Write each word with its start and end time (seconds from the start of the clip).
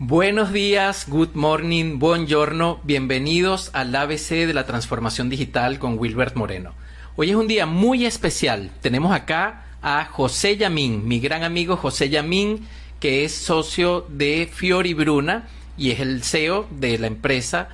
Buenos 0.00 0.52
días, 0.52 1.06
good 1.08 1.34
morning, 1.34 2.00
buongiorno, 2.00 2.80
bienvenidos 2.82 3.70
al 3.74 3.94
ABC 3.94 4.44
de 4.44 4.52
la 4.52 4.66
transformación 4.66 5.30
digital 5.30 5.78
con 5.78 6.00
Wilbert 6.00 6.34
Moreno. 6.34 6.72
Hoy 7.14 7.30
es 7.30 7.36
un 7.36 7.46
día 7.46 7.64
muy 7.64 8.04
especial. 8.04 8.72
Tenemos 8.80 9.14
acá 9.14 9.66
a 9.82 10.04
José 10.06 10.56
Yamín, 10.56 11.06
mi 11.06 11.20
gran 11.20 11.44
amigo 11.44 11.76
José 11.76 12.08
Yamín, 12.08 12.66
que 12.98 13.24
es 13.24 13.36
socio 13.36 14.04
de 14.08 14.50
Fiori 14.52 14.94
Bruna 14.94 15.46
y 15.78 15.92
es 15.92 16.00
el 16.00 16.24
CEO 16.24 16.66
de 16.72 16.98
la 16.98 17.06
empresa 17.06 17.68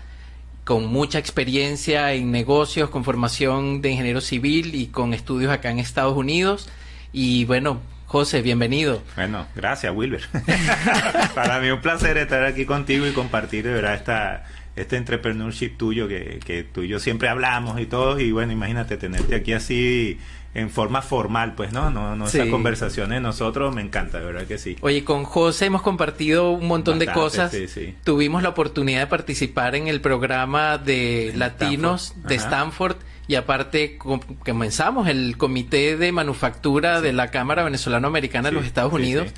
con 0.65 0.89
mucha 0.89 1.19
experiencia 1.19 2.13
en 2.13 2.31
negocios, 2.31 2.91
con 2.91 3.03
formación 3.03 3.81
de 3.81 3.93
ingeniero 3.93 4.21
civil 4.21 4.75
y 4.75 4.89
con 4.89 5.15
estudios 5.15 5.51
acá 5.51 5.71
en 5.71 5.79
Estados 5.79 6.19
Unidos. 6.19 6.69
Y 7.15 7.47
bueno, 7.47 7.81
José, 8.11 8.43
bienvenido. 8.43 9.05
Bueno, 9.15 9.47
gracias, 9.55 9.95
Wilber. 9.95 10.23
Para 11.37 11.61
mí 11.61 11.71
un 11.71 11.81
placer 11.81 12.19
estar 12.19 12.43
aquí 12.45 12.65
contigo 12.65 13.07
y 13.07 13.13
compartir 13.13 13.65
de 13.65 13.73
verdad 13.73 13.95
esta, 13.95 14.47
este 14.75 14.97
entrepreneurship 14.97 15.77
tuyo 15.77 16.09
que, 16.09 16.41
que 16.45 16.65
tú 16.65 16.83
y 16.83 16.89
yo 16.89 16.99
siempre 16.99 17.29
hablamos 17.29 17.81
y 17.81 17.87
todo. 17.87 18.19
Y 18.19 18.33
bueno, 18.33 18.53
imagínate 18.53 18.97
tenerte 18.97 19.37
aquí 19.37 19.53
así 19.53 20.19
en 20.55 20.71
forma 20.71 21.03
formal, 21.03 21.55
pues, 21.55 21.73
¿no? 21.73 21.91
No, 21.91 22.17
no 22.17 22.27
esas 22.27 22.49
conversaciones 22.49 23.23
nosotros, 23.23 23.73
me 23.73 23.81
encanta, 23.81 24.19
de 24.19 24.25
verdad 24.25 24.45
que 24.45 24.59
sí. 24.59 24.77
Oye, 24.81 25.05
con 25.05 25.23
José 25.23 25.67
hemos 25.67 25.83
compartido 25.83 26.51
un 26.51 26.67
montón 26.67 26.99
de 26.99 27.07
cosas. 27.07 27.53
Sí, 27.53 27.69
sí. 27.69 27.95
Tuvimos 28.03 28.43
la 28.43 28.49
oportunidad 28.49 29.03
de 29.03 29.07
participar 29.07 29.77
en 29.77 29.87
el 29.87 30.01
programa 30.01 30.79
de 30.79 31.33
latinos 31.37 32.15
de 32.27 32.35
Stanford 32.35 32.97
y 33.31 33.37
aparte 33.37 33.97
comenzamos 33.97 35.07
el 35.07 35.37
comité 35.37 35.97
de 35.97 36.11
manufactura 36.11 37.01
de 37.01 37.13
la 37.13 37.31
Cámara 37.31 37.63
Venezolano-Americana 37.63 38.49
de 38.49 38.57
los 38.57 38.67
Estados 38.67 38.93
Unidos. 38.93 39.29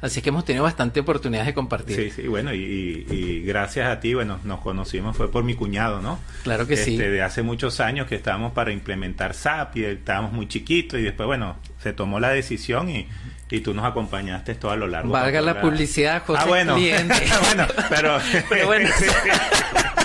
Así 0.00 0.22
que 0.22 0.30
hemos 0.30 0.46
tenido 0.46 0.64
bastante 0.64 1.00
oportunidades 1.00 1.48
de 1.48 1.52
compartir. 1.52 1.96
Sí, 1.96 2.10
sí, 2.10 2.28
bueno, 2.28 2.54
y, 2.54 3.42
gracias 3.44 3.90
a 3.90 4.00
ti, 4.00 4.14
bueno, 4.14 4.40
nos 4.44 4.60
conocimos, 4.60 5.14
fue 5.14 5.30
por 5.30 5.44
mi 5.44 5.54
cuñado, 5.54 6.00
¿no? 6.00 6.18
Claro 6.44 6.66
que 6.66 6.78
sí. 6.78 6.92
Este, 6.92 7.10
de 7.10 7.20
hace 7.20 7.42
muchos 7.42 7.78
años 7.80 8.06
que 8.06 8.14
estábamos 8.14 8.52
para 8.52 8.72
implementar 8.72 9.34
SAP 9.34 9.76
y 9.76 9.84
estábamos 9.84 10.32
muy 10.32 10.48
chiquitos 10.48 10.98
y 10.98 11.02
después, 11.02 11.26
bueno, 11.26 11.56
se 11.82 11.92
tomó 11.92 12.20
la 12.20 12.30
decisión 12.30 12.88
y, 12.88 13.06
y 13.50 13.60
tú 13.60 13.74
nos 13.74 13.84
acompañaste 13.84 14.54
todo 14.54 14.70
a 14.70 14.76
lo 14.76 14.86
largo. 14.86 15.12
Valga 15.12 15.42
la, 15.42 15.60
publicidad, 15.60 16.22
José. 16.26 16.40
Ah, 16.42 16.46
bueno, 16.46 16.74
cliente. 16.74 17.22
bueno 17.48 17.66
pero, 17.90 18.18
pero 18.48 18.66
bueno. 18.66 18.88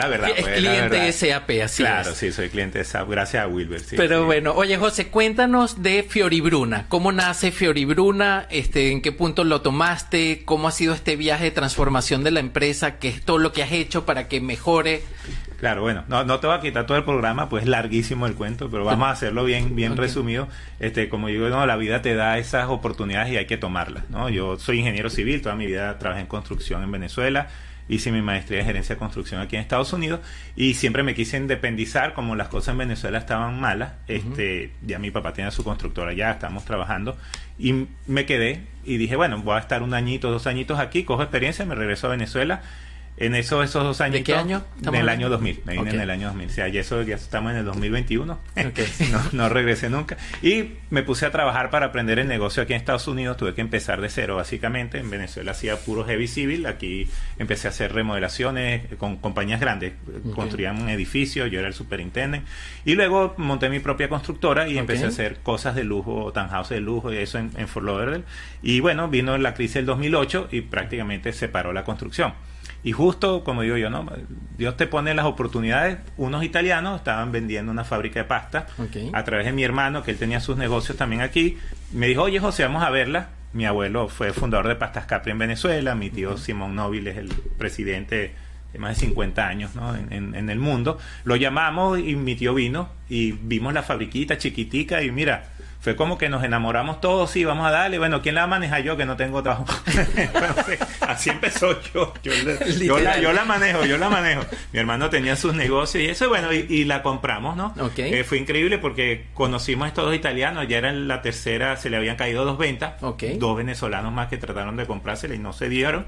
la 0.00 0.08
verdad. 0.08 0.30
Es 0.34 0.46
cliente 0.46 0.96
de 0.96 1.12
SAP, 1.12 1.50
así 1.62 1.82
Claro, 1.82 2.14
sí, 2.14 2.32
soy 2.32 2.48
cliente 2.48 2.78
de 2.78 2.84
SAP, 2.84 3.08
gracias 3.10 3.44
a 3.44 3.46
Wilber. 3.46 3.82
Pero 3.96 4.24
bueno, 4.24 4.52
oye 4.54 4.76
José, 4.76 5.08
cuéntanos 5.08 5.82
de 5.82 6.02
Fioribruna. 6.02 6.86
¿Cómo 6.88 7.12
nace 7.12 7.50
Fioribruna? 7.52 8.46
Este, 8.50 8.92
¿En 8.92 9.02
qué 9.02 9.12
punto 9.12 9.44
lo 9.44 9.60
tomaste? 9.60 10.42
¿Cómo 10.44 10.68
ha 10.68 10.72
sido 10.72 10.94
este 10.94 11.16
viaje 11.16 11.44
de 11.44 11.50
transformación 11.50 12.24
de 12.24 12.30
la 12.30 12.40
empresa? 12.40 12.98
¿Qué 12.98 13.08
es 13.08 13.22
todo 13.22 13.38
lo 13.38 13.52
que 13.52 13.62
has 13.62 13.72
hecho 13.72 14.06
para 14.06 14.28
que 14.28 14.40
mejore? 14.40 15.02
Claro, 15.58 15.82
bueno, 15.82 16.04
no, 16.08 16.24
no 16.24 16.40
te 16.40 16.46
voy 16.46 16.56
a 16.56 16.60
quitar 16.62 16.86
todo 16.86 16.96
el 16.96 17.04
programa, 17.04 17.50
pues 17.50 17.64
es 17.64 17.68
larguísimo 17.68 18.26
el 18.26 18.34
cuento, 18.34 18.70
pero 18.70 18.82
vamos 18.82 19.08
a 19.08 19.10
hacerlo 19.10 19.44
bien, 19.44 19.76
bien 19.76 19.98
resumido. 19.98 20.48
Este, 20.78 21.10
como 21.10 21.28
digo, 21.28 21.50
no, 21.50 21.66
la 21.66 21.76
vida 21.76 22.00
te 22.00 22.14
da 22.14 22.38
esas 22.38 22.70
oportunidades 22.70 23.30
y 23.30 23.36
hay 23.36 23.46
que 23.46 23.58
tomarlas, 23.58 24.08
¿no? 24.08 24.30
Yo 24.30 24.58
soy 24.58 24.78
ingeniero 24.78 25.10
civil, 25.10 25.42
toda 25.42 25.56
mi 25.56 25.66
vida 25.66 25.98
trabajé 25.98 26.22
en 26.22 26.28
construcción 26.28 26.82
en 26.82 26.90
Venezuela 26.90 27.48
hice 27.90 28.12
mi 28.12 28.22
maestría 28.22 28.58
de 28.60 28.64
gerencia 28.64 28.94
de 28.94 28.98
construcción 28.98 29.40
aquí 29.40 29.56
en 29.56 29.62
Estados 29.62 29.92
Unidos 29.92 30.20
y 30.56 30.74
siempre 30.74 31.02
me 31.02 31.14
quise 31.14 31.36
independizar 31.36 32.14
como 32.14 32.36
las 32.36 32.48
cosas 32.48 32.72
en 32.72 32.78
Venezuela 32.78 33.18
estaban 33.18 33.60
malas. 33.60 33.92
Este, 34.06 34.72
ya 34.86 34.98
mi 34.98 35.10
papá 35.10 35.32
tenía 35.32 35.50
su 35.50 35.64
constructora 35.64 36.12
ya, 36.12 36.30
estábamos 36.30 36.64
trabajando 36.64 37.16
y 37.58 37.86
me 38.06 38.26
quedé 38.26 38.64
y 38.84 38.96
dije, 38.96 39.16
bueno, 39.16 39.42
voy 39.42 39.56
a 39.56 39.58
estar 39.58 39.82
un 39.82 39.92
añito, 39.92 40.30
dos 40.30 40.46
añitos 40.46 40.78
aquí, 40.78 41.04
cojo 41.04 41.22
experiencia, 41.22 41.66
me 41.66 41.74
regreso 41.74 42.06
a 42.06 42.10
Venezuela 42.10 42.62
en 43.20 43.34
eso, 43.34 43.62
esos 43.62 43.84
dos 43.84 44.00
años. 44.00 44.14
¿De 44.14 44.24
qué 44.24 44.34
año? 44.34 44.64
En 44.82 44.94
el 44.94 45.08
año 45.10 45.28
2000. 45.28 45.60
Me 45.66 45.74
vine 45.74 45.90
en 45.90 46.00
el 46.00 46.08
año 46.08 46.28
2000. 46.28 46.48
O 46.48 46.50
sea, 46.50 46.68
ya, 46.68 46.80
eso, 46.80 47.02
ya 47.02 47.16
estamos 47.16 47.52
en 47.52 47.58
el 47.58 47.66
2021. 47.66 48.38
no, 48.56 49.22
no 49.32 49.48
regresé 49.50 49.90
nunca. 49.90 50.16
Y 50.40 50.72
me 50.88 51.02
puse 51.02 51.26
a 51.26 51.30
trabajar 51.30 51.68
para 51.68 51.86
aprender 51.86 52.18
el 52.18 52.28
negocio 52.28 52.62
aquí 52.62 52.72
en 52.72 52.78
Estados 52.78 53.06
Unidos. 53.08 53.36
Tuve 53.36 53.52
que 53.54 53.60
empezar 53.60 54.00
de 54.00 54.08
cero, 54.08 54.36
básicamente. 54.36 54.98
En 54.98 55.10
Venezuela 55.10 55.50
hacía 55.50 55.76
puro 55.76 56.06
heavy 56.06 56.28
civil. 56.28 56.64
Aquí 56.64 57.10
empecé 57.38 57.68
a 57.68 57.70
hacer 57.72 57.92
remodelaciones 57.92 58.84
con 58.96 59.18
compañías 59.18 59.60
grandes. 59.60 59.92
Construían 60.34 60.80
un 60.80 60.88
edificio. 60.88 61.46
Yo 61.46 61.58
era 61.58 61.68
el 61.68 61.74
superintendente. 61.74 62.48
Y 62.86 62.94
luego 62.94 63.34
monté 63.36 63.68
mi 63.68 63.80
propia 63.80 64.08
constructora 64.08 64.66
y 64.66 64.78
empecé 64.78 65.04
a 65.04 65.08
hacer 65.08 65.40
cosas 65.42 65.74
de 65.74 65.84
lujo, 65.84 66.32
townhouse 66.32 66.70
de 66.70 66.80
lujo 66.80 67.12
y 67.12 67.18
eso 67.18 67.36
en, 67.36 67.50
en 67.58 67.68
Fort 67.68 67.84
Lauderdale. 67.84 68.24
Y 68.62 68.80
bueno, 68.80 69.08
vino 69.08 69.36
la 69.36 69.52
crisis 69.52 69.74
del 69.74 69.86
2008 69.86 70.48
y 70.52 70.62
prácticamente 70.62 71.34
se 71.34 71.48
paró 71.48 71.74
la 71.74 71.84
construcción. 71.84 72.32
Y 72.82 72.92
justo, 72.92 73.09
como 73.18 73.62
digo 73.62 73.76
yo, 73.76 73.90
¿no? 73.90 74.06
Dios 74.56 74.76
te 74.76 74.86
pone 74.86 75.14
las 75.14 75.26
oportunidades. 75.26 75.98
Unos 76.16 76.44
italianos 76.44 76.98
estaban 76.98 77.32
vendiendo 77.32 77.72
una 77.72 77.84
fábrica 77.84 78.20
de 78.20 78.24
pasta 78.24 78.66
a 79.12 79.24
través 79.24 79.46
de 79.46 79.52
mi 79.52 79.64
hermano, 79.64 80.02
que 80.02 80.12
él 80.12 80.18
tenía 80.18 80.40
sus 80.40 80.56
negocios 80.56 80.96
también 80.96 81.22
aquí. 81.22 81.58
Me 81.92 82.06
dijo, 82.06 82.22
oye 82.22 82.40
José, 82.40 82.64
vamos 82.64 82.82
a 82.82 82.90
verla. 82.90 83.30
Mi 83.52 83.66
abuelo 83.66 84.08
fue 84.08 84.32
fundador 84.32 84.68
de 84.68 84.76
Pastas 84.76 85.06
Capri 85.06 85.32
en 85.32 85.38
Venezuela. 85.38 85.94
Mi 85.94 86.10
tío 86.10 86.36
Simón 86.36 86.76
Nóbil 86.76 87.08
es 87.08 87.16
el 87.16 87.28
presidente 87.58 88.34
de 88.72 88.78
más 88.78 88.96
de 88.96 89.06
50 89.06 89.46
años 89.46 89.74
¿no? 89.74 89.94
en, 89.96 90.34
en, 90.34 90.50
el 90.50 90.58
mundo. 90.58 90.98
Lo 91.24 91.36
llamamos 91.36 91.98
y 91.98 92.14
mi 92.14 92.36
tío 92.36 92.54
vino 92.54 92.88
y 93.08 93.32
vimos 93.32 93.74
la 93.74 93.82
fabriquita 93.82 94.38
chiquitica 94.38 95.02
y 95.02 95.10
mira, 95.10 95.48
fue 95.80 95.96
como 95.96 96.18
que 96.18 96.28
nos 96.28 96.44
enamoramos 96.44 97.00
todos, 97.00 97.30
sí, 97.30 97.44
vamos 97.44 97.66
a 97.66 97.70
darle, 97.70 97.98
bueno, 97.98 98.20
¿quién 98.20 98.34
la 98.34 98.46
maneja 98.46 98.80
yo 98.80 98.98
que 98.98 99.06
no 99.06 99.16
tengo 99.16 99.42
trabajo? 99.42 99.64
así 101.00 101.30
empezó 101.30 101.80
yo, 101.94 102.12
yo, 102.22 102.32
la, 103.32 103.44
manejo, 103.46 103.86
yo 103.86 103.96
la 103.96 104.10
manejo. 104.10 104.42
Mi 104.72 104.78
hermano 104.78 105.08
tenía 105.08 105.36
sus 105.36 105.54
negocios 105.54 106.04
y 106.04 106.08
eso, 106.08 106.28
bueno, 106.28 106.52
y, 106.52 106.84
la 106.84 107.02
compramos, 107.02 107.56
¿no? 107.56 107.74
Eh, 107.96 108.24
fue 108.24 108.38
increíble 108.38 108.78
porque 108.78 109.26
conocimos 109.32 109.86
a 109.86 109.88
estos 109.88 110.04
dos 110.04 110.14
italianos, 110.14 110.68
ya 110.68 110.78
era 110.78 110.92
la 110.92 111.22
tercera, 111.22 111.76
se 111.76 111.88
le 111.88 111.96
habían 111.96 112.16
caído 112.16 112.44
dos 112.44 112.58
ventas, 112.58 112.94
dos 113.00 113.56
venezolanos 113.56 114.12
más 114.12 114.28
que 114.28 114.36
trataron 114.36 114.76
de 114.76 114.86
comprársela 114.86 115.34
y 115.34 115.38
no 115.38 115.52
se 115.52 115.68
dieron. 115.70 116.06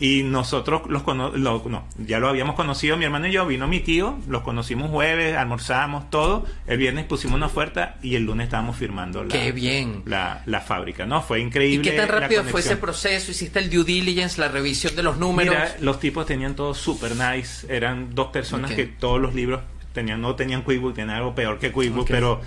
Y 0.00 0.22
nosotros 0.22 0.82
los 0.88 1.04
no, 1.06 1.84
ya 1.98 2.20
lo 2.20 2.28
habíamos 2.28 2.54
conocido, 2.54 2.96
mi 2.96 3.04
hermano 3.04 3.26
y 3.26 3.32
yo, 3.32 3.44
vino 3.46 3.66
mi 3.66 3.80
tío, 3.80 4.16
los 4.28 4.42
conocimos 4.42 4.90
jueves, 4.90 5.36
almorzamos 5.36 6.08
todo, 6.08 6.46
el 6.68 6.78
viernes 6.78 7.04
pusimos 7.06 7.34
una 7.34 7.46
oferta 7.46 7.96
y 8.00 8.14
el 8.14 8.22
lunes 8.22 8.44
estábamos 8.44 8.76
firmando 8.76 9.24
la, 9.24 9.30
Qué 9.30 9.50
bien. 9.50 10.02
la, 10.06 10.42
la 10.46 10.60
fábrica, 10.60 11.04
¿no? 11.04 11.20
Fue 11.20 11.40
increíble. 11.40 11.88
¿Y 11.88 11.90
qué 11.90 11.96
tan 11.96 12.08
rápido 12.08 12.44
fue 12.44 12.60
ese 12.60 12.76
proceso? 12.76 13.32
¿Hiciste 13.32 13.58
el 13.58 13.70
due 13.70 13.82
diligence, 13.82 14.40
la 14.40 14.46
revisión 14.46 14.94
de 14.94 15.02
los 15.02 15.18
números? 15.18 15.52
Mira, 15.52 15.76
los 15.80 15.98
tipos 15.98 16.26
tenían 16.26 16.54
todo 16.54 16.74
super 16.74 17.16
nice, 17.16 17.66
eran 17.68 18.14
dos 18.14 18.28
personas 18.28 18.70
que 18.70 18.86
todos 18.86 19.20
los 19.20 19.34
libros 19.34 19.62
tenían, 19.92 20.20
no 20.20 20.36
tenían 20.36 20.62
QuickBook, 20.62 20.94
tenían 20.94 21.16
algo 21.16 21.34
peor 21.34 21.58
que 21.58 21.72
QuickBook, 21.72 22.06
pero... 22.06 22.40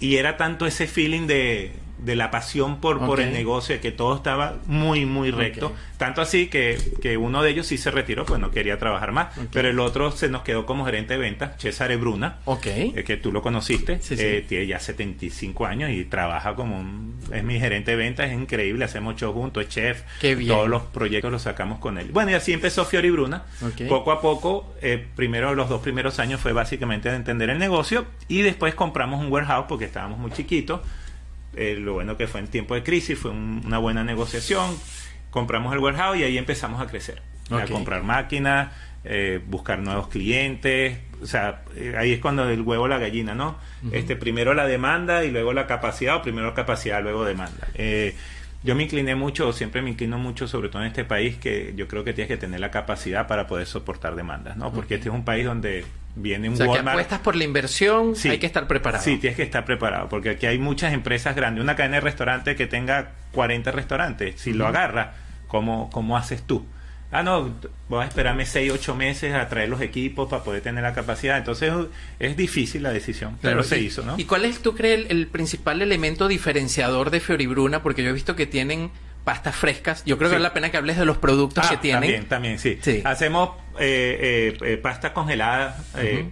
Y 0.00 0.16
era 0.16 0.38
tanto 0.38 0.64
ese 0.64 0.86
feeling 0.86 1.26
de 1.26 1.72
de 2.02 2.16
la 2.16 2.30
pasión 2.30 2.80
por, 2.80 3.04
por 3.04 3.20
el 3.20 3.32
negocio, 3.32 3.80
que 3.80 3.92
todo 3.92 4.16
estaba 4.16 4.56
muy, 4.66 5.06
muy 5.06 5.30
recto. 5.30 5.72
Tanto 5.96 6.22
así 6.22 6.48
que, 6.48 6.78
que, 7.02 7.16
uno 7.16 7.42
de 7.42 7.50
ellos 7.50 7.66
sí 7.66 7.76
se 7.76 7.90
retiró, 7.90 8.24
pues 8.24 8.40
no 8.40 8.50
quería 8.50 8.78
trabajar 8.78 9.12
más. 9.12 9.28
Pero 9.52 9.68
el 9.68 9.78
otro 9.78 10.10
se 10.10 10.28
nos 10.28 10.42
quedó 10.42 10.64
como 10.64 10.84
gerente 10.84 11.14
de 11.14 11.20
ventas, 11.20 11.52
Cesare 11.58 11.96
Bruna, 11.96 12.38
eh, 12.64 13.04
que 13.04 13.16
tú 13.16 13.32
lo 13.32 13.42
conociste, 13.42 14.00
eh, 14.10 14.44
tiene 14.48 14.66
ya 14.66 14.78
75 14.78 15.66
años 15.66 15.90
y 15.90 16.04
trabaja 16.04 16.54
como 16.54 16.78
un... 16.78 17.20
Es 17.32 17.44
mi 17.44 17.60
gerente 17.60 17.92
de 17.92 17.96
ventas, 17.96 18.30
es 18.30 18.34
increíble, 18.34 18.84
hacemos 18.84 19.16
show 19.16 19.32
juntos, 19.32 19.64
es 19.64 19.68
chef, 19.68 20.02
todos 20.46 20.68
los 20.68 20.82
proyectos 20.84 21.30
los 21.30 21.42
sacamos 21.42 21.78
con 21.78 21.98
él. 21.98 22.08
Bueno, 22.12 22.30
y 22.30 22.34
así 22.34 22.52
empezó 22.52 22.84
Fiori 22.84 23.10
Bruna. 23.10 23.44
Poco 23.88 24.12
a 24.12 24.20
poco, 24.20 24.74
eh, 24.80 25.04
primero 25.16 25.54
los 25.54 25.68
dos 25.68 25.82
primeros 25.82 26.18
años 26.18 26.40
fue 26.40 26.52
básicamente 26.52 27.10
de 27.10 27.16
entender 27.16 27.50
el 27.50 27.58
negocio 27.58 28.06
y 28.28 28.42
después 28.42 28.74
compramos 28.74 29.20
un 29.20 29.30
warehouse 29.30 29.66
porque 29.68 29.84
estábamos 29.84 30.18
muy 30.18 30.30
chiquitos 30.30 30.80
eh, 31.54 31.76
lo 31.78 31.94
bueno 31.94 32.16
que 32.16 32.26
fue 32.26 32.40
en 32.40 32.48
tiempo 32.48 32.74
de 32.74 32.82
crisis, 32.82 33.18
fue 33.18 33.30
una 33.30 33.78
buena 33.78 34.04
negociación. 34.04 34.76
Compramos 35.30 35.72
el 35.72 35.80
warehouse 35.80 36.18
y 36.18 36.24
ahí 36.24 36.38
empezamos 36.38 36.80
a 36.80 36.86
crecer. 36.86 37.22
A 37.50 37.64
comprar 37.64 38.04
máquinas, 38.04 38.72
eh, 39.04 39.40
buscar 39.44 39.80
nuevos 39.80 40.08
clientes. 40.08 40.98
O 41.20 41.26
sea, 41.26 41.62
eh, 41.74 41.94
ahí 41.98 42.12
es 42.12 42.20
cuando 42.20 42.48
el 42.48 42.60
huevo 42.62 42.86
la 42.86 42.98
gallina, 42.98 43.34
¿no? 43.34 43.58
este 43.92 44.14
Primero 44.14 44.54
la 44.54 44.66
demanda 44.66 45.24
y 45.24 45.30
luego 45.30 45.52
la 45.52 45.66
capacidad, 45.66 46.16
o 46.16 46.22
primero 46.22 46.54
capacidad, 46.54 47.02
luego 47.02 47.24
demanda. 47.24 47.68
yo 48.62 48.74
me 48.74 48.84
incliné 48.84 49.14
mucho, 49.16 49.52
siempre 49.52 49.82
me 49.82 49.90
inclino 49.90 50.18
mucho, 50.18 50.46
sobre 50.46 50.68
todo 50.68 50.82
en 50.82 50.88
este 50.88 51.04
país, 51.04 51.36
que 51.36 51.72
yo 51.76 51.88
creo 51.88 52.04
que 52.04 52.12
tienes 52.12 52.28
que 52.28 52.36
tener 52.36 52.60
la 52.60 52.70
capacidad 52.70 53.26
para 53.26 53.46
poder 53.46 53.66
soportar 53.66 54.14
demandas, 54.14 54.56
¿no? 54.56 54.72
Porque 54.72 54.94
este 54.94 55.08
es 55.08 55.14
un 55.14 55.24
país 55.24 55.44
donde 55.44 55.84
viene 56.14 56.48
un 56.48 56.54
o 56.54 56.56
sea, 56.56 56.68
que 56.68 56.78
apuestas 56.78 57.20
por 57.20 57.36
la 57.36 57.44
inversión, 57.44 58.14
hay 58.24 58.38
que 58.38 58.46
estar 58.46 58.66
preparado. 58.66 59.02
Sí, 59.02 59.18
tienes 59.18 59.36
que 59.36 59.42
estar 59.42 59.64
preparado, 59.64 60.08
porque 60.08 60.30
aquí 60.30 60.46
hay 60.46 60.58
muchas 60.58 60.92
empresas 60.92 61.36
grandes. 61.36 61.62
Una 61.62 61.76
cadena 61.76 61.96
de 61.96 62.00
restaurantes 62.00 62.56
que 62.56 62.66
tenga 62.66 63.12
40 63.32 63.70
restaurantes, 63.72 64.40
si 64.40 64.52
lo 64.52 64.66
agarra, 64.66 65.14
¿cómo, 65.48 65.90
¿cómo 65.90 66.16
haces 66.16 66.42
tú? 66.42 66.66
Ah, 67.12 67.24
no, 67.24 67.52
voy 67.88 68.04
a 68.04 68.06
esperarme 68.06 68.46
6, 68.46 68.70
8 68.72 68.94
meses 68.94 69.34
a 69.34 69.48
traer 69.48 69.68
los 69.68 69.80
equipos 69.80 70.28
para 70.28 70.44
poder 70.44 70.62
tener 70.62 70.84
la 70.84 70.92
capacidad. 70.92 71.38
Entonces 71.38 71.72
es 72.20 72.36
difícil 72.36 72.84
la 72.84 72.92
decisión, 72.92 73.36
pero 73.42 73.64
se 73.64 73.80
hizo, 73.80 74.02
¿no? 74.02 74.14
¿Y 74.16 74.24
cuál 74.24 74.44
es, 74.44 74.60
tú 74.60 74.76
crees, 74.76 75.06
el, 75.10 75.26
principal 75.26 75.82
elemento 75.82 76.28
diferenciador 76.28 77.10
de 77.10 77.18
Fioribruna? 77.18 77.82
Porque 77.82 78.04
yo 78.04 78.10
he 78.10 78.12
visto 78.12 78.36
que 78.36 78.46
tienen 78.46 78.92
pastas 79.24 79.56
frescas. 79.56 80.04
Yo 80.04 80.18
creo 80.18 80.30
que 80.30 80.36
vale 80.36 80.44
la 80.44 80.54
pena 80.54 80.70
que 80.70 80.76
hables 80.76 80.96
de 80.98 81.04
los 81.04 81.18
productos 81.18 81.66
que 81.66 81.74
ah, 81.74 81.80
tienen. 81.80 82.28
También, 82.28 82.58
también, 82.58 82.80
sí. 82.80 83.02
Hacemos 83.04 83.50
eh, 83.82 84.52
eh, 84.62 84.72
eh, 84.72 84.76
pastas 84.76 85.12
congeladas, 85.12 85.76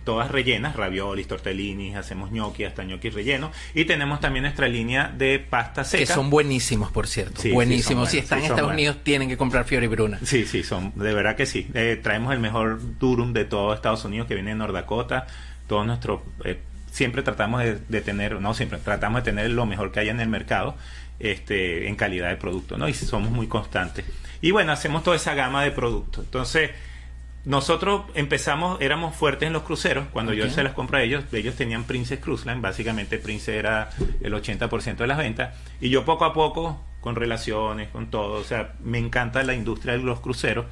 todas 0.04 0.30
rellenas, 0.30 0.76
raviolis, 0.76 1.26
tortellinis, 1.26 1.96
hacemos 1.96 2.30
gnocchi, 2.30 2.64
hasta 2.64 2.84
gnocchi 2.84 3.08
rellenos. 3.08 3.56
Y 3.74 3.86
tenemos 3.86 4.20
también 4.20 4.42
nuestra 4.42 4.68
línea 4.68 5.10
de 5.16 5.38
pasta 5.38 5.82
seca. 5.82 6.04
Que 6.04 6.06
son 6.06 6.28
buenísimos, 6.28 6.90
por 6.92 7.06
cierto. 7.06 7.42
buenísimos. 7.52 8.10
si 8.10 8.18
están 8.18 8.40
en 8.40 8.44
Estados 8.46 8.70
Unidos, 8.70 8.98
tienen 9.02 9.28
que 9.28 9.38
comprar 9.38 9.64
Fiori 9.64 9.86
Bruna. 9.86 10.18
Sí, 10.22 10.44
sí, 10.44 10.62
son, 10.62 10.92
de 10.94 11.14
verdad 11.14 11.36
que 11.36 11.46
sí. 11.46 11.66
traemos 12.02 12.34
el 12.34 12.40
mejor 12.40 12.80
durum 12.98 13.32
de 13.32 13.46
todo 13.46 13.72
Estados 13.72 14.04
Unidos 14.04 14.28
que 14.28 14.34
viene 14.34 14.50
de 14.50 14.56
North 14.56 14.74
Dakota. 14.74 15.26
Todos 15.66 15.86
nuestros 15.86 16.20
siempre 16.90 17.22
tratamos 17.22 17.62
de, 17.64 18.00
tener, 18.00 18.40
no 18.40 18.52
siempre, 18.52 18.78
tratamos 18.78 19.24
de 19.24 19.30
tener 19.30 19.50
lo 19.50 19.66
mejor 19.66 19.92
que 19.92 20.00
haya 20.00 20.10
en 20.10 20.20
el 20.20 20.28
mercado 20.28 20.76
este, 21.18 21.88
en 21.88 21.96
calidad 21.96 22.28
de 22.28 22.36
producto, 22.36 22.76
¿no? 22.76 22.88
Y 22.88 22.94
somos 22.94 23.30
muy 23.30 23.46
constantes. 23.46 24.04
Y 24.40 24.50
bueno, 24.50 24.72
hacemos 24.72 25.02
toda 25.02 25.16
esa 25.16 25.34
gama 25.34 25.64
de 25.64 25.70
productos. 25.70 26.24
Entonces, 26.24 26.70
nosotros 27.44 28.02
empezamos, 28.14 28.80
éramos 28.80 29.16
fuertes 29.16 29.46
en 29.46 29.52
los 29.52 29.62
cruceros, 29.62 30.06
cuando 30.12 30.34
yo 30.34 30.48
se 30.50 30.62
las 30.62 30.74
compré 30.74 30.98
a 30.98 31.02
ellos, 31.02 31.24
ellos 31.32 31.54
tenían 31.54 31.84
Princess 31.84 32.20
Cruise 32.20 32.44
Line, 32.44 32.60
básicamente 32.60 33.18
Princess 33.18 33.54
era 33.54 33.90
el 34.20 34.32
80% 34.34 34.96
de 34.96 35.06
las 35.06 35.18
ventas, 35.18 35.54
y 35.80 35.88
yo 35.88 36.04
poco 36.04 36.24
a 36.24 36.32
poco 36.32 36.84
con 37.00 37.14
relaciones, 37.14 37.88
con 37.88 38.10
todo. 38.10 38.40
O 38.40 38.44
sea, 38.44 38.74
me 38.82 38.98
encanta 38.98 39.42
la 39.42 39.54
industria 39.54 39.96
de 39.96 40.02
los 40.02 40.20
cruceros 40.20 40.66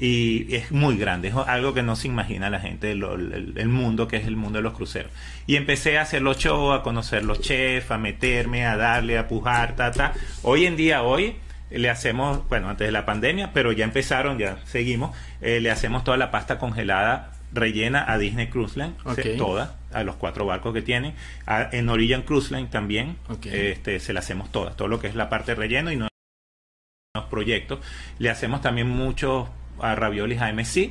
y 0.00 0.54
es 0.54 0.70
muy 0.70 0.96
grande, 0.96 1.28
es 1.28 1.34
algo 1.34 1.74
que 1.74 1.82
no 1.82 1.96
se 1.96 2.08
imagina 2.08 2.48
la 2.48 2.60
gente, 2.60 2.92
el, 2.92 3.68
mundo 3.68 4.06
que 4.06 4.16
es 4.16 4.26
el 4.26 4.36
mundo 4.36 4.58
de 4.58 4.62
los 4.62 4.74
cruceros. 4.74 5.10
Y 5.46 5.56
empecé 5.56 5.98
a 5.98 6.02
hacer 6.02 6.22
los 6.22 6.38
shows, 6.38 6.78
a 6.78 6.82
conocer 6.82 7.24
los 7.24 7.40
chefs, 7.40 7.90
a 7.90 7.98
meterme, 7.98 8.64
a 8.66 8.76
darle, 8.76 9.18
a 9.18 9.28
pujar, 9.28 9.76
ta, 9.76 9.90
ta. 9.90 10.14
Hoy 10.42 10.66
en 10.66 10.76
día, 10.76 11.02
hoy, 11.02 11.36
le 11.70 11.90
hacemos, 11.90 12.48
bueno, 12.48 12.68
antes 12.68 12.86
de 12.86 12.92
la 12.92 13.04
pandemia, 13.04 13.52
pero 13.52 13.72
ya 13.72 13.84
empezaron, 13.84 14.38
ya 14.38 14.58
seguimos, 14.64 15.16
eh, 15.40 15.60
le 15.60 15.70
hacemos 15.70 16.04
toda 16.04 16.16
la 16.16 16.30
pasta 16.30 16.58
congelada 16.58 17.32
rellena 17.52 18.04
a 18.10 18.18
Disney 18.18 18.48
Cruise 18.48 18.76
Line, 18.76 18.94
toda, 19.38 19.76
a 19.92 20.02
los 20.02 20.16
cuatro 20.16 20.44
barcos 20.44 20.74
que 20.74 20.82
tienen. 20.82 21.14
en 21.46 21.88
Origin 21.88 22.22
Cruise 22.22 22.50
Line 22.50 22.66
también, 22.66 23.16
este, 23.44 24.00
se 24.00 24.12
la 24.12 24.20
hacemos 24.20 24.50
todas, 24.50 24.76
todo 24.76 24.88
lo 24.88 25.00
que 25.00 25.06
es 25.06 25.14
la 25.14 25.28
parte 25.28 25.52
de 25.52 25.56
relleno 25.56 25.92
y 25.92 25.96
no 25.96 26.08
los 27.14 27.24
proyectos. 27.26 27.78
Le 28.18 28.28
hacemos 28.28 28.60
también 28.60 28.88
muchos 28.88 29.48
a 29.80 29.94
raviolis 29.94 30.40
a 30.40 30.52
MSC 30.52 30.90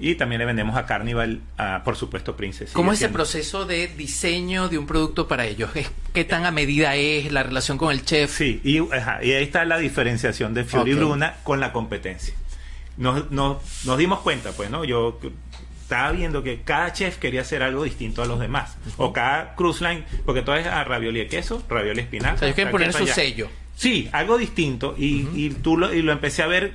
y 0.00 0.14
también 0.14 0.38
le 0.40 0.46
vendemos 0.46 0.76
a 0.76 0.86
Carnival, 0.86 1.40
a, 1.56 1.82
por 1.84 1.96
supuesto, 1.96 2.36
Princess. 2.36 2.72
¿Cómo 2.72 2.92
es 2.92 3.02
el 3.02 3.10
proceso 3.10 3.66
de 3.66 3.88
diseño 3.88 4.68
de 4.68 4.78
un 4.78 4.86
producto 4.86 5.28
para 5.28 5.46
ellos? 5.46 5.70
¿Qué 6.12 6.24
tan 6.24 6.46
a 6.46 6.50
medida 6.50 6.96
es 6.96 7.32
la 7.32 7.42
relación 7.42 7.78
con 7.78 7.92
el 7.92 8.04
chef? 8.04 8.36
Sí, 8.36 8.60
y, 8.64 8.78
ahí 8.78 9.32
está 9.32 9.64
la 9.64 9.78
diferenciación 9.78 10.54
de 10.54 10.64
Fiori 10.64 10.94
Bruna 10.94 11.36
con 11.44 11.60
la 11.60 11.72
competencia. 11.72 12.34
Nos, 12.96 13.30
nos, 13.30 13.58
nos 13.84 13.98
dimos 13.98 14.20
cuenta, 14.20 14.52
pues, 14.52 14.70
¿no? 14.70 14.84
Yo 14.84 15.18
estaba 15.82 16.12
viendo 16.12 16.42
que 16.42 16.60
cada 16.62 16.92
chef 16.92 17.18
quería 17.18 17.40
hacer 17.40 17.62
algo 17.62 17.84
distinto 17.84 18.22
a 18.22 18.26
los 18.26 18.38
demás. 18.38 18.76
O 18.96 19.12
cada 19.12 19.54
cruise 19.56 19.80
line, 19.80 20.04
porque 20.24 20.42
todo 20.42 20.56
es 20.56 20.66
a 20.66 20.84
ravioli 20.84 21.20
de 21.20 21.26
queso, 21.26 21.64
ravioli 21.68 22.00
espinaca. 22.00 22.34
O 22.34 22.38
sea, 22.38 22.48
ellos 22.48 22.54
quieren 22.54 22.70
poner 22.70 22.92
su 22.92 23.06
sello. 23.06 23.48
Sí, 23.76 24.08
algo 24.12 24.36
distinto. 24.38 24.94
Y, 24.96 25.26
y 25.34 25.50
tú 25.50 25.76
lo, 25.76 25.92
y 25.92 26.02
lo 26.02 26.12
empecé 26.12 26.42
a 26.42 26.46
ver. 26.46 26.74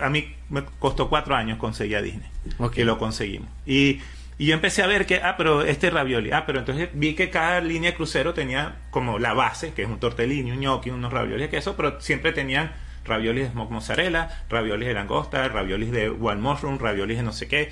A 0.00 0.08
mí 0.08 0.34
me 0.50 0.64
costó 0.78 1.08
cuatro 1.08 1.34
años 1.34 1.58
conseguir 1.58 1.96
a 1.96 2.02
Disney. 2.02 2.28
Que 2.72 2.84
lo 2.84 2.98
conseguimos. 2.98 3.48
Y, 3.64 4.00
y 4.36 4.46
yo 4.46 4.54
empecé 4.54 4.82
a 4.82 4.86
ver 4.86 5.06
que, 5.06 5.16
ah, 5.16 5.36
pero 5.36 5.62
este 5.62 5.90
ravioli. 5.90 6.32
Ah, 6.32 6.44
pero 6.44 6.58
entonces 6.58 6.88
vi 6.92 7.14
que 7.14 7.30
cada 7.30 7.60
línea 7.60 7.92
de 7.92 7.96
crucero 7.96 8.34
tenía 8.34 8.76
como 8.90 9.18
la 9.18 9.32
base, 9.32 9.72
que 9.72 9.82
es 9.82 9.88
un 9.88 10.00
tortellini, 10.00 10.50
un 10.50 10.60
gnocchi, 10.60 10.90
unos 10.90 11.12
raviolis 11.12 11.42
de 11.42 11.50
queso, 11.50 11.76
pero 11.76 12.00
siempre 12.00 12.32
tenían 12.32 12.72
raviolis 13.04 13.44
de 13.44 13.50
smoke 13.50 13.70
mozzarella, 13.70 14.44
raviolis 14.48 14.88
de 14.88 14.94
langosta, 14.94 15.48
raviolis 15.48 15.90
de 15.90 16.10
wild 16.10 16.40
mushroom, 16.40 16.78
raviolis 16.78 17.18
de 17.18 17.22
no 17.22 17.32
sé 17.32 17.48
qué. 17.48 17.70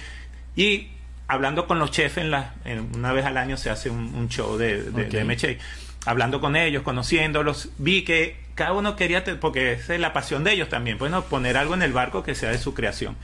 Y 0.56 0.88
hablando 1.26 1.66
con 1.66 1.78
los 1.78 1.90
chefs, 1.90 2.18
en 2.18 2.30
la, 2.30 2.54
una 2.94 3.12
vez 3.12 3.24
al 3.24 3.36
año 3.36 3.56
se 3.56 3.70
hace 3.70 3.90
un, 3.90 4.28
show 4.28 4.56
de, 4.56 4.82
de, 4.82 5.58
Hablando 6.06 6.40
con 6.40 6.56
ellos, 6.56 6.82
conociéndolos, 6.82 7.70
vi 7.78 8.02
que 8.02 8.36
cada 8.58 8.72
uno 8.72 8.96
quería, 8.96 9.22
porque 9.40 9.74
es 9.74 9.88
la 9.88 10.12
pasión 10.12 10.42
de 10.42 10.52
ellos 10.52 10.68
también, 10.68 10.98
pues 10.98 11.12
poner 11.30 11.56
algo 11.56 11.74
en 11.74 11.82
el 11.82 11.92
barco 11.92 12.24
que 12.24 12.34
sea 12.34 12.50
de 12.50 12.58
su 12.58 12.74
creación. 12.74 13.16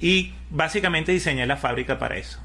Y 0.00 0.34
básicamente 0.50 1.12
diseñé 1.12 1.46
la 1.46 1.56
fábrica 1.56 2.00
para 2.00 2.16
eso. 2.16 2.40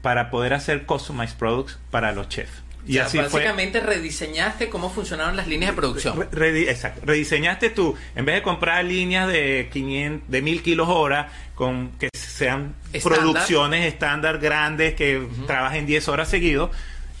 Para 0.00 0.30
poder 0.30 0.54
hacer 0.54 0.86
customized 0.86 1.36
products 1.36 1.76
para 1.90 2.12
los 2.12 2.28
chefs. 2.28 2.62
Y 2.86 2.98
así 2.98 3.18
básicamente 3.18 3.80
rediseñaste 3.80 4.70
cómo 4.70 4.90
funcionaban 4.90 5.36
las 5.36 5.48
líneas 5.48 5.72
de 5.72 5.76
producción. 5.76 6.28
exacto. 6.32 7.00
Rediseñaste 7.04 7.70
tú, 7.70 7.96
en 8.14 8.24
vez 8.24 8.36
de 8.36 8.42
comprar 8.42 8.84
líneas 8.84 9.26
de 9.26 9.68
500, 9.72 10.30
de 10.30 10.42
1000 10.42 10.62
kilos 10.62 10.88
hora, 10.88 11.32
con 11.56 11.90
que 11.98 12.08
sean 12.14 12.76
producciones 13.02 13.86
estándar 13.86 14.38
grandes 14.38 14.94
que 14.94 15.26
trabajen 15.48 15.84
10 15.84 16.08
horas 16.08 16.28
seguidos, 16.28 16.70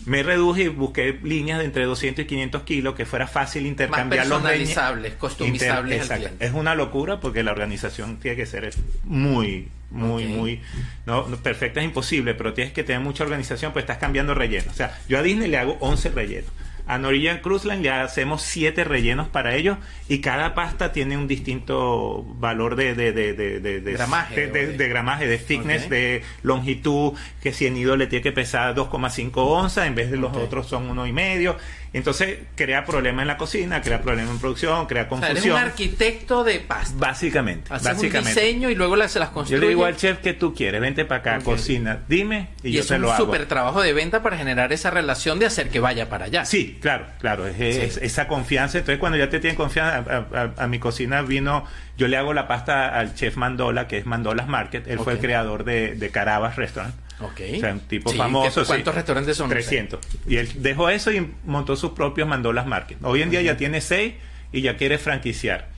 me 0.06 0.22
reduje 0.22 0.64
y 0.64 0.68
busqué 0.68 1.18
líneas 1.22 1.58
de 1.58 1.64
entre 1.64 1.84
200 1.84 2.24
y 2.24 2.26
500 2.26 2.62
kilos 2.62 2.94
que 2.94 3.06
fuera 3.06 3.26
fácil 3.26 3.66
intercambiar 3.66 4.26
los 4.26 4.40
personalizables, 4.40 5.14
customizables. 5.14 6.10
Es 6.40 6.52
una 6.52 6.74
locura 6.74 7.20
porque 7.20 7.42
la 7.42 7.52
organización 7.52 8.18
tiene 8.18 8.36
que 8.36 8.46
ser 8.46 8.72
muy, 9.04 9.68
muy, 9.90 10.26
muy, 10.26 10.60
no, 11.06 11.26
perfecta 11.36 11.80
es 11.80 11.86
imposible, 11.86 12.34
pero 12.34 12.54
tienes 12.54 12.72
que 12.72 12.84
tener 12.84 13.00
mucha 13.00 13.24
organización, 13.24 13.72
pues 13.72 13.82
estás 13.84 13.98
cambiando 13.98 14.34
relleno. 14.34 14.70
O 14.70 14.74
sea, 14.74 14.98
yo 15.08 15.18
a 15.18 15.22
Disney 15.22 15.48
le 15.48 15.58
hago 15.58 15.76
11 15.80 16.10
rellenos. 16.10 16.50
A 16.86 16.98
Norwegian 16.98 17.38
Cruise 17.38 17.64
Line 17.64 17.82
le 17.82 17.90
hacemos 17.90 18.42
siete 18.42 18.84
rellenos 18.84 19.28
para 19.28 19.54
ellos 19.54 19.78
y 20.08 20.20
cada 20.20 20.54
pasta 20.54 20.92
tiene 20.92 21.16
un 21.16 21.28
distinto 21.28 22.24
valor 22.38 22.76
de, 22.76 22.94
de, 22.94 23.12
de, 23.12 23.32
de, 23.34 23.92
gramaje, 23.92 24.48
de, 24.48 24.88
gramaje, 24.88 25.26
de 25.26 25.38
thickness, 25.38 25.88
de 25.88 26.22
longitud, 26.42 27.12
que 27.42 27.52
si 27.52 27.66
en 27.66 27.76
ido 27.76 27.96
le 27.96 28.06
tiene 28.06 28.22
que 28.22 28.32
pesar 28.32 28.74
2,5 28.74 29.30
onzas 29.34 29.86
en 29.86 29.94
vez 29.94 30.10
de 30.10 30.16
los 30.16 30.36
otros 30.36 30.66
son 30.66 30.90
uno 30.90 31.06
y 31.06 31.12
medio. 31.12 31.56
Entonces 31.92 32.38
crea 32.54 32.84
problemas 32.84 33.22
en 33.22 33.28
la 33.28 33.36
cocina, 33.36 33.82
crea 33.82 34.00
problemas 34.00 34.32
en 34.32 34.38
producción, 34.38 34.86
crea 34.86 35.08
confusión. 35.08 35.36
O 35.36 35.40
sea, 35.40 35.50
eres 35.50 35.60
un 35.60 35.68
arquitecto 35.68 36.44
de 36.44 36.60
pasta. 36.60 36.94
Básicamente. 36.96 37.72
Haces 37.72 37.98
un 37.98 38.24
diseño 38.24 38.70
y 38.70 38.76
luego 38.76 38.96
se 39.08 39.18
las 39.18 39.30
construye. 39.30 39.60
Yo 39.60 39.62
le 39.62 39.68
digo 39.70 39.84
al 39.84 39.96
chef 39.96 40.18
que 40.18 40.32
tú 40.32 40.54
quieres, 40.54 40.80
vente 40.80 41.04
para 41.04 41.20
acá, 41.20 41.44
cocina, 41.44 42.00
dime 42.06 42.50
y, 42.62 42.72
yo 42.72 42.86
te 42.86 42.98
lo 42.98 43.08
hago. 43.08 43.14
es 43.14 43.20
un 43.20 43.26
súper 43.26 43.46
trabajo 43.46 43.82
de 43.82 43.92
venta 43.92 44.22
para 44.22 44.36
generar 44.36 44.72
esa 44.72 44.90
relación 44.90 45.40
de 45.40 45.46
hacer 45.46 45.68
que 45.68 45.80
vaya 45.80 46.08
para 46.08 46.26
allá. 46.26 46.44
Sí, 46.44 46.78
claro, 46.80 47.06
claro. 47.18 47.46
Es, 47.46 47.96
esa 47.96 48.28
confianza. 48.28 48.78
Entonces 48.78 49.00
cuando 49.00 49.18
ya 49.18 49.28
te 49.28 49.40
tienen 49.40 49.56
confianza, 49.56 50.26
a, 50.56 50.66
mi 50.68 50.78
cocina 50.78 51.22
vino, 51.22 51.64
yo 51.96 52.06
le 52.06 52.16
hago 52.16 52.32
la 52.32 52.46
pasta 52.46 52.88
al 52.88 53.14
chef 53.14 53.36
Mandola, 53.36 53.88
que 53.88 53.98
es 53.98 54.06
Mandolas 54.06 54.46
Market. 54.46 54.86
Él 54.86 55.00
fue 55.00 55.14
el 55.14 55.18
creador 55.18 55.64
de, 55.64 55.96
de 55.96 56.10
Carabas 56.10 56.54
Restaurant. 56.54 56.94
Okay. 57.20 57.58
O 57.58 57.60
sea, 57.60 57.72
un 57.72 57.80
tipo 57.80 58.12
famoso. 58.12 58.64
¿Cuántos 58.64 58.94
restaurantes 58.94 59.36
son? 59.36 59.48
300. 59.48 60.00
Y 60.26 60.36
él 60.36 60.48
dejó 60.56 60.88
eso 60.88 61.12
y 61.12 61.28
montó 61.44 61.76
sus 61.76 61.92
propios 61.92 62.26
Mandolas 62.26 62.66
Market. 62.66 62.98
Hoy 63.02 63.22
en 63.22 63.30
día 63.30 63.42
ya 63.42 63.56
tiene 63.56 63.80
seis 63.80 64.14
y 64.52 64.62
ya 64.62 64.76
quiere 64.76 64.98
franquiciar. 64.98 65.68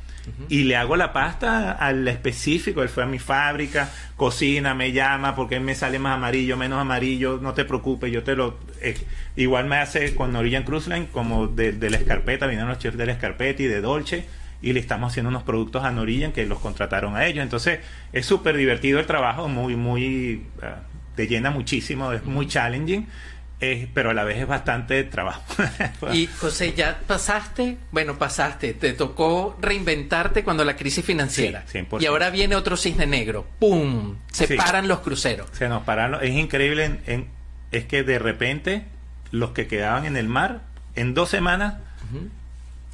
Y 0.48 0.64
le 0.64 0.76
hago 0.76 0.96
la 0.96 1.12
pasta 1.12 1.72
al 1.72 2.06
específico. 2.06 2.82
Él 2.82 2.88
fue 2.88 3.02
a 3.02 3.06
mi 3.06 3.18
fábrica, 3.18 3.90
cocina, 4.16 4.74
me 4.74 4.92
llama 4.92 5.34
porque 5.34 5.58
me 5.58 5.74
sale 5.74 5.98
más 5.98 6.14
amarillo, 6.14 6.56
menos 6.56 6.80
amarillo. 6.80 7.38
No 7.42 7.54
te 7.54 7.64
preocupes, 7.64 8.12
yo 8.12 8.22
te 8.22 8.36
lo. 8.36 8.58
Eh, 8.80 8.96
igual 9.36 9.66
me 9.66 9.76
hace 9.76 10.14
con 10.14 10.32
Norwegian 10.32 10.62
Cruise 10.62 10.86
Line, 10.86 11.08
como 11.10 11.48
de, 11.48 11.72
la 11.90 11.96
escarpeta, 11.96 12.46
vinieron 12.46 12.68
los 12.68 12.78
chefs 12.78 12.96
de 12.96 13.06
la 13.06 13.12
escarpeta 13.12 13.62
y 13.62 13.66
de 13.66 13.80
Dolce. 13.80 14.24
Y 14.60 14.72
le 14.72 14.78
estamos 14.78 15.10
haciendo 15.10 15.28
unos 15.28 15.42
productos 15.42 15.82
a 15.82 15.90
Norwegian 15.90 16.30
que 16.30 16.46
los 16.46 16.60
contrataron 16.60 17.16
a 17.16 17.26
ellos. 17.26 17.42
Entonces 17.42 17.80
es 18.12 18.24
súper 18.24 18.56
divertido 18.56 19.00
el 19.00 19.06
trabajo, 19.06 19.48
muy, 19.48 19.74
muy. 19.74 20.44
Ah, 20.62 20.82
te 21.14 21.26
llena 21.26 21.50
muchísimo, 21.50 22.12
es 22.12 22.24
muy 22.24 22.46
challenging. 22.46 23.06
pero 23.94 24.10
a 24.10 24.14
la 24.14 24.24
vez 24.24 24.38
es 24.38 24.46
bastante 24.46 25.04
trabajo. 25.04 25.42
y 26.12 26.26
José, 26.26 26.74
ya 26.74 26.98
pasaste, 27.06 27.78
bueno, 27.92 28.18
pasaste, 28.18 28.74
te 28.74 28.92
tocó 28.92 29.56
reinventarte 29.60 30.42
cuando 30.42 30.64
la 30.64 30.76
crisis 30.76 31.04
financiera. 31.04 31.64
y 32.00 32.06
ahora 32.06 32.30
viene 32.30 32.56
otro 32.56 32.76
cisne 32.76 33.06
negro, 33.06 33.46
¡pum! 33.58 34.16
Se 34.32 34.56
paran 34.56 34.88
los 34.88 35.00
cruceros. 35.00 35.48
Se 35.52 35.68
nos 35.68 35.84
paran, 35.84 36.16
es 36.22 36.32
increíble, 36.32 37.00
en, 37.06 37.28
es 37.70 37.86
que 37.86 38.02
de 38.02 38.18
repente 38.18 38.84
los 39.30 39.50
que 39.50 39.66
quedaban 39.66 40.04
en 40.04 40.16
el 40.16 40.28
mar, 40.28 40.60
en 40.94 41.14
dos 41.14 41.30
semanas, 41.30 41.74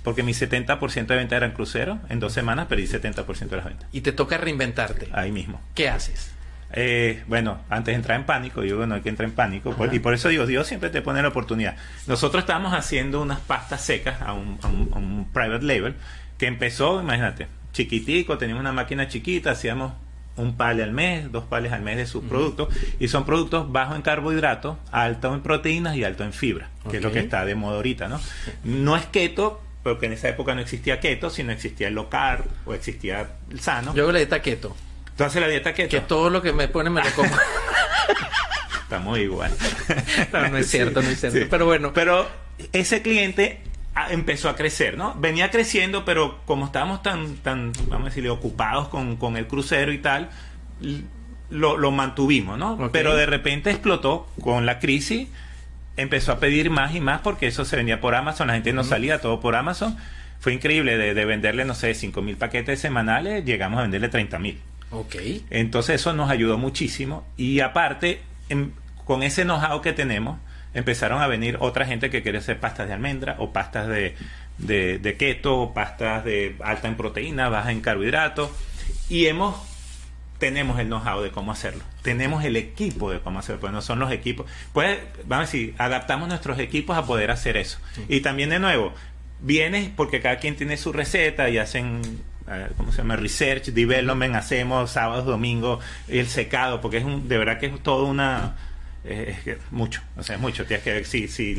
porque 0.02 0.22
mi 0.22 0.32
70% 0.32 1.06
de 1.06 1.16
venta 1.16 1.36
eran 1.36 1.50
cruceros, 1.50 1.98
en 2.08 2.20
dos 2.20 2.32
semanas 2.32 2.66
perdí 2.68 2.84
70% 2.84 3.48
de 3.48 3.56
las 3.56 3.66
ventas. 3.66 3.88
Y 3.92 4.00
te 4.00 4.12
toca 4.12 4.38
reinventarte. 4.38 5.08
Ahí 5.12 5.32
mismo. 5.32 5.60
¿Qué 5.74 5.88
haces? 5.88 6.30
Eh, 6.72 7.22
bueno, 7.26 7.58
antes 7.70 7.92
de 7.92 7.96
entrar 7.96 8.18
en 8.18 8.26
pánico, 8.26 8.60
digo, 8.60 8.86
no 8.86 8.96
hay 8.96 9.00
que 9.00 9.08
entrar 9.08 9.28
en 9.28 9.34
pánico, 9.34 9.74
y 9.90 9.98
por 10.00 10.14
eso 10.14 10.28
digo, 10.28 10.46
Dios 10.46 10.66
siempre 10.66 10.90
te 10.90 11.00
pone 11.00 11.22
la 11.22 11.28
oportunidad. 11.28 11.76
Nosotros 12.06 12.42
estábamos 12.42 12.74
haciendo 12.74 13.22
unas 13.22 13.40
pastas 13.40 13.80
secas 13.80 14.20
a 14.20 14.34
un, 14.34 15.26
private 15.32 15.64
label 15.64 15.94
que 16.36 16.46
empezó, 16.46 17.00
imagínate, 17.00 17.48
chiquitico, 17.72 18.38
teníamos 18.38 18.60
una 18.60 18.72
máquina 18.72 19.08
chiquita, 19.08 19.52
hacíamos 19.52 19.92
un 20.36 20.56
pale 20.56 20.84
al 20.84 20.92
mes, 20.92 21.32
dos 21.32 21.44
pales 21.44 21.72
al 21.72 21.82
mes 21.82 21.96
de 21.96 22.06
sus 22.06 22.22
productos, 22.22 22.68
y 23.00 23.08
son 23.08 23.24
productos 23.24 23.72
bajos 23.72 23.96
en 23.96 24.02
carbohidratos, 24.02 24.76
altos 24.92 25.34
en 25.34 25.40
proteínas 25.40 25.96
y 25.96 26.04
alto 26.04 26.22
en 26.22 26.32
fibra, 26.32 26.68
que 26.90 26.98
es 26.98 27.02
lo 27.02 27.10
que 27.10 27.18
está 27.18 27.44
de 27.44 27.54
moda 27.54 27.76
ahorita, 27.76 28.08
¿no? 28.08 28.20
No 28.62 28.96
es 28.96 29.06
keto, 29.06 29.60
porque 29.82 30.06
en 30.06 30.12
esa 30.12 30.28
época 30.28 30.54
no 30.54 30.60
existía 30.60 31.00
keto, 31.00 31.30
sino 31.30 31.50
existía 31.50 31.88
el 31.88 31.94
low 31.94 32.08
carb 32.08 32.44
o 32.66 32.74
existía 32.74 33.30
el 33.50 33.60
sano. 33.60 33.94
Yo 33.94 34.12
la 34.12 34.18
dieta 34.18 34.42
keto. 34.42 34.76
¿Tú 35.18 35.24
haces 35.24 35.42
la 35.42 35.48
dieta 35.48 35.74
keto? 35.74 35.90
Que 35.90 36.00
todo 36.00 36.30
lo 36.30 36.40
que 36.40 36.52
me 36.52 36.68
pone 36.68 36.90
me 36.90 37.02
lo 37.02 37.10
como. 37.10 37.28
Estamos 38.82 39.18
igual. 39.18 39.52
no, 40.32 40.48
no 40.48 40.58
es 40.58 40.70
cierto, 40.70 41.02
no 41.02 41.08
es 41.08 41.18
cierto. 41.18 41.48
Pero 41.50 41.66
bueno. 41.66 41.92
Pero 41.92 42.28
ese 42.72 43.02
cliente 43.02 43.60
empezó 44.10 44.48
a 44.48 44.54
crecer, 44.54 44.96
¿no? 44.96 45.16
Venía 45.16 45.50
creciendo, 45.50 46.04
pero 46.04 46.38
como 46.46 46.66
estábamos 46.66 47.02
tan, 47.02 47.34
tan 47.38 47.72
vamos 47.88 48.02
a 48.02 48.08
decirle, 48.10 48.30
ocupados 48.30 48.86
con, 48.88 49.16
con 49.16 49.36
el 49.36 49.48
crucero 49.48 49.92
y 49.92 49.98
tal, 49.98 50.30
lo, 51.50 51.76
lo 51.76 51.90
mantuvimos, 51.90 52.56
¿no? 52.56 52.90
Pero 52.92 53.16
de 53.16 53.26
repente 53.26 53.70
explotó 53.70 54.28
con 54.40 54.66
la 54.66 54.78
crisis, 54.78 55.28
empezó 55.96 56.30
a 56.30 56.38
pedir 56.38 56.70
más 56.70 56.94
y 56.94 57.00
más 57.00 57.22
porque 57.22 57.48
eso 57.48 57.64
se 57.64 57.74
vendía 57.74 58.00
por 58.00 58.14
Amazon, 58.14 58.46
la 58.46 58.54
gente 58.54 58.72
no 58.72 58.84
salía 58.84 59.20
todo 59.20 59.40
por 59.40 59.56
Amazon. 59.56 59.96
Fue 60.38 60.54
increíble, 60.54 60.96
de, 60.96 61.14
de 61.14 61.24
venderle, 61.24 61.64
no 61.64 61.74
sé, 61.74 61.92
5 61.94 62.22
mil 62.22 62.36
paquetes 62.36 62.78
semanales, 62.78 63.44
llegamos 63.44 63.80
a 63.80 63.82
venderle 63.82 64.08
30 64.08 64.38
mil. 64.38 64.60
Ok. 64.90 65.16
Entonces 65.50 65.96
eso 65.96 66.12
nos 66.12 66.30
ayudó 66.30 66.58
muchísimo 66.58 67.26
y 67.36 67.60
aparte, 67.60 68.20
con 69.04 69.22
ese 69.22 69.44
know-how 69.44 69.80
que 69.82 69.92
tenemos, 69.92 70.38
empezaron 70.74 71.20
a 71.22 71.26
venir 71.26 71.56
otra 71.60 71.86
gente 71.86 72.10
que 72.10 72.22
quiere 72.22 72.38
hacer 72.38 72.60
pastas 72.60 72.88
de 72.88 72.94
almendra 72.94 73.36
o 73.38 73.52
pastas 73.52 73.88
de, 73.88 74.14
de, 74.58 75.16
keto, 75.18 75.60
o 75.60 75.74
pastas 75.74 76.24
de 76.24 76.56
alta 76.62 76.88
en 76.88 76.96
proteína, 76.96 77.48
baja 77.48 77.72
en 77.72 77.80
carbohidratos. 77.80 78.50
Y 79.08 79.26
hemos 79.26 79.56
tenemos 80.38 80.78
el 80.78 80.86
know-how 80.86 81.20
de 81.20 81.30
cómo 81.30 81.52
hacerlo. 81.52 81.82
Tenemos 82.02 82.44
el 82.44 82.56
equipo 82.56 83.10
de 83.10 83.20
cómo 83.20 83.40
hacerlo. 83.40 83.60
Pues 83.60 83.72
no 83.72 83.82
son 83.82 83.98
los 83.98 84.12
equipos. 84.12 84.46
Pues, 84.72 84.98
vamos 85.24 85.48
a 85.48 85.52
decir, 85.52 85.74
adaptamos 85.78 86.28
nuestros 86.28 86.58
equipos 86.60 86.96
a 86.96 87.06
poder 87.06 87.32
hacer 87.32 87.56
eso. 87.56 87.78
Y 88.08 88.20
también, 88.20 88.50
de 88.50 88.60
nuevo, 88.60 88.94
viene 89.40 89.92
porque 89.96 90.20
cada 90.20 90.38
quien 90.38 90.56
tiene 90.56 90.76
su 90.76 90.92
receta 90.92 91.48
y 91.50 91.58
hacen 91.58 92.02
¿cómo 92.76 92.92
se 92.92 92.98
llama? 92.98 93.16
Research, 93.16 93.66
development, 93.66 94.34
hacemos 94.34 94.90
sábados, 94.90 95.24
domingos, 95.24 95.84
el 96.08 96.26
secado, 96.26 96.80
porque 96.80 96.98
es 96.98 97.04
un, 97.04 97.28
de 97.28 97.38
verdad 97.38 97.58
que 97.58 97.66
es 97.66 97.82
todo 97.82 98.06
una, 98.06 98.56
es 99.04 99.58
mucho, 99.70 100.02
o 100.16 100.22
sea, 100.22 100.36
es 100.36 100.40
mucho. 100.40 100.64
Tienes 100.64 100.84
que 100.84 100.92
ver 100.92 101.04
si, 101.04 101.28
si 101.28 101.58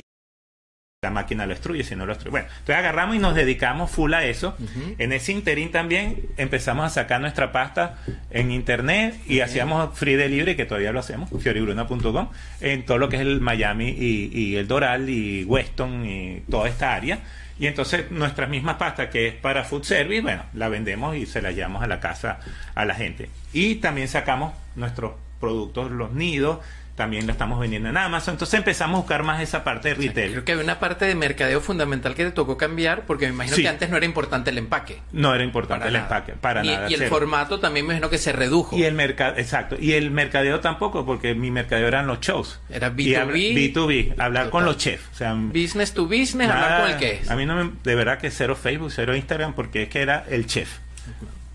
la 1.01 1.11
máquina 1.11 1.45
lo 1.45 1.53
destruye, 1.53 1.85
si 1.85 1.95
no 1.95 2.05
lo 2.05 2.11
destruye. 2.11 2.31
Bueno, 2.31 2.47
entonces 2.49 2.75
agarramos 2.75 3.15
y 3.15 3.19
nos 3.19 3.33
dedicamos 3.33 3.89
full 3.89 4.13
a 4.13 4.25
eso. 4.25 4.57
En 4.97 5.13
ese 5.13 5.31
interín 5.31 5.71
también 5.71 6.27
empezamos 6.35 6.85
a 6.85 6.89
sacar 6.89 7.21
nuestra 7.21 7.53
pasta 7.53 7.99
en 8.31 8.51
internet 8.51 9.15
y 9.25 9.39
hacíamos 9.39 9.97
free 9.97 10.15
delivery, 10.15 10.57
que 10.57 10.65
todavía 10.65 10.91
lo 10.91 10.99
hacemos, 10.99 11.29
fioribruna.com, 11.41 12.29
en 12.59 12.85
todo 12.85 12.97
lo 12.97 13.07
que 13.07 13.15
es 13.15 13.21
el 13.21 13.39
Miami 13.39 13.95
y, 13.97 14.29
y, 14.33 14.55
el 14.57 14.67
Doral 14.67 15.09
y 15.09 15.45
Weston 15.45 16.05
y 16.05 16.43
toda 16.49 16.67
esta 16.67 16.93
área. 16.93 17.19
Y 17.59 17.67
entonces 17.67 18.09
nuestra 18.09 18.47
misma 18.47 18.77
pasta 18.77 19.09
que 19.09 19.27
es 19.27 19.33
para 19.35 19.65
food 19.65 19.83
service, 19.83 20.21
bueno, 20.21 20.43
la 20.53 20.69
vendemos 20.69 21.15
y 21.17 21.25
se 21.25 21.41
la 21.41 21.51
llevamos 21.51 21.83
a 21.83 21.87
la 21.87 21.99
casa 21.99 22.39
a 22.73 22.85
la 22.85 22.95
gente. 22.95 23.29
Y 23.51 23.75
también 23.75 24.07
sacamos 24.07 24.53
nuestros 24.75 25.13
productos, 25.39 25.91
los 25.91 26.13
nidos, 26.13 26.59
también 26.99 27.25
la 27.27 27.31
estamos 27.31 27.61
vendiendo 27.61 27.87
en 27.87 27.95
Amazon. 27.95 28.33
Entonces 28.33 28.55
empezamos 28.55 28.97
a 28.97 28.99
buscar 28.99 29.23
más 29.23 29.41
esa 29.41 29.63
parte 29.63 29.87
de 29.87 29.95
retail. 29.95 30.31
creo 30.33 30.43
que 30.43 30.51
hay 30.51 30.57
una 30.57 30.79
parte 30.79 31.05
de 31.05 31.15
mercadeo 31.15 31.61
fundamental 31.61 32.13
que 32.13 32.25
te 32.25 32.31
tocó 32.31 32.57
cambiar, 32.57 33.03
porque 33.03 33.25
me 33.27 33.31
imagino 33.31 33.55
que 33.55 33.69
antes 33.69 33.89
no 33.89 33.95
era 33.95 34.05
importante 34.05 34.49
el 34.49 34.57
empaque. 34.57 34.99
No 35.13 35.33
era 35.33 35.45
importante 35.45 35.87
el 35.87 35.95
empaque, 35.95 36.33
para 36.33 36.61
nada. 36.61 36.91
Y 36.91 36.95
el 36.95 37.05
formato 37.05 37.61
también 37.61 37.85
me 37.85 37.93
imagino 37.93 38.09
que 38.09 38.17
se 38.17 38.33
redujo. 38.33 38.77
Y 38.77 38.83
el 38.83 38.95
mercado, 38.95 39.37
exacto. 39.37 39.77
Y 39.79 39.93
el 39.93 40.11
mercadeo 40.11 40.59
tampoco, 40.59 41.05
porque 41.05 41.35
mi 41.35 41.51
mercadeo 41.51 41.87
eran 41.87 42.05
los 42.05 42.19
shows. 42.19 42.59
Era 42.69 42.91
B2B. 42.91 43.73
B2B, 43.73 44.15
hablar 44.17 44.49
con 44.49 44.65
los 44.65 44.75
chefs. 44.75 45.07
O 45.13 45.15
sea, 45.15 45.33
business 45.35 45.93
to 45.93 46.03
business, 46.03 46.49
hablar 46.49 46.81
con 46.81 46.91
el 46.91 46.97
que 46.97 47.11
es. 47.21 47.31
A 47.31 47.37
mí 47.37 47.45
no 47.45 47.55
me, 47.55 47.71
de 47.81 47.95
verdad 47.95 48.17
que 48.17 48.29
cero 48.29 48.57
Facebook, 48.57 48.91
cero 48.91 49.15
Instagram, 49.15 49.53
porque 49.53 49.83
es 49.83 49.89
que 49.89 50.01
era 50.01 50.25
el 50.29 50.47
chef 50.47 50.79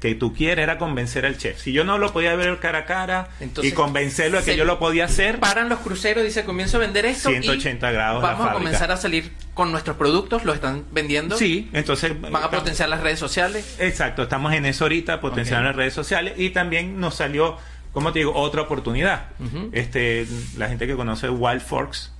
que 0.04 0.14
tú 0.14 0.34
quieres 0.34 0.64
era 0.64 0.76
convencer 0.76 1.25
al 1.25 1.38
chef. 1.38 1.58
Si 1.58 1.73
yo 1.73 1.82
no 1.82 1.96
lo 1.96 2.12
podía 2.12 2.37
ver 2.37 2.58
cara 2.58 2.80
a 2.80 2.84
cara 2.84 3.28
y 3.62 3.73
convencerlo 3.73 4.38
de 4.38 4.44
que 4.44 4.54
yo 4.54 4.66
lo 4.66 4.78
podía 4.78 5.06
hacer. 5.06 5.40
Paran 5.40 5.70
los 5.70 5.78
cruceros, 5.78 6.23
dice, 6.23 6.44
comienzo 6.44 6.76
a 6.76 6.80
vender 6.80 7.06
esto. 7.06 7.30
180 7.30 7.90
grados. 7.90 8.23
Vamos 8.23 8.46
a 8.46 8.52
comenzar 8.52 8.92
a 8.92 8.99
salir 8.99 9.32
con 9.54 9.73
nuestros 9.73 9.96
productos, 9.96 10.44
los 10.44 10.56
están 10.56 10.84
vendiendo. 10.92 11.38
Sí, 11.38 11.70
entonces. 11.73 12.20
Van 12.20 12.42
a 12.42 12.50
potenciar 12.50 12.90
las 12.90 13.00
redes 13.00 13.18
sociales. 13.18 13.76
Exacto, 13.78 14.25
estamos 14.25 14.52
en 14.52 14.66
eso 14.66 14.84
ahorita, 14.84 15.23
potenciando 15.23 15.68
las 15.68 15.76
redes 15.76 15.94
sociales. 15.94 16.34
Y 16.37 16.50
también 16.50 17.00
nos 17.00 17.14
salió 17.14 17.56
como 17.94 18.12
te 18.12 18.18
digo, 18.18 18.34
otra 18.34 18.62
oportunidad. 18.62 19.28
Este, 19.72 20.26
la 20.56 20.68
gente 20.68 20.86
que 20.86 20.96
conoce 20.96 21.30
Wild 21.30 21.60
Forks, 21.60 22.12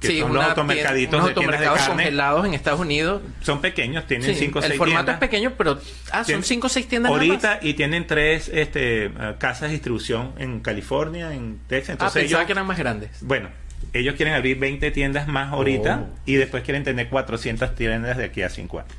que 0.00 0.20
son 0.20 0.32
los 0.32 0.42
automercaditos 0.42 1.22
de 1.22 1.28
automercados 1.28 1.82
congelados 1.82 2.46
en 2.46 2.54
Estados 2.54 2.80
Unidos. 2.80 3.22
Son 3.42 3.60
pequeños, 3.60 4.06
tienen 4.06 4.34
5 4.34 4.58
o 4.58 4.62
6 4.62 4.70
tiendas. 4.70 4.70
El 4.70 4.78
formato 4.78 5.10
es 5.12 5.18
pequeño, 5.18 5.52
pero 5.56 5.78
ah, 6.10 6.24
son 6.24 6.42
5 6.42 6.66
o 6.66 6.70
6 6.70 6.88
tiendas 6.88 7.12
Ahorita 7.12 7.60
y 7.60 7.74
tienen 7.74 8.06
tres 8.06 8.50
este, 8.52 9.12
casas 9.38 9.68
de 9.68 9.74
distribución 9.74 10.32
en 10.38 10.60
California, 10.60 11.34
en 11.34 11.60
Texas. 11.68 11.90
Entonces 11.90 12.16
ah, 12.16 12.20
pensaba 12.22 12.46
que 12.46 12.52
eran 12.52 12.66
más 12.66 12.78
grandes. 12.78 13.10
Bueno, 13.20 13.50
ellos 13.92 14.14
quieren 14.14 14.34
abrir 14.34 14.58
20 14.58 14.90
tiendas 14.90 15.26
más 15.26 15.52
ahorita 15.52 16.04
oh. 16.04 16.18
y 16.26 16.34
después 16.34 16.62
quieren 16.62 16.84
tener 16.84 17.08
400 17.08 17.74
tiendas 17.74 18.16
de 18.16 18.24
aquí 18.24 18.42
a 18.42 18.48
5 18.48 18.78
años. 18.78 18.92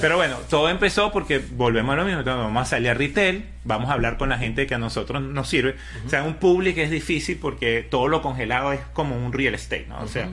Pero 0.00 0.16
bueno, 0.16 0.36
todo 0.48 0.68
empezó 0.68 1.12
porque 1.12 1.38
volvemos 1.38 1.92
a 1.92 1.96
lo 1.96 2.04
mismo. 2.04 2.22
vamos 2.24 2.62
a 2.62 2.64
salir 2.64 2.90
a 2.90 2.94
retail, 2.94 3.44
vamos 3.64 3.90
a 3.90 3.94
hablar 3.94 4.16
con 4.16 4.28
la 4.28 4.38
gente 4.38 4.66
que 4.66 4.74
a 4.74 4.78
nosotros 4.78 5.22
nos 5.22 5.48
sirve. 5.48 5.76
O 6.06 6.08
sea, 6.08 6.22
un 6.24 6.34
público 6.34 6.80
es 6.80 6.90
difícil 6.90 7.38
porque 7.40 7.86
todo 7.88 8.08
lo 8.08 8.22
congelado 8.22 8.72
es 8.72 8.80
como 8.92 9.16
un 9.16 9.32
real 9.32 9.54
estate, 9.54 9.86
¿no? 9.88 10.00
O 10.00 10.08
sea, 10.08 10.28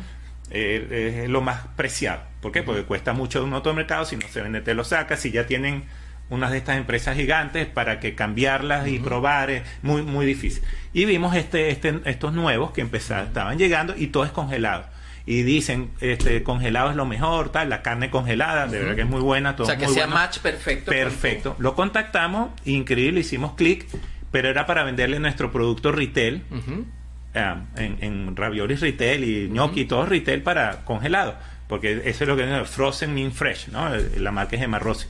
eh, 0.50 1.22
es 1.24 1.30
lo 1.30 1.42
más 1.42 1.68
preciado. 1.76 2.22
¿Por 2.42 2.52
qué? 2.52 2.64
Porque 2.64 2.84
cuesta 2.84 3.14
mucho 3.14 3.44
un 3.44 3.54
automercado, 3.54 4.06
si 4.06 4.16
no 4.16 4.28
se 4.28 4.42
vende 4.42 4.62
te 4.62 4.74
lo 4.74 4.84
sacas, 4.84 5.20
si 5.20 5.32
ya 5.32 5.46
tienen 5.46 5.84
unas 6.30 6.52
de 6.52 6.58
estas 6.58 6.78
empresas 6.78 7.16
gigantes 7.16 7.68
para 7.68 8.00
que 8.00 8.16
cambiarlas 8.16 8.88
y 8.88 9.00
probar 9.00 9.50
es 9.50 9.64
muy 9.82 10.02
muy 10.02 10.26
difícil. 10.26 10.64
Y 10.94 11.06
vimos 11.06 11.36
este, 11.36 11.70
este 11.70 12.02
estos 12.06 12.34
nuevos 12.34 12.72
que 12.72 12.82
empezaron, 12.82 13.28
estaban 13.28 13.58
llegando 13.58 13.96
y 13.96 14.08
todo 14.08 14.26
es 14.26 14.32
congelado. 14.32 14.86
Y 15.26 15.44
dicen, 15.44 15.92
este 16.00 16.42
congelado 16.42 16.90
es 16.90 16.96
lo 16.96 17.06
mejor, 17.06 17.52
tal, 17.52 17.70
la 17.70 17.82
carne 17.82 18.10
congelada, 18.10 18.68
de 18.68 18.80
verdad 18.80 18.96
que 18.96 19.02
es 19.02 19.10
muy 19.10 19.20
buena, 19.20 19.58
todo 19.58 19.64
O 19.64 19.70
sea, 19.70 19.78
que 19.78 19.90
sea 19.90 20.08
match 20.08 20.40
perfecto. 20.40 20.90
Perfecto. 20.90 21.56
Lo 21.60 21.76
contactamos, 21.76 22.52
increíble, 22.64 23.20
hicimos 23.20 23.54
clic, 23.56 23.86
pero 24.32 24.48
era 24.48 24.66
para 24.66 24.84
venderle 24.84 25.20
nuestro 25.20 25.52
producto 25.52 25.92
retail. 25.92 26.44
Eh, 27.34 27.56
en, 27.76 27.98
en 28.00 28.36
raviolis 28.36 28.80
retail 28.80 29.24
y 29.24 29.48
gnocchi, 29.50 29.86
todo 29.86 30.06
retail 30.06 30.42
para 30.42 30.86
congelado, 30.86 31.36
porque 31.68 32.02
eso 32.06 32.24
es 32.24 32.28
lo 32.28 32.38
que 32.38 32.62
es 32.62 32.70
Frozen 32.70 33.14
Mean 33.14 33.34
Fresh, 33.34 33.68
¿no? 33.68 33.90
La 34.18 34.32
marca 34.32 34.56
es 34.56 34.62
de 34.62 34.80
Rossi. 34.80 35.08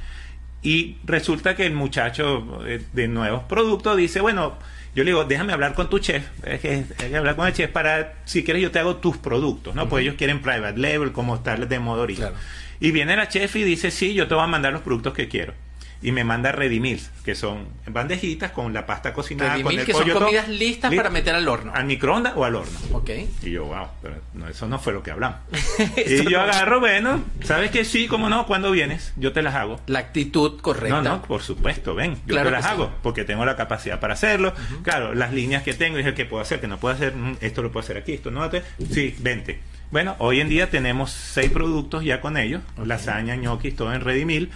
Y 0.67 0.97
resulta 1.05 1.55
que 1.55 1.65
el 1.65 1.71
muchacho 1.71 2.59
eh, 2.67 2.83
de 2.91 3.07
nuevos 3.07 3.43
productos 3.43 3.95
dice, 3.95 4.19
bueno, 4.19 4.57
yo 4.93 5.05
le 5.05 5.11
digo, 5.11 5.23
déjame 5.23 5.53
hablar 5.53 5.73
con 5.73 5.89
tu 5.89 5.99
chef, 5.99 6.25
es 6.43 6.59
que 6.59 6.83
hay 6.99 7.09
que 7.09 7.15
hablar 7.15 7.37
con 7.37 7.47
el 7.47 7.53
chef 7.53 7.71
para, 7.71 8.15
si 8.25 8.43
quieres 8.43 8.63
yo 8.63 8.69
te 8.69 8.79
hago 8.79 8.97
tus 8.97 9.15
productos, 9.15 9.75
¿no? 9.75 9.87
Pues 9.87 10.01
ellos 10.01 10.15
quieren 10.17 10.41
private 10.41 10.77
label, 10.77 11.13
como 11.13 11.35
estar 11.35 11.69
de 11.69 11.79
modo 11.79 12.01
ahorita. 12.01 12.33
Y 12.81 12.91
viene 12.91 13.15
la 13.15 13.29
chef 13.29 13.55
y 13.55 13.63
dice, 13.63 13.91
sí, 13.91 14.13
yo 14.13 14.27
te 14.27 14.33
voy 14.35 14.43
a 14.43 14.47
mandar 14.47 14.73
los 14.73 14.81
productos 14.81 15.13
que 15.13 15.29
quiero 15.29 15.53
y 16.01 16.11
me 16.11 16.23
manda 16.23 16.51
ready 16.51 16.79
meals, 16.79 17.09
que 17.23 17.35
son 17.35 17.67
bandejitas 17.87 18.51
con 18.51 18.73
la 18.73 18.85
pasta 18.85 19.13
cocinada, 19.13 19.61
con 19.61 19.77
el 19.77 19.85
que 19.85 19.93
son 19.93 20.09
comidas 20.09 20.49
listas 20.49 20.93
para 20.93 21.09
meter 21.09 21.35
al 21.35 21.47
horno. 21.47 21.71
Al 21.73 21.85
microondas 21.85 22.33
o 22.35 22.43
al 22.43 22.55
horno. 22.55 22.77
Ok. 22.91 23.09
Y 23.43 23.51
yo, 23.51 23.65
wow, 23.65 23.87
pero 24.01 24.15
no, 24.33 24.47
eso 24.47 24.67
no 24.67 24.79
fue 24.79 24.93
lo 24.93 25.01
que 25.01 25.11
hablamos. 25.11 25.39
y 25.97 26.29
yo 26.29 26.41
agarro, 26.41 26.79
bueno, 26.79 27.23
¿sabes 27.43 27.71
que 27.71 27.85
sí? 27.85 28.07
¿Cómo 28.07 28.29
no? 28.29 28.45
¿Cuándo 28.45 28.71
vienes? 28.71 29.13
Yo 29.15 29.31
te 29.33 29.41
las 29.41 29.55
hago. 29.55 29.79
La 29.87 29.99
actitud 29.99 30.59
correcta. 30.61 31.01
No, 31.01 31.01
no, 31.01 31.21
por 31.21 31.41
supuesto, 31.41 31.95
ven, 31.95 32.17
yo 32.25 32.41
te 32.41 32.51
las 32.51 32.65
hago, 32.65 32.91
porque 33.01 33.23
tengo 33.23 33.45
la 33.45 33.55
capacidad 33.55 33.99
para 33.99 34.13
hacerlo. 34.13 34.53
Claro, 34.83 35.13
las 35.13 35.33
líneas 35.33 35.63
que 35.63 35.73
tengo, 35.73 35.97
dije, 35.97 36.13
¿qué 36.13 36.25
puedo 36.25 36.41
hacer? 36.41 36.57
que 36.59 36.67
no 36.67 36.77
puedo 36.77 36.95
hacer? 36.95 37.15
Mm, 37.15 37.37
esto 37.41 37.61
lo 37.61 37.71
puedo 37.71 37.83
hacer 37.83 37.97
aquí, 37.97 38.13
esto 38.13 38.31
no. 38.31 38.49
Sí, 38.91 39.15
vente. 39.19 39.59
Bueno, 39.89 40.15
hoy 40.19 40.41
en 40.41 40.49
día 40.49 40.69
tenemos 40.69 41.11
seis 41.11 41.49
productos 41.49 42.03
ya 42.03 42.19
con 42.19 42.37
ellos, 42.37 42.61
lasaña, 42.83 43.35
gnocchi, 43.35 43.71
todo 43.71 43.93
en 43.93 44.01
ready 44.01 44.25
meal 44.25 44.49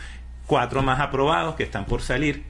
cuatro 0.51 0.83
más 0.83 0.99
aprobados 0.99 1.55
que 1.55 1.63
están 1.63 1.85
por 1.85 2.01
salir. 2.01 2.43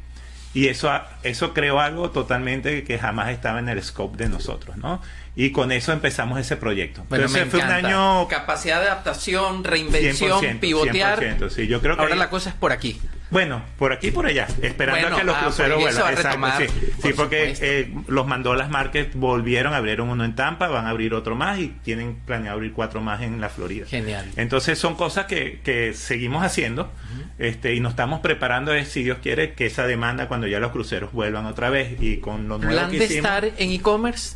Y 0.55 0.69
eso, 0.69 0.91
eso 1.21 1.53
creó 1.53 1.79
algo 1.79 2.09
totalmente 2.09 2.83
que 2.83 2.97
jamás 2.97 3.29
estaba 3.29 3.59
en 3.59 3.69
el 3.69 3.83
scope 3.83 4.17
de 4.17 4.27
nosotros, 4.27 4.75
¿no? 4.75 5.03
Y 5.35 5.51
con 5.51 5.71
eso 5.71 5.93
empezamos 5.93 6.39
ese 6.39 6.57
proyecto. 6.57 7.05
Bueno, 7.09 7.25
Entonces, 7.25 7.51
fue 7.51 7.59
un 7.59 7.69
año... 7.69 8.27
Capacidad 8.27 8.81
de 8.81 8.87
adaptación, 8.87 9.63
reinvención, 9.63 10.57
pivotear. 10.57 11.37
sí, 11.51 11.67
yo 11.67 11.79
creo 11.79 11.95
que 11.95 12.01
Ahora 12.01 12.15
la 12.15 12.31
cosa 12.31 12.49
es 12.49 12.55
por 12.55 12.71
aquí. 12.71 12.99
Bueno, 13.31 13.63
por 13.77 13.93
aquí 13.93 14.11
por 14.11 14.25
allá, 14.25 14.45
esperando 14.61 15.07
a 15.07 15.17
que 15.17 15.23
los 15.23 15.35
ah, 15.35 15.41
cruceros 15.43 15.79
vuelvan. 15.79 16.13
Exacto, 16.13 16.73
sí, 17.01 17.13
porque 17.15 17.55
eh, 17.61 17.93
los 18.07 18.27
Mandolas 18.27 18.69
Market 18.69 19.15
volvieron, 19.15 19.73
abrieron 19.73 20.09
uno 20.09 20.25
en 20.25 20.35
Tampa, 20.35 20.67
van 20.67 20.85
a 20.85 20.89
abrir 20.89 21.13
otro 21.13 21.33
más 21.35 21.57
y 21.57 21.69
tienen 21.69 22.15
planeado 22.25 22.57
abrir 22.57 22.73
cuatro 22.73 22.99
más 22.99 23.21
en 23.21 23.39
la 23.39 23.47
Florida. 23.47 23.85
Genial. 23.87 24.29
Entonces 24.35 24.77
son 24.77 24.95
cosas 24.95 25.27
que, 25.27 25.61
que 25.63 25.93
seguimos 25.93 26.43
haciendo 26.43 26.91
este, 27.39 27.73
y 27.73 27.79
nos 27.79 27.93
estamos 27.93 28.19
preparando, 28.19 28.71
si 28.83 29.03
Dios 29.03 29.19
quiere, 29.21 29.53
que 29.53 29.65
esa 29.65 29.87
demanda 29.87 30.27
cuando 30.27 30.45
ya 30.47 30.59
los 30.59 30.71
cruceros 30.71 31.13
vuelvan 31.13 31.45
otra 31.45 31.69
vez 31.69 32.01
y 32.01 32.17
con 32.17 32.49
los 32.49 32.59
nuevos 32.59 32.75
¿Plan 32.75 32.91
de 32.91 33.05
estar 33.05 33.45
en 33.45 33.71
e-commerce? 33.71 34.35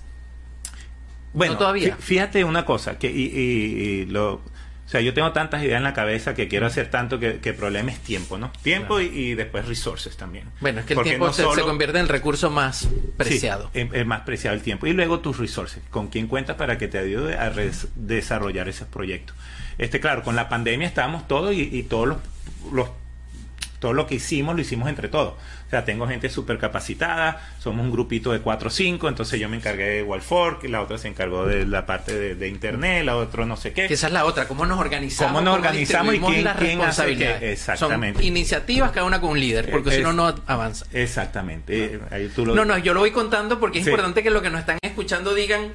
Bueno, 1.34 1.58
todavía. 1.58 1.98
fíjate 1.98 2.46
una 2.46 2.64
cosa, 2.64 2.98
que 2.98 3.12
y, 3.12 4.06
lo 4.06 4.42
O 4.86 4.88
sea, 4.88 5.02
yo 5.02 5.16
tengo 5.16 5.32
tantas 5.32 5.64
ideas 5.64 5.78
en 5.78 5.84
la 5.84 5.94
cabeza 5.94 6.36
que 6.36 6.48
quiero 6.48 6.68
hacer 6.68 6.92
tanto 6.92 7.20
que, 7.20 7.40
el 7.44 7.56
problema 7.56 7.92
es 7.92 8.00
tiempo, 8.00 8.38
¿no? 8.38 8.52
Tiempo 8.62 9.00
y, 9.00 9.34
después 9.34 9.68
resources 9.68 10.16
también. 10.16 10.46
Bueno, 10.62 10.82
es 10.82 10.86
que 10.86 10.94
el 10.94 11.02
tiempo 11.02 11.34
se, 11.34 11.44
convierte 11.44 11.98
en 11.98 12.04
el 12.04 12.10
recurso 12.10 12.52
más 12.52 12.88
preciado. 13.18 13.72
Sí, 13.74 13.90
es, 13.92 14.06
más 14.06 14.22
preciado 14.22 14.56
el 14.56 14.62
tiempo. 14.62 14.86
Y 14.86 14.94
luego 14.94 15.22
tus 15.22 15.40
resources, 15.40 15.82
con 15.90 16.10
quién 16.10 16.28
cuentas 16.28 16.56
para 16.56 16.78
que 16.78 16.88
te 16.88 17.00
ayude 17.00 17.36
a 17.36 17.52
desarrollar 17.96 18.70
esos 18.70 18.88
proyectos. 18.88 19.36
Este, 19.80 20.00
claro, 20.00 20.22
con 20.22 20.36
la 20.36 20.50
pandemia 20.50 20.88
estábamos 20.88 21.28
todos 21.28 21.56
y, 21.56 21.82
todos 21.84 22.08
los, 22.08 22.18
los 22.72 22.90
todo 23.80 23.94
lo 23.94 24.08
que 24.08 24.16
hicimos 24.16 24.56
lo 24.56 24.62
hicimos 24.62 24.88
entre 24.88 25.10
todos. 25.10 25.34
O 25.68 25.70
sea, 25.70 25.84
tengo 25.84 26.08
gente 26.08 26.30
súper 26.30 26.60
capacitada, 26.60 27.42
somos 27.60 27.84
un 27.84 27.92
grupito 27.92 28.32
de 28.32 28.40
4 28.40 28.68
o 28.68 28.72
5, 28.72 29.10
entonces 29.10 29.40
yo 29.40 29.50
me 29.50 29.58
encargué 29.58 29.90
de 29.90 30.04
Wallfork, 30.04 30.64
la 30.66 30.82
otra 30.82 31.00
se 31.00 31.08
encargó 31.08 31.46
de 31.48 31.66
la 31.66 31.88
parte 31.88 32.36
de, 32.36 32.48
internet, 32.48 33.04
la 33.04 33.18
otra 33.18 33.46
no 33.46 33.58
sé 33.58 33.74
qué. 33.74 33.86
esa 33.86 34.08
es 34.08 34.14
la 34.14 34.26
otra, 34.26 34.48
cómo 34.48 34.66
nos 34.66 34.80
organizamos. 34.80 35.34
Cómo 35.34 35.44
nos 35.44 35.56
organizamos 35.56 36.14
y 36.14 36.20
quién, 36.20 36.48
quién 36.60 36.82
hace 36.82 37.52
Exactamente. 37.52 38.20
Son 38.20 38.28
iniciativas 38.28 38.92
cada 38.92 39.08
una 39.08 39.20
con 39.20 39.32
un 39.32 39.40
líder, 39.40 39.72
porque 39.72 39.92
si 39.92 40.02
no, 40.02 40.14
no 40.14 40.36
avanza. 40.46 40.86
Exactamente. 40.94 42.00
No, 42.38 42.64
no, 42.64 42.78
yo 42.78 42.94
lo 42.94 43.00
voy 43.00 43.12
contando 43.12 43.60
porque 43.60 43.80
es 43.80 43.88
importante 43.88 44.22
que 44.22 44.30
lo 44.30 44.42
que 44.42 44.52
nos 44.52 44.60
están 44.60 44.78
escuchando 44.84 45.34
digan 45.34 45.74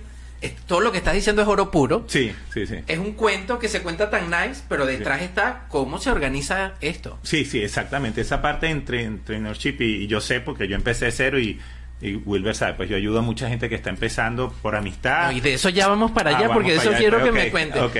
todo 0.66 0.80
lo 0.80 0.90
que 0.90 0.98
estás 0.98 1.14
diciendo 1.14 1.42
es 1.42 1.48
oro 1.48 1.70
puro. 1.70 2.04
Sí, 2.08 2.32
sí, 2.52 2.66
sí. 2.66 2.76
Es 2.86 2.98
un 2.98 3.12
cuento 3.12 3.58
que 3.58 3.68
se 3.68 3.82
cuenta 3.82 4.08
tan 4.08 4.30
nice, 4.30 4.62
pero 4.68 4.86
detrás 4.86 5.22
está 5.22 5.66
cómo 5.68 5.98
se 5.98 6.10
organiza 6.10 6.74
esto. 6.80 7.18
Sí, 7.22 7.44
sí, 7.44 7.62
exactamente. 7.62 8.22
Esa 8.22 8.40
parte 8.40 8.68
entre 8.68 9.04
entrepreneurship 9.04 9.76
y, 9.80 10.06
yo 10.06 10.20
sé 10.20 10.40
porque 10.40 10.66
yo 10.66 10.76
empecé 10.76 11.06
de 11.06 11.12
cero 11.12 11.38
y, 11.38 11.60
y 12.00 12.16
Wilber 12.16 12.54
sabe, 12.54 12.74
pues 12.74 12.88
yo 12.88 12.96
ayudo 12.96 13.18
a 13.18 13.22
mucha 13.22 13.48
gente 13.48 13.68
que 13.68 13.74
está 13.74 13.90
empezando 13.90 14.50
por 14.62 14.76
amistad. 14.76 15.32
y 15.32 15.40
de 15.40 15.54
eso 15.54 15.68
ya 15.68 15.88
vamos 15.88 16.12
para 16.12 16.36
allá, 16.36 16.48
ah, 16.50 16.54
porque 16.54 16.72
de 16.72 16.78
eso 16.78 16.92
quiero 16.96 17.22
que 17.22 17.32
me 17.32 17.50
cuente. 17.50 17.78
Ok, 17.80 17.96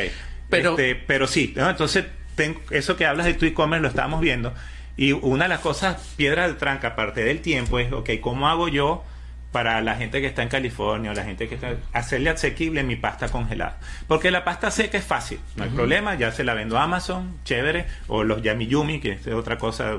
pero, 0.49 0.71
este, 0.71 0.95
pero 0.95 1.27
sí, 1.27 1.55
entonces 1.57 2.07
tengo, 2.35 2.61
eso 2.71 2.97
que 2.97 3.05
hablas 3.05 3.27
de 3.27 3.35
tu 3.35 3.45
e-commerce 3.45 3.83
lo 3.83 3.89
estábamos 3.89 4.21
viendo. 4.21 4.55
Y 4.97 5.13
una 5.13 5.45
de 5.45 5.51
las 5.51 5.61
cosas, 5.61 6.15
piedra 6.17 6.49
de 6.49 6.55
tranca, 6.55 6.89
aparte 6.89 7.25
del 7.25 7.41
tiempo, 7.41 7.79
es, 7.79 7.93
ok, 7.93 8.11
¿cómo 8.21 8.49
hago 8.49 8.69
yo? 8.69 9.05
Para 9.53 9.81
la 9.81 9.97
gente 9.97 10.21
que 10.21 10.27
está 10.27 10.43
en 10.43 10.49
California 10.49 11.11
o 11.11 11.15
la 11.15 11.25
gente 11.25 11.49
que 11.49 11.57
está 11.57 11.75
hacerle 11.93 12.31
asequible 12.31 12.83
mi 12.83 12.97
pasta 12.97 13.29
congelada. 13.29 13.79
Porque 14.07 14.31
la 14.31 14.45
pasta 14.45 14.71
seca 14.71 14.99
es 14.99 15.05
fácil 15.05 15.41
no 15.57 15.65
hay 15.65 15.71
problema 15.71 16.15
ya 16.15 16.33
se 16.33 16.45
la 16.45 16.55
vendo 16.55 16.79
a 16.79 16.85
Amazon 16.85 17.39
chévere 17.45 17.87
o 18.09 18.25
los 18.25 18.43
Yami 18.43 18.67
Yumi 18.67 19.01
que 19.01 19.13
es 19.13 19.27
otra 19.29 19.59
cosa 19.59 19.99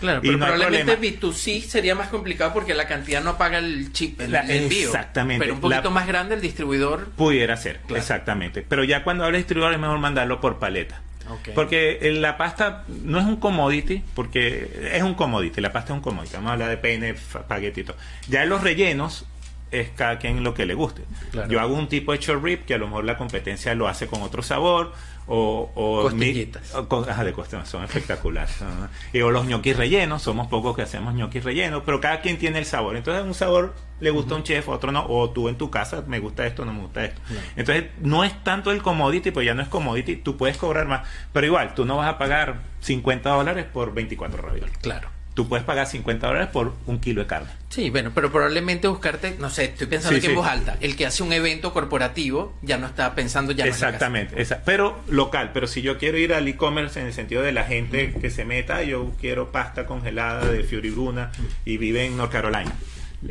claro 0.00 0.20
pero 0.22 0.38
probablemente 0.38 0.98
B2C 0.98 1.62
sería 1.62 1.94
más 1.94 2.08
complicado 2.08 2.52
porque 2.52 2.74
la 2.74 2.86
cantidad 2.86 3.22
no 3.22 3.38
paga 3.38 3.58
el 3.58 3.92
chip 3.92 4.20
el, 4.20 4.34
envío. 4.34 4.86
exactamente. 4.86 5.44
Pero 5.44 5.54
un 5.54 5.60
poquito 5.60 5.90
más 5.90 6.06
grande 6.06 6.34
el 6.34 6.40
distribuidor 6.40 7.10
pudiera 7.10 7.56
ser 7.56 7.80
exactamente. 7.94 8.64
Pero 8.68 8.84
ya 8.84 9.04
cuando 9.04 9.24
habla 9.24 9.36
de 9.36 9.38
distribuidor 9.38 9.74
es 9.74 9.80
mejor 9.80 9.98
mandarlo 9.98 10.40
por 10.40 10.58
paleta 10.58 11.00
porque 11.54 11.98
la 12.14 12.36
pasta 12.36 12.84
no 12.88 13.18
es 13.18 13.26
un 13.26 13.36
commodity, 13.36 14.02
porque 14.14 14.90
es 14.92 15.02
un 15.02 15.14
commodity, 15.14 15.60
la 15.60 15.72
pasta 15.72 15.92
es 15.92 15.96
un 15.96 16.02
commodity. 16.02 16.34
Vamos 16.34 16.50
a 16.50 16.52
hablar 16.52 16.70
de 16.70 16.76
peine, 16.76 17.10
espagueti 17.10 17.80
y 17.80 17.84
todo. 17.84 17.96
Ya 18.28 18.42
en 18.42 18.48
los 18.48 18.62
rellenos 18.62 19.26
es 19.70 19.90
cada 19.90 20.18
quien 20.18 20.44
lo 20.44 20.54
que 20.54 20.66
le 20.66 20.74
guste. 20.74 21.02
Yo 21.48 21.60
hago 21.60 21.74
un 21.74 21.88
tipo 21.88 22.12
de 22.12 22.18
short 22.18 22.42
rib 22.42 22.64
que 22.64 22.74
a 22.74 22.78
lo 22.78 22.86
mejor 22.86 23.04
la 23.04 23.16
competencia 23.16 23.74
lo 23.74 23.88
hace 23.88 24.06
con 24.06 24.22
otro 24.22 24.42
sabor 24.42 24.92
o, 25.28 25.72
o 25.74 26.02
costillitas 26.02 26.72
de 26.72 27.66
son 27.66 27.82
espectaculares 27.82 28.58
y, 29.12 29.20
o 29.22 29.32
los 29.32 29.44
ñoquis 29.44 29.76
rellenos 29.76 30.22
somos 30.22 30.46
pocos 30.46 30.76
que 30.76 30.82
hacemos 30.82 31.14
ñoquis 31.14 31.42
rellenos 31.42 31.82
pero 31.84 32.00
cada 32.00 32.20
quien 32.20 32.38
tiene 32.38 32.60
el 32.60 32.64
sabor. 32.64 32.96
Entonces 32.96 33.24
un 33.24 33.34
sabor 33.34 33.74
le 33.98 34.10
gusta 34.10 34.34
a 34.34 34.36
un 34.36 34.44
chef 34.44 34.68
otro 34.68 34.92
no 34.92 35.04
o 35.08 35.30
tú 35.30 35.48
en 35.48 35.56
tu 35.56 35.68
casa 35.68 36.04
me 36.06 36.20
gusta 36.20 36.46
esto 36.46 36.64
no 36.64 36.72
me 36.72 36.82
gusta 36.82 37.04
esto. 37.04 37.20
Entonces 37.56 37.86
no 38.00 38.22
es 38.22 38.44
tanto 38.44 38.70
el 38.70 38.82
commodity 38.82 39.32
pues 39.32 39.44
ya 39.44 39.54
no 39.54 39.62
es 39.62 39.68
commodity 39.68 40.16
tú 40.16 40.36
puedes 40.36 40.56
cobrar 40.58 40.86
más 40.86 41.08
pero 41.32 41.46
igual 41.46 41.74
tú 41.74 41.84
no 41.84 41.96
vas 41.96 42.08
a 42.08 42.18
pagar 42.18 42.60
50 42.80 43.28
dólares 43.28 43.66
por 43.72 43.92
24 43.92 44.40
ravioles. 44.40 44.78
Claro 44.78 45.15
tú 45.36 45.46
puedes 45.48 45.66
pagar 45.66 45.86
50 45.86 46.26
dólares 46.26 46.48
por 46.50 46.72
un 46.86 46.98
kilo 46.98 47.20
de 47.20 47.26
carne. 47.26 47.50
Sí, 47.68 47.90
bueno, 47.90 48.10
pero 48.14 48.32
probablemente 48.32 48.88
buscarte, 48.88 49.36
no 49.38 49.50
sé, 49.50 49.66
estoy 49.66 49.86
pensando 49.86 50.16
aquí 50.16 50.28
en 50.28 50.34
voz 50.34 50.46
alta, 50.46 50.78
el 50.80 50.96
que 50.96 51.04
hace 51.04 51.22
un 51.22 51.32
evento 51.32 51.74
corporativo 51.74 52.54
ya 52.62 52.78
no 52.78 52.86
está 52.86 53.14
pensando 53.14 53.52
ya 53.52 53.66
Exactamente, 53.66 54.40
esa, 54.40 54.62
pero 54.64 54.98
local, 55.08 55.50
pero 55.52 55.66
si 55.66 55.82
yo 55.82 55.98
quiero 55.98 56.16
ir 56.16 56.32
al 56.32 56.48
e-commerce 56.48 56.98
en 56.98 57.06
el 57.06 57.12
sentido 57.12 57.42
de 57.42 57.52
la 57.52 57.64
gente 57.64 58.14
que 58.14 58.30
se 58.30 58.46
meta, 58.46 58.82
yo 58.82 59.12
quiero 59.20 59.52
pasta 59.52 59.84
congelada 59.84 60.46
de 60.46 60.64
Fury 60.64 60.90
Bruna 60.90 61.30
y 61.66 61.76
vive 61.76 62.06
en 62.06 62.16
North 62.16 62.32
Carolina. 62.32 62.72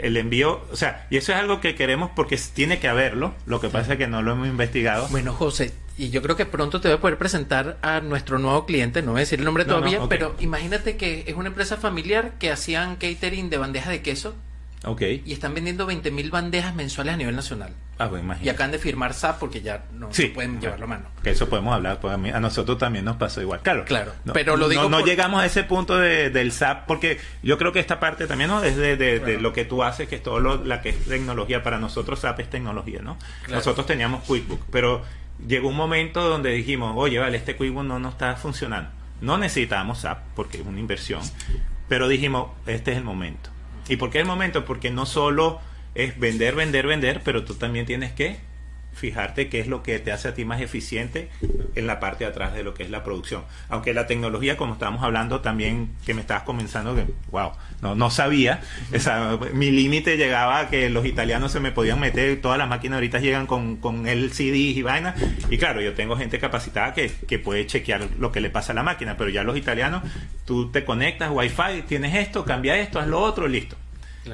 El 0.01 0.17
envío, 0.17 0.61
o 0.71 0.75
sea, 0.75 1.07
y 1.09 1.17
eso 1.17 1.31
es 1.31 1.37
algo 1.37 1.61
que 1.61 1.75
queremos 1.75 2.11
porque 2.15 2.39
tiene 2.53 2.79
que 2.79 2.87
haberlo, 2.87 3.33
lo 3.45 3.59
que 3.59 3.69
pasa 3.69 3.93
es 3.93 3.97
que 3.97 4.07
no 4.07 4.21
lo 4.21 4.33
hemos 4.33 4.47
investigado. 4.47 5.07
Bueno, 5.09 5.33
José, 5.33 5.73
y 5.97 6.09
yo 6.09 6.21
creo 6.21 6.35
que 6.35 6.45
pronto 6.45 6.81
te 6.81 6.89
voy 6.89 6.97
a 6.97 7.01
poder 7.01 7.17
presentar 7.17 7.77
a 7.81 8.01
nuestro 8.01 8.37
nuevo 8.37 8.65
cliente, 8.65 9.01
no 9.01 9.11
voy 9.11 9.19
a 9.19 9.21
decir 9.21 9.39
el 9.39 9.45
nombre 9.45 9.65
todavía, 9.65 10.01
pero 10.09 10.35
imagínate 10.39 10.97
que 10.97 11.23
es 11.27 11.35
una 11.35 11.47
empresa 11.47 11.77
familiar 11.77 12.33
que 12.37 12.51
hacían 12.51 12.97
catering 12.97 13.49
de 13.49 13.57
bandejas 13.57 13.89
de 13.89 14.01
queso. 14.01 14.35
Ok. 14.85 15.01
Y 15.25 15.33
están 15.33 15.53
vendiendo 15.53 15.87
20.000 15.89 16.29
bandejas 16.29 16.75
mensuales 16.75 17.15
a 17.15 17.17
nivel 17.17 17.35
nacional. 17.35 17.73
Ah, 17.97 18.09
pues 18.09 18.21
imagínate. 18.21 18.45
Y 18.45 18.49
acaban 18.49 18.71
de 18.71 18.79
firmar 18.79 19.13
SAP 19.13 19.39
porque 19.39 19.61
ya 19.61 19.85
no, 19.93 20.09
pueden 20.33 20.59
llevarlo 20.59 20.85
a 20.85 20.87
mano. 20.87 21.05
Que 21.23 21.31
eso 21.31 21.49
podemos 21.49 21.73
hablar, 21.73 21.99
pues 21.99 22.13
a, 22.13 22.39
nosotros 22.39 22.77
también 22.77 23.05
nos 23.05 23.15
pasó 23.15 23.41
igual. 23.41 23.61
Claro, 23.61 23.85
claro. 23.85 24.13
No, 24.25 24.33
pero 24.33 24.57
lo 24.57 24.69
digo 24.69 24.89
no, 24.89 25.03
llegamos 25.03 25.41
a 25.41 25.45
ese 25.45 25.63
punto 25.63 25.97
de, 25.97 26.29
del 26.29 26.51
SAP 26.51 26.85
porque 26.85 27.19
yo 27.41 27.57
creo 27.57 27.71
que 27.71 27.79
esta 27.79 27.99
parte 27.99 28.27
también 28.27 28.49
no 28.49 28.63
es 28.63 28.75
de, 28.75 29.37
lo 29.39 29.53
que 29.53 29.65
tú 29.65 29.83
haces, 29.83 30.07
que 30.07 30.15
es 30.15 30.23
todo 30.23 30.39
lo 30.39 30.63
la 30.63 30.81
que 30.81 30.89
es 30.89 31.05
tecnología. 31.05 31.63
Para 31.63 31.79
nosotros 31.79 32.19
SAP 32.19 32.41
es 32.41 32.49
tecnología, 32.49 33.01
¿no? 33.01 33.17
Nosotros 33.49 33.85
teníamos 33.85 34.23
QuickBook, 34.23 34.61
pero 34.71 35.03
llegó 35.47 35.69
un 35.69 35.75
momento 35.75 36.27
donde 36.27 36.51
dijimos, 36.51 36.93
oye, 36.95 37.17
vale, 37.17 37.37
este 37.37 37.55
QuickBook 37.55 37.85
no 37.85 37.99
nos 37.99 38.13
está 38.13 38.35
funcionando. 38.35 38.91
No 39.21 39.37
necesitamos 39.37 39.99
SAP 39.99 40.19
porque 40.35 40.59
es 40.59 40.67
una 40.67 40.79
inversión, 40.79 41.21
pero 41.87 42.07
dijimos, 42.07 42.49
este 42.67 42.91
es 42.91 42.97
el 42.97 43.03
momento. 43.03 43.54
¿Y 43.87 43.97
por 43.97 44.09
qué 44.09 44.19
el 44.19 44.25
momento? 44.25 44.65
Porque 44.65 44.89
no 44.91 45.05
solo 45.05 45.59
es 45.93 46.19
vender, 46.19 46.55
vender, 46.55 46.87
vender, 46.87 47.21
pero 47.23 47.45
tú 47.45 47.55
también 47.55 47.85
tienes 47.85 48.11
que 48.13 48.39
fijarte 48.95 49.49
qué 49.49 49.59
es 49.59 49.67
lo 49.67 49.83
que 49.83 49.99
te 49.99 50.11
hace 50.11 50.29
a 50.29 50.33
ti 50.33 50.45
más 50.45 50.61
eficiente 50.61 51.29
en 51.75 51.85
la 51.85 51.99
parte 51.99 52.23
de 52.23 52.31
atrás 52.31 52.53
de 52.53 52.63
lo 52.63 52.73
que 52.73 52.83
es 52.83 52.89
la 52.89 53.03
producción. 53.03 53.43
Aunque 53.69 53.93
la 53.93 54.07
tecnología, 54.07 54.57
como 54.57 54.73
estábamos 54.73 55.03
hablando 55.03 55.41
también, 55.41 55.91
que 56.05 56.13
me 56.13 56.21
estabas 56.21 56.43
comenzando, 56.43 56.95
que, 56.95 57.05
wow, 57.29 57.51
no, 57.81 57.93
no 57.93 58.09
sabía, 58.09 58.61
mi 59.53 59.71
límite 59.71 60.17
llegaba 60.17 60.59
a 60.59 60.69
que 60.69 60.89
los 60.89 61.05
italianos 61.05 61.51
se 61.51 61.59
me 61.59 61.71
podían 61.71 61.99
meter, 61.99 62.41
todas 62.41 62.57
las 62.57 62.69
máquinas 62.69 62.95
ahorita 62.97 63.19
llegan 63.19 63.47
con, 63.47 63.77
con 63.77 64.07
el 64.07 64.31
CD 64.31 64.57
y 64.57 64.81
vaina, 64.81 65.13
y 65.49 65.57
claro, 65.57 65.81
yo 65.81 65.93
tengo 65.93 66.15
gente 66.15 66.39
capacitada 66.39 66.93
que, 66.93 67.11
que 67.27 67.37
puede 67.37 67.67
chequear 67.67 68.07
lo 68.17 68.31
que 68.31 68.39
le 68.39 68.49
pasa 68.49 68.71
a 68.71 68.75
la 68.75 68.83
máquina, 68.83 69.17
pero 69.17 69.29
ya 69.29 69.43
los 69.43 69.57
italianos, 69.57 70.03
tú 70.45 70.71
te 70.71 70.85
conectas, 70.85 71.29
wifi, 71.31 71.83
tienes 71.87 72.15
esto, 72.15 72.45
cambia 72.45 72.77
esto, 72.77 72.99
haz 72.99 73.07
lo 73.07 73.19
otro, 73.19 73.47
listo 73.47 73.75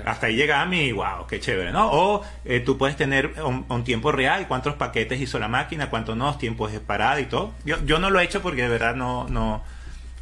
hasta 0.06 0.28
ahí 0.28 0.36
llega 0.36 0.62
a 0.62 0.66
mí, 0.66 0.92
wow, 0.92 1.28
qué 1.28 1.40
chévere, 1.40 1.72
¿no? 1.72 1.90
O 1.92 2.24
eh, 2.46 2.60
tú 2.60 2.78
puedes 2.78 2.96
tener 2.96 3.34
un, 3.44 3.84
tiempo 3.84 4.12
real, 4.12 4.48
cuántos 4.48 4.76
paquetes 4.76 5.20
hizo 5.20 5.40
la 5.40 5.48
máquina, 5.48 5.90
cuántos 5.90 6.16
no, 6.16 6.38
tiempos 6.38 6.72
de 6.72 6.80
parada 6.80 7.20
y 7.20 7.26
todo. 7.26 7.54
Yo, 7.66 7.84
yo 7.86 8.00
no 8.00 8.10
lo 8.10 8.20
he 8.20 8.24
hecho 8.24 8.42
porque 8.42 8.64
de 8.64 8.70
verdad 8.70 8.96
no, 8.96 9.28
no, 9.30 9.64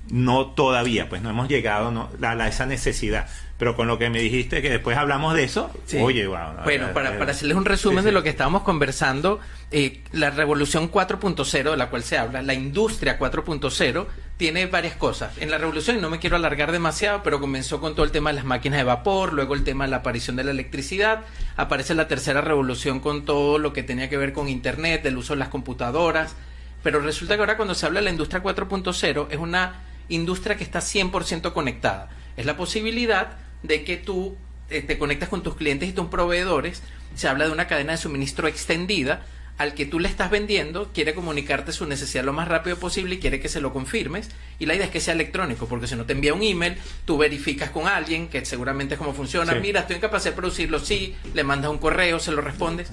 no 0.10 0.48
todavía, 0.48 1.10
pues 1.10 1.22
no 1.22 1.30
hemos 1.30 1.48
llegado 1.48 1.92
no, 1.92 2.10
a, 2.22 2.48
esa 2.48 2.66
necesidad. 2.66 3.28
Pero 3.58 3.76
con 3.76 3.88
lo 3.88 3.98
que 3.98 4.10
me 4.10 4.20
dijiste 4.20 4.62
que 4.62 4.70
después 4.70 4.98
hablamos 4.98 5.34
de 5.34 5.44
eso, 5.44 5.70
oye, 6.00 6.26
wow. 6.26 6.64
Bueno, 6.64 6.94
para, 6.94 7.18
para 7.20 7.32
hacerles 7.32 7.58
un 7.58 7.66
resumen 7.66 8.06
de 8.06 8.14
lo 8.14 8.24
que 8.24 8.30
estábamos 8.30 8.64
conversando, 8.64 9.40
eh, 9.72 10.02
la 10.14 10.30
revolución 10.30 10.90
4.0 10.90 11.72
de 11.72 11.78
la 11.78 11.90
cual 11.90 12.04
se 12.04 12.18
habla, 12.18 12.42
la 12.42 12.54
industria 12.54 13.20
4.0, 13.20 14.06
tiene 14.40 14.68
varias 14.68 14.96
cosas. 14.96 15.38
En 15.40 15.52
la 15.52 15.58
revolución, 15.58 15.98
y 15.98 16.00
no 16.00 16.10
me 16.10 16.18
quiero 16.18 16.38
alargar 16.38 16.72
demasiado, 16.72 17.24
pero 17.24 17.42
comenzó 17.42 17.82
con 17.82 17.94
todo 17.94 18.06
el 18.06 18.12
tema 18.12 18.30
de 18.30 18.38
las 18.38 18.46
máquinas 18.46 18.78
de 18.78 18.86
vapor, 18.86 19.34
luego 19.34 19.54
el 19.54 19.66
tema 19.66 19.84
de 19.84 19.92
la 19.92 19.98
aparición 19.98 20.38
de 20.38 20.46
la 20.46 20.52
electricidad, 20.52 21.26
aparece 21.58 21.94
la 21.94 22.08
tercera 22.08 22.40
revolución 22.40 23.02
con 23.02 23.26
todo 23.26 23.58
lo 23.58 23.74
que 23.74 23.84
tenía 23.84 24.08
que 24.08 24.16
ver 24.16 24.32
con 24.32 24.48
Internet, 24.48 25.06
el 25.06 25.18
uso 25.18 25.34
de 25.34 25.40
las 25.40 25.50
computadoras, 25.50 26.38
pero 26.84 27.02
resulta 27.02 27.36
que 27.36 27.42
ahora 27.42 27.58
cuando 27.58 27.76
se 27.76 27.86
habla 27.86 28.00
de 28.00 28.06
la 28.06 28.12
industria 28.12 28.42
4.0 28.42 29.28
es 29.30 29.38
una 29.38 29.82
industria 30.08 30.56
que 30.56 30.64
está 30.64 30.80
100% 30.80 31.52
conectada. 31.52 32.08
Es 32.38 32.46
la 32.46 32.56
posibilidad 32.56 33.36
de 33.62 33.84
que 33.84 33.98
tú 33.98 34.38
eh, 34.70 34.82
te 34.82 34.98
conectas 34.98 35.28
con 35.28 35.44
tus 35.44 35.56
clientes 35.58 35.90
y 35.90 35.92
tus 35.92 36.08
proveedores. 36.08 36.82
Se 37.14 37.28
habla 37.28 37.46
de 37.46 37.52
una 37.52 37.68
cadena 37.68 37.92
de 37.92 37.98
suministro 37.98 38.48
extendida 38.48 39.26
al 39.60 39.74
que 39.74 39.86
tú 39.86 40.00
le 40.00 40.08
estás 40.08 40.32
vendiendo 40.32 40.90
quiere 40.94 41.14
comunicarte 41.14 41.74
su 41.74 41.86
necesidad 41.86 42.24
lo 42.24 42.32
más 42.32 42.48
rápido 42.48 42.78
posible 42.78 43.16
y 43.16 43.20
quiere 43.20 43.42
que 43.42 43.50
se 43.50 43.60
lo 43.60 43.74
confirmes. 43.74 44.30
Y 44.58 44.66
la 44.66 44.74
idea 44.74 44.86
es 44.86 44.92
que 44.92 45.02
sea 45.02 45.14
electrónico, 45.14 45.68
porque 45.68 45.86
si 45.86 45.96
no 45.96 46.06
te 46.06 46.14
envía 46.14 46.34
un 46.34 46.42
email, 46.42 46.78
tú 47.04 47.18
verificas 47.18 47.70
con 47.70 47.86
alguien, 47.86 48.30
que 48.30 48.46
seguramente 48.46 48.94
es 48.94 48.98
como 48.98 49.14
funciona. 49.14 49.54
Mira, 49.56 49.82
estoy 49.82 49.98
incapaz 49.98 50.24
de 50.24 50.32
producirlo, 50.32 50.80
sí, 50.80 51.14
le 51.34 51.44
mandas 51.44 51.72
un 51.72 51.78
correo, 51.78 52.20
se 52.20 52.32
lo 52.32 52.42
respondes. 52.42 52.90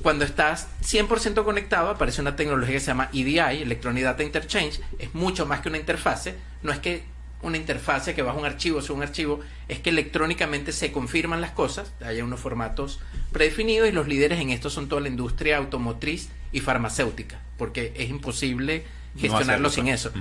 Cuando 0.00 0.24
estás 0.24 0.68
100% 0.82 1.44
conectado, 1.44 1.90
aparece 1.90 2.22
una 2.22 2.34
tecnología 2.34 2.76
que 2.76 2.80
se 2.80 2.86
llama 2.86 3.10
EDI, 3.12 3.62
Electronic 3.62 4.02
Data 4.02 4.22
Interchange. 4.22 4.80
Es 4.98 5.14
mucho 5.14 5.44
más 5.44 5.60
que 5.60 5.68
una 5.68 5.76
interfase. 5.76 6.34
No 6.62 6.72
es 6.72 6.78
que 6.78 7.04
una 7.42 7.56
interfase 7.56 8.14
que 8.14 8.22
baja 8.22 8.38
un 8.38 8.44
archivo, 8.44 8.82
sube 8.82 8.98
un 8.98 9.02
archivo, 9.02 9.40
es 9.68 9.80
que 9.80 9.90
electrónicamente 9.90 10.72
se 10.72 10.92
confirman 10.92 11.40
las 11.40 11.52
cosas, 11.52 11.92
hay 12.00 12.20
unos 12.20 12.40
formatos 12.40 13.00
predefinidos 13.32 13.88
y 13.88 13.92
los 13.92 14.08
líderes 14.08 14.40
en 14.40 14.50
esto 14.50 14.70
son 14.70 14.88
toda 14.88 15.00
la 15.00 15.08
industria 15.08 15.56
automotriz 15.56 16.28
y 16.52 16.60
farmacéutica, 16.60 17.40
porque 17.56 17.92
es 17.96 18.10
imposible 18.10 18.84
gestionarlo 19.18 19.70
sin 19.70 19.88
eso. 19.88 20.12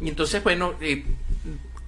Y 0.00 0.08
entonces, 0.08 0.42
bueno, 0.42 0.74
eh, 0.80 1.04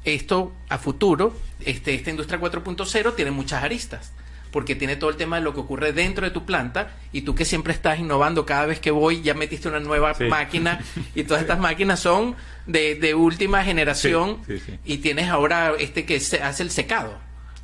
esto 0.05 0.53
a 0.69 0.79
futuro, 0.79 1.37
este, 1.61 1.95
esta 1.95 2.11
industria 2.11 2.41
4.0 2.41 3.15
tiene 3.15 3.31
muchas 3.31 3.63
aristas 3.63 4.13
porque 4.55 4.77
tiene 4.77 4.95
todo 4.95 5.11
el 5.11 5.17
tema 5.17 5.39
de 5.39 5.43
lo 5.43 5.53
que 5.53 5.59
ocurre 5.59 5.93
dentro 5.93 6.25
de 6.25 6.31
tu 6.31 6.45
planta 6.45 6.93
y 7.11 7.23
tú 7.23 7.35
que 7.35 7.45
siempre 7.45 7.73
estás 7.73 7.99
innovando, 7.99 8.47
cada 8.47 8.67
vez 8.67 8.79
que 8.79 8.93
voy 8.93 9.21
ya 9.21 9.35
metiste 9.35 9.67
una 9.67 9.81
nueva 9.81 10.15
máquina 10.31 10.79
y 11.17 11.25
todas 11.25 11.43
estas 11.43 11.59
máquinas 11.59 11.99
son 11.99 12.37
de, 12.65 12.95
de 12.95 13.17
última 13.17 13.65
generación 13.65 14.39
y 14.85 14.99
tienes 14.99 15.29
ahora 15.29 15.73
este 15.77 16.07
que 16.07 16.21
se 16.21 16.41
hace 16.41 16.63
el 16.63 16.71
secado. 16.71 17.19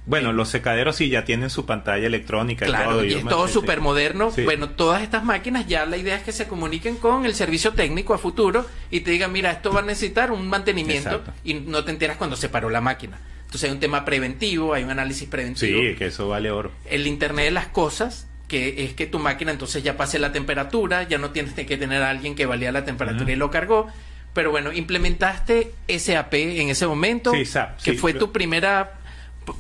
Bueno, 0.05 0.33
los 0.33 0.49
secaderos 0.49 0.97
sí 0.97 1.09
ya 1.09 1.25
tienen 1.25 1.49
su 1.49 1.65
pantalla 1.65 2.09
electrónica 2.09 2.67
y 2.67 2.73
todo. 2.73 3.05
Y 3.05 3.15
es 3.15 3.25
todo 3.25 3.47
súper 3.47 3.81
moderno. 3.81 4.33
Bueno, 4.45 4.71
todas 4.71 5.05
estas 5.05 5.23
máquinas 5.23 5.69
ya 5.69 5.87
la 5.87 5.97
idea 5.97 6.17
es 6.17 6.25
que 6.25 6.33
se 6.33 6.49
comuniquen 6.49 6.97
con 6.97 7.25
el 7.25 7.37
servicio 7.37 7.73
técnico 7.73 8.15
a 8.15 8.19
futuro 8.19 8.67
y 8.91 9.03
te 9.03 9.13
digan, 9.13 9.31
mira, 9.31 9.53
esto 9.53 9.73
va 9.73 9.79
a 9.79 9.85
necesitar 9.85 10.33
un 10.33 10.49
mantenimiento 10.49 11.23
y 11.45 11.55
no 11.55 11.85
te 11.85 11.93
enteras 11.93 12.17
cuando 12.17 12.35
se 12.35 12.49
paró 12.49 12.69
la 12.69 12.81
máquina. 12.81 13.21
Entonces 13.51 13.69
hay 13.69 13.75
un 13.75 13.81
tema 13.81 14.05
preventivo, 14.05 14.75
hay 14.75 14.85
un 14.85 14.91
análisis 14.91 15.29
preventivo. 15.29 15.81
Sí, 15.81 15.97
que 15.97 16.07
eso 16.07 16.29
vale 16.29 16.53
oro. 16.53 16.71
El 16.89 17.09
Internet 17.09 17.47
de 17.47 17.51
las 17.51 17.67
Cosas, 17.67 18.29
que 18.47 18.85
es 18.85 18.93
que 18.93 19.09
tu 19.09 19.19
máquina 19.19 19.51
entonces 19.51 19.83
ya 19.83 19.97
pase 19.97 20.21
la 20.21 20.31
temperatura, 20.31 21.03
ya 21.03 21.19
no 21.19 21.31
tienes 21.31 21.55
que 21.55 21.77
tener 21.77 22.01
a 22.01 22.11
alguien 22.11 22.37
que 22.37 22.47
valía 22.47 22.71
la 22.71 22.85
temperatura 22.85 23.33
y 23.33 23.35
lo 23.35 23.51
cargó. 23.51 23.89
Pero 24.35 24.53
bueno, 24.53 24.73
implementaste 24.73 25.73
SAP 25.89 26.35
en 26.35 26.69
ese 26.69 26.87
momento, 26.87 27.33
sí, 27.33 27.45
SAP, 27.45 27.83
que 27.83 27.95
fue 27.95 28.15
tu 28.15 28.31
primera 28.31 29.01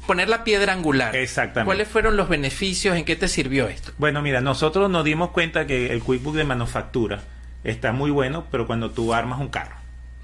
poner 0.06 0.28
la 0.28 0.44
piedra 0.44 0.72
angular. 0.72 1.16
Exactamente. 1.16 1.66
¿Cuáles 1.66 1.88
fueron 1.88 2.16
los 2.16 2.28
beneficios? 2.28 2.96
¿En 2.96 3.04
qué 3.04 3.16
te 3.16 3.26
sirvió 3.26 3.66
esto? 3.66 3.90
Bueno, 3.98 4.22
mira, 4.22 4.40
nosotros 4.40 4.88
nos 4.88 5.04
dimos 5.04 5.30
cuenta 5.30 5.66
que 5.66 5.92
el 5.92 6.00
QuickBook 6.00 6.36
de 6.36 6.44
manufactura 6.44 7.24
está 7.64 7.90
muy 7.90 8.12
bueno, 8.12 8.46
pero 8.52 8.68
cuando 8.68 8.92
tú 8.92 9.12
armas 9.12 9.40
un 9.40 9.48
carro 9.48 9.79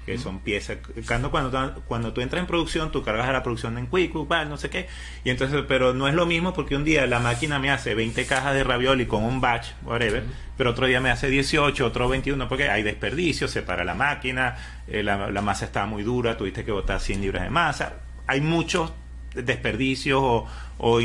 que 0.07 0.17
son 0.17 0.39
piezas. 0.39 0.77
Cuando, 1.05 1.29
cuando, 1.31 1.83
cuando 1.85 2.13
tú 2.13 2.21
entras 2.21 2.39
en 2.39 2.47
producción, 2.47 2.93
tú 2.93 3.03
cargas 3.03 3.27
a 3.27 3.33
la 3.33 3.43
producción 3.43 3.77
en 3.77 3.87
QuickBook, 3.87 4.29
no 4.47 4.55
sé 4.55 4.69
qué. 4.69 4.87
Y 5.25 5.31
entonces, 5.31 5.65
pero 5.67 5.93
no 5.93 6.07
es 6.07 6.15
lo 6.15 6.25
mismo 6.25 6.53
porque 6.53 6.77
un 6.77 6.85
día 6.85 7.05
la 7.07 7.19
máquina 7.19 7.59
me 7.59 7.69
hace 7.71 7.93
20 7.93 8.25
cajas 8.25 8.53
de 8.53 8.63
ravioli 8.63 9.05
con 9.05 9.25
un 9.25 9.41
batch, 9.41 9.67
whatever, 9.83 10.23
pero 10.55 10.69
otro 10.69 10.87
día 10.87 11.01
me 11.01 11.09
hace 11.09 11.27
18, 11.29 11.85
otro 11.85 12.07
21, 12.07 12.47
porque 12.47 12.69
hay 12.69 12.83
desperdicio, 12.83 13.49
se 13.49 13.63
para 13.63 13.83
la 13.83 13.95
máquina, 13.95 14.55
eh, 14.87 15.03
la, 15.03 15.41
masa 15.41 15.65
está 15.65 15.85
muy 15.85 16.03
dura, 16.03 16.37
tuviste 16.37 16.63
que 16.63 16.71
botar 16.71 17.01
100 17.01 17.19
libras 17.19 17.43
de 17.43 17.49
masa. 17.49 17.95
Hay 18.27 18.39
muchos 18.39 18.93
desperdicios 19.35 20.21
o, 20.23 20.47
o 20.77 21.01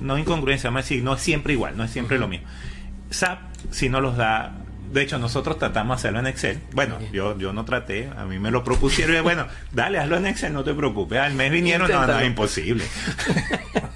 no 0.00 0.16
incongruencia, 0.16 0.70
vamos 0.70 0.78
a 0.78 0.82
decir, 0.84 1.04
no 1.04 1.12
es 1.12 1.20
siempre 1.20 1.52
igual, 1.52 1.76
no 1.76 1.84
es 1.84 1.90
siempre 1.90 2.18
lo 2.18 2.26
mismo. 2.26 2.48
SAP, 3.10 3.38
si 3.70 3.90
no 3.90 4.00
los 4.00 4.16
da 4.16 4.65
de 4.92 5.02
hecho, 5.02 5.18
nosotros 5.18 5.58
tratamos 5.58 5.96
de 5.96 6.00
hacerlo 6.00 6.20
en 6.20 6.26
Excel. 6.26 6.60
Bueno, 6.72 6.98
yo, 7.12 7.36
yo 7.38 7.52
no 7.52 7.64
traté, 7.64 8.10
a 8.16 8.24
mí 8.24 8.38
me 8.38 8.50
lo 8.50 8.64
propusieron 8.64 9.16
bueno, 9.22 9.46
dale, 9.72 9.98
hazlo 9.98 10.16
en 10.16 10.26
Excel, 10.26 10.52
no 10.52 10.64
te 10.64 10.74
preocupes. 10.74 11.18
Al 11.18 11.34
mes 11.34 11.50
vinieron, 11.50 11.90
no, 11.90 12.06
no, 12.06 12.18
es 12.20 12.26
imposible. 12.26 12.84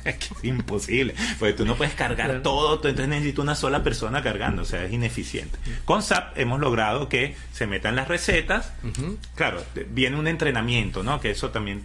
es 0.05 0.31
imposible. 0.43 1.15
Porque 1.39 1.53
tú 1.55 1.65
no 1.65 1.77
puedes 1.77 1.95
cargar 1.95 2.43
todo, 2.43 2.75
entonces 2.75 3.09
necesitas 3.09 3.43
una 3.43 3.55
sola 3.55 3.83
persona 3.83 4.23
cargando, 4.23 4.63
o 4.63 4.65
sea, 4.65 4.85
es 4.85 4.93
ineficiente. 4.93 5.59
Con 5.85 6.03
SAP 6.03 6.39
hemos 6.39 6.61
logrado 6.61 7.09
que 7.09 7.37
se 7.53 7.67
metan 7.67 7.97
las 7.97 8.09
recetas. 8.09 8.73
Claro, 9.35 9.63
viene 9.91 10.17
un 10.17 10.27
entrenamiento, 10.27 11.03
¿no? 11.03 11.21
Que 11.21 11.31
eso 11.31 11.51
también 11.51 11.85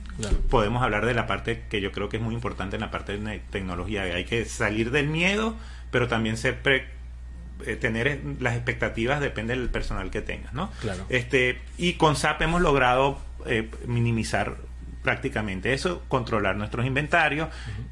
podemos 0.50 0.84
hablar 0.84 1.06
de 1.06 1.14
la 1.14 1.28
parte 1.28 1.64
que 1.70 1.82
yo 1.82 1.92
creo 1.92 2.10
que 2.10 2.18
es 2.18 2.24
muy 2.24 2.36
importante 2.36 2.76
en 2.76 2.82
la 2.82 2.92
parte 2.92 3.18
de 3.18 3.42
tecnología. 3.50 4.04
Hay 4.04 4.26
que 4.26 4.46
salir 4.46 4.92
del 4.92 5.08
miedo, 5.08 5.56
pero 5.92 6.08
también 6.08 6.38
ser 6.38 6.62
pre 6.62 6.95
eh, 7.66 7.76
tener 7.76 8.20
las 8.40 8.56
expectativas 8.56 9.22
depende 9.22 9.56
del 9.56 9.70
personal 9.70 10.12
que 10.12 10.22
tengas, 10.22 10.54
¿no? 10.54 10.72
Claro. 10.82 11.06
Este, 11.10 11.62
y 11.78 11.94
con 11.94 12.16
SAP 12.16 12.42
hemos 12.42 12.62
logrado 12.62 13.20
eh, 13.46 13.70
minimizar 13.88 14.58
prácticamente 15.06 15.72
eso, 15.72 16.04
controlar 16.08 16.58
nuestros 16.58 16.86
inventarios, 16.86 17.50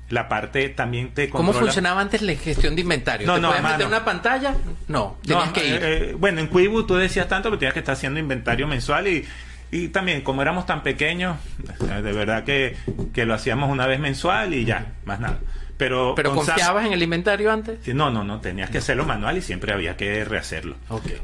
la 0.10 0.28
parte 0.28 0.70
también 0.70 1.14
te 1.14 1.30
controla... 1.30 1.54
¿Cómo 1.54 1.66
funcionaba 1.66 2.02
antes 2.02 2.24
la 2.24 2.34
gestión 2.34 2.76
de 2.76 2.82
inventario? 2.82 3.28
No, 3.28 3.36
¿Te 3.36 3.42
no, 3.42 3.50
podías 3.50 3.72
meter 3.72 3.88
una 3.88 4.04
pantalla? 4.04 4.56
No, 4.88 5.18
tenías 5.24 5.52
que 5.52 5.68
ir. 5.68 5.80
Eh, 5.84 6.16
bueno, 6.18 6.42
en 6.42 6.50
Quibu 6.50 6.84
tú 6.84 6.96
decías 6.96 7.28
tanto 7.28 7.52
que 7.52 7.58
tenías 7.58 7.74
que 7.74 7.80
estar 7.80 7.94
haciendo 7.94 8.20
inventario 8.20 8.68
mensual 8.68 9.08
y, 9.08 9.26
y 9.72 9.90
también 9.90 10.22
como 10.22 10.42
éramos 10.42 10.66
tan 10.66 10.82
pequeños, 10.82 11.38
de 11.80 12.12
verdad 12.12 12.44
que, 12.44 12.76
que 13.14 13.26
lo 13.26 13.36
hacíamos 13.36 13.70
una 13.70 13.86
vez 13.86 14.00
mensual 14.00 14.56
y 14.56 14.66
ya, 14.66 14.94
más 15.06 15.20
nada. 15.20 15.40
Pero, 15.84 16.14
¿Pero 16.16 16.34
confiabas 16.34 16.86
en 16.86 16.94
el 16.94 17.04
inventario 17.04 17.52
antes? 17.52 17.86
No, 17.94 18.10
no, 18.10 18.24
no, 18.24 18.40
tenías 18.40 18.70
que 18.70 18.78
hacerlo 18.78 19.04
manual 19.04 19.38
y 19.38 19.42
siempre 19.42 19.74
había 19.74 19.98
que 19.98 20.24
rehacerlo. 20.24 20.78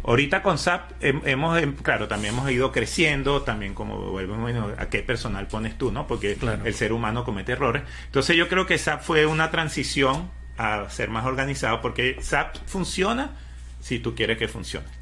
Ahorita 0.04 0.42
con 0.42 0.58
SAP 0.58 0.92
hemos, 1.02 1.58
em, 1.62 1.76
claro, 1.76 2.10
también 2.10 2.34
hemos 2.34 2.52
ido 2.52 2.74
creciendo, 2.74 3.44
también 3.44 3.74
como 3.74 4.12
bueno, 4.12 4.68
a 4.78 4.88
qué 4.88 5.00
personal 5.00 5.48
pones 5.48 5.78
tú, 5.78 5.94
¿no? 5.94 6.08
Porque 6.08 6.38
el 6.66 6.74
ser 6.74 6.92
humano 6.92 7.24
comete 7.24 7.54
errores. 7.54 7.84
Entonces 8.08 8.36
yo 8.36 8.50
creo 8.50 8.66
que 8.66 8.78
SAP 8.78 9.02
fue 9.02 9.26
una 9.26 9.50
transición 9.50 10.30
a 10.58 10.90
ser 10.90 11.10
más 11.10 11.26
organizado 11.26 11.80
porque 11.80 12.18
SAP 12.22 12.58
funciona 12.66 13.32
si 13.80 14.00
tú 14.00 14.14
quieres 14.14 14.38
que 14.38 14.50
funcione. 14.50 14.99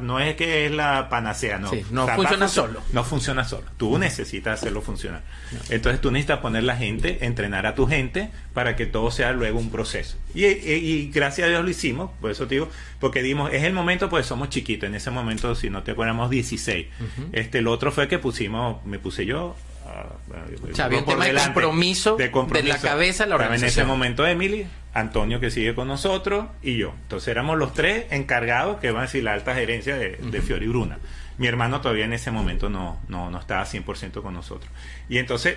No 0.00 0.18
es 0.20 0.36
que 0.36 0.66
es 0.66 0.72
la 0.72 1.08
panacea, 1.08 1.58
no. 1.58 1.70
no 1.90 2.08
funciona 2.08 2.48
solo. 2.48 2.82
No 2.92 3.04
funciona 3.04 3.44
solo. 3.44 3.66
Tú 3.76 3.98
necesitas 3.98 4.60
hacerlo 4.60 4.82
funcionar. 4.82 5.22
Entonces 5.70 6.00
tú 6.00 6.10
necesitas 6.10 6.40
poner 6.40 6.64
la 6.64 6.76
gente, 6.76 7.24
entrenar 7.24 7.66
a 7.66 7.74
tu 7.74 7.86
gente 7.86 8.30
para 8.54 8.76
que 8.76 8.86
todo 8.86 9.10
sea 9.10 9.32
luego 9.32 9.58
un 9.58 9.70
proceso. 9.70 10.16
Y, 10.34 11.10
gracias 11.10 11.46
a 11.46 11.50
Dios 11.50 11.62
lo 11.62 11.70
hicimos, 11.70 12.10
por 12.20 12.30
eso 12.30 12.46
te 12.46 12.56
digo, 12.56 12.68
porque 13.00 13.22
dimos, 13.22 13.52
es 13.52 13.64
el 13.64 13.72
momento, 13.72 14.08
pues 14.08 14.26
somos 14.26 14.48
chiquitos. 14.48 14.88
En 14.88 14.94
ese 14.94 15.10
momento, 15.10 15.54
si 15.54 15.70
no 15.70 15.82
te 15.82 15.92
acuerdas, 15.92 16.30
16. 16.30 16.86
Este, 17.32 17.58
el 17.58 17.68
otro 17.68 17.92
fue 17.92 18.08
que 18.08 18.18
pusimos, 18.18 18.84
me 18.84 18.98
puse 18.98 19.26
yo, 19.26 19.56
o 20.04 20.74
sea, 20.74 20.86
había 20.86 20.98
un 20.98 21.04
tema 21.04 21.26
de 21.26 21.34
compromiso, 21.34 22.16
de 22.16 22.62
la 22.62 22.78
cabeza 22.78 23.26
la 23.26 23.36
organización. 23.36 23.64
En 23.64 23.68
ese 23.68 23.84
momento 23.84 24.26
Emily, 24.26 24.66
Antonio 24.94 25.40
que 25.40 25.50
sigue 25.50 25.74
con 25.74 25.88
nosotros 25.88 26.46
y 26.62 26.76
yo. 26.76 26.94
Entonces 27.02 27.28
éramos 27.28 27.58
los 27.58 27.74
tres 27.74 28.06
encargados, 28.10 28.78
que 28.78 28.90
van 28.90 29.02
a 29.02 29.06
decir 29.06 29.24
la 29.24 29.34
alta 29.34 29.54
gerencia 29.54 29.96
de, 29.96 30.16
de 30.16 30.42
Fiori 30.42 30.66
Bruna. 30.68 30.98
Mi 31.38 31.46
hermano 31.46 31.80
todavía 31.80 32.04
en 32.04 32.12
ese 32.12 32.30
momento 32.30 32.68
no, 32.68 33.00
no, 33.08 33.30
no 33.30 33.38
estaba 33.38 33.64
100% 33.64 34.22
con 34.22 34.34
nosotros. 34.34 34.70
Y 35.08 35.18
entonces 35.18 35.56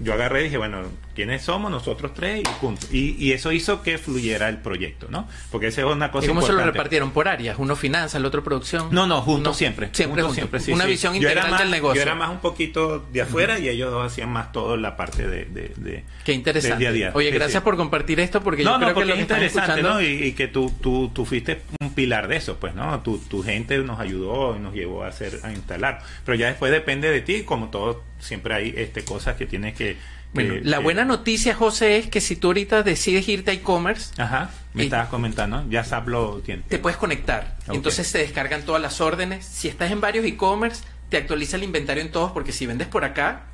yo 0.00 0.14
agarré 0.14 0.40
y 0.40 0.44
dije, 0.44 0.56
bueno, 0.56 0.82
¿quiénes 1.14 1.42
somos? 1.42 1.70
Nosotros 1.70 2.12
tres 2.14 2.40
y 2.40 2.60
punto. 2.60 2.86
Y, 2.90 3.32
eso 3.32 3.52
hizo 3.52 3.82
que 3.82 3.98
fluyera 3.98 4.48
el 4.48 4.58
proyecto, 4.58 5.06
¿no? 5.10 5.28
Porque 5.50 5.68
esa 5.68 5.82
es 5.82 5.86
una 5.86 6.10
cosa 6.10 6.24
¿Y 6.24 6.28
cómo 6.28 6.42
se 6.42 6.52
lo 6.52 6.64
repartieron? 6.64 7.10
¿Por 7.10 7.28
áreas? 7.28 7.56
¿Uno 7.58 7.76
finanza, 7.76 8.18
el 8.18 8.24
otro 8.24 8.42
producción? 8.42 8.88
No, 8.90 9.06
no, 9.06 9.20
juntos 9.20 9.56
siempre. 9.56 9.90
Siempre 9.92 10.22
juntos. 10.22 10.36
Siempre, 10.36 10.60
sí, 10.60 10.72
una 10.72 10.86
visión 10.86 11.14
integral 11.14 11.58
del 11.58 11.70
negocio. 11.70 11.96
Yo 11.96 12.02
era 12.02 12.14
más 12.14 12.30
un 12.30 12.38
poquito 12.38 13.06
de 13.12 13.20
afuera 13.20 13.58
y 13.58 13.68
ellos 13.68 13.90
dos 13.90 14.06
hacían 14.06 14.30
más 14.30 14.50
todo 14.50 14.76
la 14.76 14.96
parte 14.96 15.26
de... 15.28 15.44
de, 15.44 16.04
Qué 16.24 16.32
interesante. 16.32 16.78
Día 16.78 16.88
a 16.88 16.92
día. 16.92 17.10
Oye, 17.14 17.30
gracias 17.30 17.62
por 17.62 17.76
compartir 17.76 18.18
esto 18.20 18.42
porque 18.42 18.64
yo 18.64 18.78
creo 18.78 18.94
que 18.94 19.04
lo 19.04 19.14
es 19.14 19.20
interesante, 19.20 19.82
¿no? 19.82 20.00
Y, 20.00 20.32
que 20.32 20.48
tú, 20.48 20.72
tú, 20.80 21.10
tú 21.12 21.24
fuiste 21.24 21.62
un 21.80 21.94
pilar 21.94 22.28
de 22.28 22.36
eso, 22.36 22.56
pues, 22.58 22.74
¿no? 22.74 23.00
Tu, 23.00 23.18
tu 23.18 23.42
gente 23.42 23.78
nos 23.78 24.00
ayudó 24.00 24.56
y 24.56 24.60
nos 24.60 24.74
llevó 24.74 25.04
a 25.04 25.08
hacer, 25.26 25.40
a 25.42 25.52
instalar. 25.52 26.00
Pero 26.24 26.36
ya 26.36 26.46
después 26.46 26.72
depende 26.72 27.10
de 27.10 27.20
ti, 27.20 27.42
como 27.42 27.68
todo, 27.68 28.02
siempre 28.18 28.54
hay 28.54 28.74
este 28.76 29.04
cosas 29.04 29.36
que 29.36 29.46
tienes 29.46 29.74
que... 29.74 29.96
Bueno, 30.34 30.56
la 30.62 30.78
buena 30.78 31.06
noticia, 31.06 31.54
José, 31.54 31.96
es 31.96 32.08
que 32.08 32.20
si 32.20 32.36
tú 32.36 32.48
ahorita 32.48 32.82
decides 32.82 33.26
irte 33.28 33.50
a 33.50 33.54
e-commerce... 33.54 34.12
Ajá, 34.20 34.50
me 34.74 34.84
estabas 34.84 35.08
comentando, 35.08 35.64
ya 35.70 35.82
SAP 35.84 36.08
lo 36.08 36.40
tiene. 36.40 36.62
Te 36.68 36.78
puedes 36.78 36.98
conectar. 36.98 37.56
Entonces 37.68 38.12
te 38.12 38.18
descargan 38.18 38.62
todas 38.62 38.82
las 38.82 39.00
órdenes. 39.00 39.46
Si 39.46 39.68
estás 39.68 39.90
en 39.90 40.02
varios 40.02 40.26
e-commerce, 40.26 40.82
te 41.08 41.16
actualiza 41.16 41.56
el 41.56 41.62
inventario 41.62 42.02
en 42.02 42.10
todos, 42.10 42.32
porque 42.32 42.52
si 42.52 42.66
vendes 42.66 42.88
por 42.88 43.04
acá, 43.04 43.44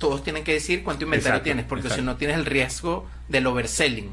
todos 0.00 0.24
tienen 0.24 0.44
que 0.44 0.54
decir 0.54 0.82
cuánto 0.82 1.04
inventario 1.04 1.42
tienes, 1.42 1.66
porque 1.66 1.90
si 1.90 2.00
no 2.00 2.16
tienes 2.16 2.38
el 2.38 2.46
riesgo 2.46 3.06
del 3.28 3.46
overselling. 3.46 4.10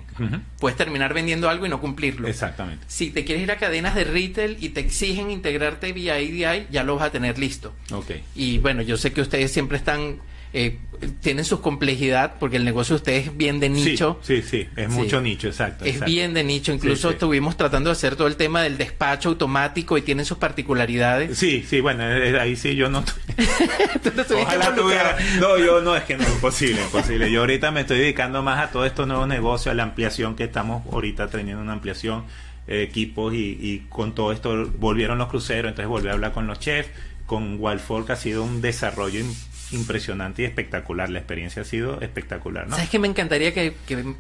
Puedes 0.60 0.78
terminar 0.78 1.14
vendiendo 1.14 1.50
algo 1.50 1.66
y 1.66 1.70
no 1.70 1.80
cumplirlo. 1.80 2.28
Exactamente. 2.28 2.84
Si 2.88 3.10
te 3.10 3.24
quieres 3.24 3.42
ir 3.42 3.52
a 3.52 3.56
cadenas 3.56 3.96
de 3.96 4.04
retail 4.04 4.58
y 4.60 4.70
te 4.70 4.82
exigen 4.82 5.32
integrarte 5.32 5.94
vía 5.94 6.20
EDI, 6.20 6.68
ya 6.70 6.84
lo 6.84 6.98
vas 6.98 7.06
a 7.06 7.12
tener 7.12 7.40
listo. 7.40 7.74
Okay. 7.90 8.22
Y 8.36 8.58
bueno, 8.58 8.82
yo 8.82 8.98
sé 8.98 9.14
que 9.14 9.22
ustedes 9.22 9.52
siempre 9.52 9.78
están 9.78 10.20
eh, 10.54 10.80
tienen 11.22 11.46
su 11.46 11.62
complejidad 11.62 12.36
porque 12.40 12.58
el 12.58 12.66
negocio 12.66 12.96
de 12.96 12.98
ustedes 12.98 13.28
es 13.28 13.38
bien 13.38 13.60
de 13.60 13.70
nicho. 13.70 14.20
Sí, 14.22 14.42
sí, 14.42 14.68
es 14.76 14.90
mucho 14.90 15.22
nicho, 15.22 15.48
exacto. 15.48 15.86
Es 15.86 16.04
bien 16.04 16.34
de 16.34 16.44
nicho. 16.44 16.74
Incluso 16.74 17.12
estuvimos 17.12 17.58
tratando 17.58 17.90
de 17.90 17.94
hacer 17.94 18.16
todo 18.16 18.28
el 18.28 18.36
tema 18.36 18.62
del 18.62 18.78
despacho 18.78 19.30
automático 19.30 19.98
y 19.98 20.02
tienen 20.02 20.26
sus 20.26 20.38
particularidades. 20.38 21.38
Sí, 21.38 21.64
sí, 21.68 21.82
bueno, 21.82 22.04
eh, 22.04 22.32
eh, 22.32 22.40
ahí 22.40 22.56
sí 22.56 22.76
yo 22.76 22.90
no. 22.90 23.04
Ojalá 24.42 24.74
tuviera. 24.76 25.18
No, 25.40 25.58
yo 25.58 25.82
no, 25.82 25.96
es 25.96 26.04
que 26.04 26.18
no 26.18 26.24
es 26.24 26.30
imposible, 26.30 26.82
imposible. 26.82 27.32
Yo 27.32 27.42
ahorita 27.42 27.72
me 27.72 27.82
estoy 27.82 28.00
dedicando 28.00 28.42
más 28.42 28.60
a 28.60 28.72
todos 28.72 28.88
estos 28.88 29.08
nuevos 29.08 29.28
negocios, 29.28 29.72
a 29.72 29.76
la 29.76 29.84
ampliación 29.84 30.36
que 30.36 30.46
estamos 30.46 30.84
ahorita 30.92 31.28
teniendo 31.30 31.62
una 31.62 31.74
ampliación. 31.74 32.26
equipos 32.68 33.34
y, 33.34 33.58
y 33.62 33.86
con 33.88 34.14
todo 34.14 34.34
esto 34.34 34.70
volvieron 34.78 35.18
los 35.18 35.30
cruceros, 35.30 35.70
entonces 35.70 35.88
volví 35.88 36.10
a 36.10 36.14
hablar 36.14 36.34
con 36.34 36.48
los 36.48 36.60
chefs, 36.60 36.90
con 37.26 37.60
Walfolk 37.60 38.10
ha 38.10 38.16
sido 38.16 38.44
un 38.44 38.62
desarrollo 38.62 39.22
impresionante 39.72 40.44
y 40.44 40.46
espectacular. 40.46 41.10
La 41.10 41.20
experiencia 41.20 41.62
ha 41.62 41.66
sido 41.66 42.02
espectacular, 42.02 42.68
¿no? 42.68 42.76
¿Sabes 42.76 42.90
que 42.90 43.00
me 43.00 43.08
encantaría 43.08 43.54
que, 43.54 43.74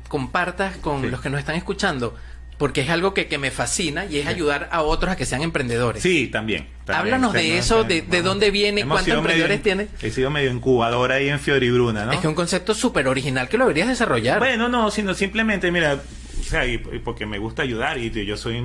compartas 0.07 0.77
con 0.77 1.09
los 1.09 1.21
que 1.21 1.29
nos 1.29 1.39
están 1.39 1.55
escuchando? 1.55 2.15
porque 2.57 2.81
es 2.81 2.89
algo 2.89 3.13
que, 3.13 3.27
que 3.27 3.37
me 3.37 3.51
fascina 3.51 4.05
y 4.05 4.17
es 4.17 4.25
ayudar 4.25 4.67
a 4.71 4.81
otros 4.81 5.11
a 5.11 5.15
que 5.15 5.27
sean 5.27 5.43
emprendedores. 5.43 6.01
Sí, 6.01 6.27
también. 6.27 6.65
Háblanos 6.87 7.31
de 7.31 7.59
eso, 7.59 7.83
de, 7.83 8.01
de, 8.01 8.21
dónde 8.23 8.49
viene, 8.49 8.83
cuántos 8.83 9.13
emprendedores 9.13 9.61
tiene. 9.61 9.87
He 10.01 10.09
sido 10.09 10.31
medio 10.31 10.49
incubadora 10.49 11.15
ahí 11.15 11.29
en 11.29 11.39
Fioribruna, 11.39 12.05
¿no? 12.05 12.13
Es 12.13 12.17
que 12.17 12.25
es 12.25 12.29
un 12.29 12.33
concepto 12.33 12.73
súper 12.73 13.07
original 13.07 13.47
que 13.47 13.59
lo 13.59 13.65
deberías 13.65 13.89
desarrollar. 13.89 14.39
Bueno, 14.39 14.69
no, 14.69 14.89
sino 14.89 15.13
simplemente, 15.13 15.71
mira, 15.71 16.01
o 16.39 16.43
sea, 16.43 16.65
y, 16.65 16.79
porque 16.79 17.27
me 17.27 17.37
gusta 17.37 17.61
ayudar 17.61 17.99
y 17.99 18.09
yo 18.25 18.37
soy 18.37 18.57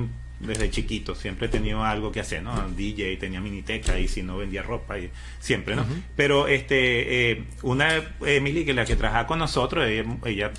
desde 0.45 0.69
chiquito, 0.69 1.15
siempre 1.15 1.47
he 1.47 1.49
tenido 1.49 1.83
algo 1.83 2.11
que 2.11 2.19
hacer, 2.19 2.43
¿no? 2.43 2.69
DJ, 2.69 3.17
tenía 3.17 3.41
miniteca 3.41 3.99
y 3.99 4.07
si 4.07 4.23
no 4.23 4.37
vendía 4.37 4.63
ropa, 4.63 4.99
y 4.99 5.09
siempre, 5.39 5.75
¿no? 5.75 5.85
Pero 6.15 6.47
este, 6.47 7.31
eh, 7.31 7.43
una 7.61 8.15
Emily, 8.25 8.65
que 8.65 8.73
la 8.73 8.85
que 8.85 8.95
trabajaba 8.95 9.27
con 9.27 9.39
nosotros, 9.39 9.87
ella 10.25 10.51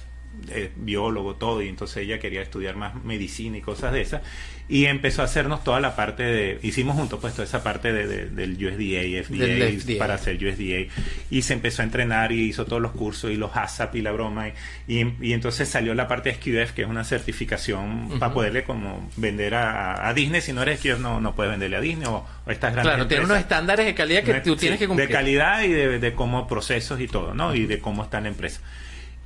eh, 0.51 0.73
biólogo, 0.77 1.35
todo, 1.35 1.63
y 1.63 1.69
entonces 1.69 1.99
ella 1.99 2.19
quería 2.19 2.43
estudiar 2.43 2.77
más 2.77 3.03
medicina 3.05 3.59
y 3.59 3.61
cosas 3.61 3.93
de 3.93 4.01
esas, 4.01 4.23
y 4.69 4.87
empezó 4.87 5.23
a 5.23 5.27
hacernos 5.27 5.63
toda 5.63 5.79
la 5.79 5.95
parte 5.95 6.23
de, 6.23 6.59
hicimos 6.63 6.97
juntos 6.97 7.19
pues 7.21 7.35
toda 7.35 7.45
esa 7.45 7.63
parte 7.63 7.93
de, 7.93 8.31
del 8.31 8.53
USDA, 8.53 9.23
FDA, 9.23 9.99
para 9.99 10.15
hacer 10.15 10.37
USDA, 10.37 10.93
y 11.31 11.43
se 11.43 11.53
empezó 11.53 11.83
a 11.83 11.85
entrenar 11.85 12.33
y 12.33 12.49
hizo 12.49 12.65
todos 12.65 12.81
los 12.81 12.93
cursos 12.93 13.31
y 13.31 13.37
los 13.37 13.55
ASAP 13.55 13.97
y 13.97 14.03
la 14.03 14.13
broma, 14.13 14.49
y, 14.89 15.07
y, 15.21 15.33
entonces 15.33 15.69
salió 15.69 15.95
la 15.95 16.09
parte 16.09 16.31
de 16.31 16.37
SQF, 16.37 16.75
que 16.75 16.83
es 16.83 16.89
una 16.89 17.05
certificación 17.05 18.19
para 18.19 18.33
poderle 18.33 18.65
como 18.65 19.11
vender 19.17 19.55
a, 19.55 20.13
Disney, 20.15 20.41
si 20.41 20.53
no 20.53 20.63
eres 20.63 20.81
SQF 20.81 20.99
no, 20.99 21.21
no 21.21 21.35
puedes 21.35 21.51
venderle 21.51 21.77
a 21.77 21.81
Disney 21.81 22.07
o, 22.07 22.27
estas 22.47 22.73
grandes 22.73 22.95
Claro, 22.95 23.07
tiene 23.09 23.25
unos 23.25 23.39
estándares 23.39 23.87
de 23.87 23.95
calidad 23.95 24.23
que 24.23 24.35
tú 24.41 24.57
tienes 24.57 24.79
que 24.79 24.87
cumplir. 24.87 25.09
De 25.09 25.15
calidad 25.15 25.63
y 25.63 25.69
de, 25.69 25.99
de 25.99 26.15
cómo 26.15 26.47
procesos 26.47 27.01
y 27.01 27.09
todo, 27.09 27.35
¿no? 27.35 27.55
Y 27.55 27.67
de 27.67 27.81
cómo 27.81 28.05
está 28.05 28.21
la 28.21 28.29
empresa 28.29 28.61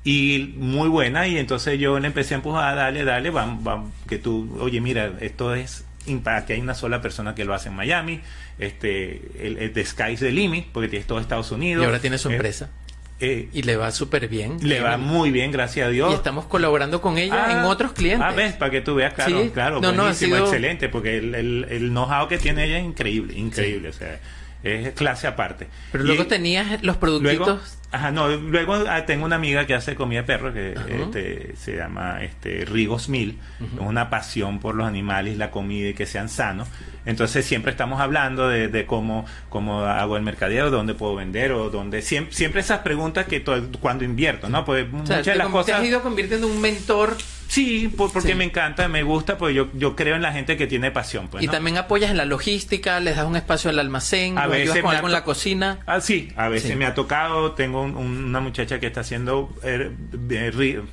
y 0.08 0.54
muy 0.56 0.88
buena 0.88 1.28
y 1.28 1.36
entonces 1.36 1.78
yo 1.78 1.98
le 2.00 2.06
empecé 2.06 2.32
a 2.32 2.36
empujar, 2.36 2.74
dale, 2.76 3.04
dale, 3.04 3.28
vamos, 3.28 3.62
vamos, 3.62 3.92
que 4.08 4.16
tú, 4.16 4.56
oye, 4.58 4.80
mira, 4.80 5.12
esto 5.20 5.54
es 5.54 5.84
que 6.46 6.54
hay 6.54 6.60
una 6.60 6.72
sola 6.72 7.02
persona 7.02 7.34
que 7.34 7.44
lo 7.44 7.52
hace 7.52 7.68
en 7.68 7.76
Miami, 7.76 8.22
este, 8.58 9.20
el, 9.38 9.58
el 9.58 9.70
The 9.74 9.84
Sky's 9.84 10.20
the 10.20 10.32
Limit, 10.32 10.68
porque 10.72 10.88
tienes 10.88 11.06
todo 11.06 11.20
Estados 11.20 11.52
Unidos. 11.52 11.82
Y 11.82 11.84
ahora 11.84 11.98
tiene 12.00 12.16
su 12.16 12.30
eh, 12.30 12.36
empresa. 12.36 12.70
Eh, 13.20 13.50
y 13.52 13.60
le 13.64 13.76
va 13.76 13.90
súper 13.90 14.28
bien. 14.28 14.56
Le 14.62 14.80
va 14.80 14.96
muy 14.96 15.30
bien, 15.30 15.52
gracias 15.52 15.88
a 15.88 15.90
Dios. 15.90 16.10
Y 16.10 16.14
estamos 16.14 16.46
colaborando 16.46 17.02
con 17.02 17.18
ella 17.18 17.50
en 17.50 17.58
ah, 17.58 17.68
otros 17.68 17.92
clientes. 17.92 18.26
Ah, 18.26 18.32
ves, 18.32 18.54
para 18.54 18.70
que 18.70 18.80
tú 18.80 18.94
veas, 18.94 19.12
claro, 19.12 19.52
claro, 19.52 19.80
no, 19.82 19.92
buenísimo, 19.92 20.36
excelente, 20.36 20.88
porque 20.88 21.18
el, 21.18 21.34
el, 21.34 21.66
el 21.68 21.90
know-how 21.90 22.28
que 22.28 22.38
tiene 22.38 22.64
ella 22.64 22.78
es 22.78 22.86
increíble, 22.86 23.36
increíble, 23.36 23.90
o 23.90 23.92
sea, 23.92 24.18
es 24.62 24.94
clase 24.94 25.26
aparte. 25.26 25.68
Pero 25.92 26.04
luego 26.04 26.26
tenías 26.26 26.82
los 26.82 26.96
productitos 26.96 27.77
Ajá, 27.90 28.10
no, 28.10 28.28
luego 28.28 28.74
ah, 28.74 29.06
tengo 29.06 29.24
una 29.24 29.36
amiga 29.36 29.66
que 29.66 29.74
hace 29.74 29.94
comida 29.94 30.20
de 30.20 30.26
perro 30.26 30.52
que 30.52 30.74
este, 31.00 31.56
se 31.56 31.76
llama 31.76 32.22
este, 32.22 32.66
Rigos 32.66 33.08
Mil, 33.08 33.38
es 33.60 33.80
una 33.80 34.10
pasión 34.10 34.58
por 34.58 34.74
los 34.74 34.86
animales, 34.86 35.38
la 35.38 35.50
comida 35.50 35.88
y 35.88 35.94
que 35.94 36.04
sean 36.04 36.28
sanos. 36.28 36.68
Entonces 37.06 37.46
siempre 37.46 37.70
estamos 37.70 38.00
hablando 38.00 38.48
de, 38.48 38.84
cómo, 38.84 39.24
cómo 39.48 39.80
hago 39.80 40.18
el 40.18 40.22
mercadeo, 40.22 40.70
dónde 40.70 40.92
puedo 40.92 41.14
vender 41.14 41.52
o 41.52 41.70
dónde... 41.70 42.02
Siempre, 42.02 42.34
siempre 42.34 42.60
esas 42.60 42.80
preguntas 42.80 43.24
que 43.24 43.42
cuando 43.80 44.04
invierto, 44.04 44.50
¿no? 44.50 44.66
Pues 44.66 44.90
muchas 44.92 45.24
de 45.24 45.36
las 45.36 45.48
cosas... 45.48 45.66
Te 45.66 45.72
has 45.72 45.84
ido 45.84 46.02
convirtiendo 46.02 46.46
en 46.46 46.52
un 46.52 46.60
mentor 46.60 47.16
Sí, 47.48 47.92
porque 47.96 48.34
me 48.34 48.44
encanta, 48.44 48.88
me 48.88 49.02
gusta, 49.02 49.38
pues 49.38 49.54
yo, 49.54 49.68
yo 49.72 49.96
creo 49.96 50.16
en 50.16 50.22
la 50.22 50.32
gente 50.32 50.58
que 50.58 50.66
tiene 50.66 50.90
pasión. 50.90 51.28
Pues, 51.28 51.42
y 51.42 51.48
también 51.48 51.78
apoyas 51.78 52.10
en 52.10 52.18
la 52.18 52.26
logística, 52.26 53.00
les 53.00 53.16
das 53.16 53.26
un 53.26 53.36
espacio 53.36 53.70
al 53.70 53.78
almacén, 53.78 54.36
a 54.36 54.46
veces 54.46 54.82
con 54.82 54.94
algo 54.94 55.08
en 55.08 55.12
la 55.12 55.24
cocina. 55.24 55.78
Ah, 55.86 56.00
sí, 56.02 56.30
a 56.36 56.48
veces 56.48 56.76
me 56.76 56.84
ha 56.84 56.94
tocado, 56.94 57.52
tengo 57.52 57.82
una 57.82 58.40
muchacha 58.40 58.78
que 58.78 58.86
está 58.86 59.00
haciendo 59.00 59.54
eh, 59.62 59.90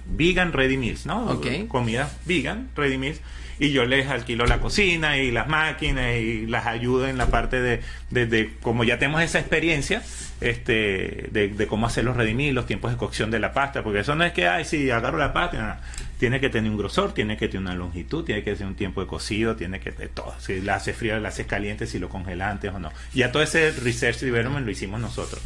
vegan 0.05 0.53
ready 0.53 0.77
meals, 0.77 1.05
¿no? 1.05 1.25
Okay. 1.25 1.67
Comida 1.67 2.09
vegan 2.25 2.69
ready 2.75 2.97
meals 2.97 3.19
y 3.59 3.71
yo 3.71 3.85
les 3.85 4.07
alquilo 4.07 4.45
la 4.45 4.59
cocina 4.59 5.17
y 5.17 5.31
las 5.31 5.47
máquinas 5.47 6.15
y 6.17 6.45
las 6.45 6.65
ayudo 6.65 7.07
en 7.07 7.17
la 7.17 7.27
parte 7.27 7.61
de, 7.61 7.81
de, 8.09 8.51
como 8.61 8.83
ya 8.83 8.97
tenemos 8.99 9.21
esa 9.21 9.39
experiencia 9.39 10.01
este 10.41 11.29
de, 11.31 11.67
cómo 11.67 11.87
hacer 11.87 12.03
los 12.03 12.17
redimir, 12.17 12.53
los 12.53 12.65
tiempos 12.65 12.91
de 12.91 12.97
cocción 12.97 13.31
de 13.31 13.39
la 13.39 13.53
pasta, 13.53 13.83
porque 13.83 13.99
eso 13.99 14.15
no 14.15 14.23
es 14.23 14.33
que, 14.33 14.47
ay, 14.47 14.65
si 14.65 14.91
agarro 14.91 15.17
la 15.17 15.31
pasta, 15.33 15.79
tiene 16.19 16.39
que 16.39 16.49
tener 16.49 16.71
un 16.71 16.77
grosor, 16.77 17.13
tiene 17.13 17.37
que 17.37 17.47
tener 17.47 17.61
una 17.61 17.75
longitud, 17.75 18.23
tiene 18.23 18.43
que 18.43 18.53
tener 18.53 18.67
un 18.67 18.75
tiempo 18.75 19.01
de 19.01 19.07
cocido, 19.07 19.55
tiene 19.55 19.79
que 19.79 19.91
tener 19.91 20.09
todo, 20.09 20.33
si 20.39 20.61
la 20.61 20.75
hace 20.75 20.93
fría, 20.93 21.19
la 21.19 21.29
hace 21.29 21.45
caliente, 21.45 21.87
si 21.87 21.99
lo 21.99 22.09
congela 22.09 22.49
antes 22.49 22.73
o 22.73 22.79
no. 22.79 22.91
Ya 23.13 23.31
todo 23.31 23.43
ese 23.43 23.71
research 23.71 24.19
development 24.19 24.65
lo 24.65 24.71
hicimos 24.71 24.99
nosotros. 24.99 25.41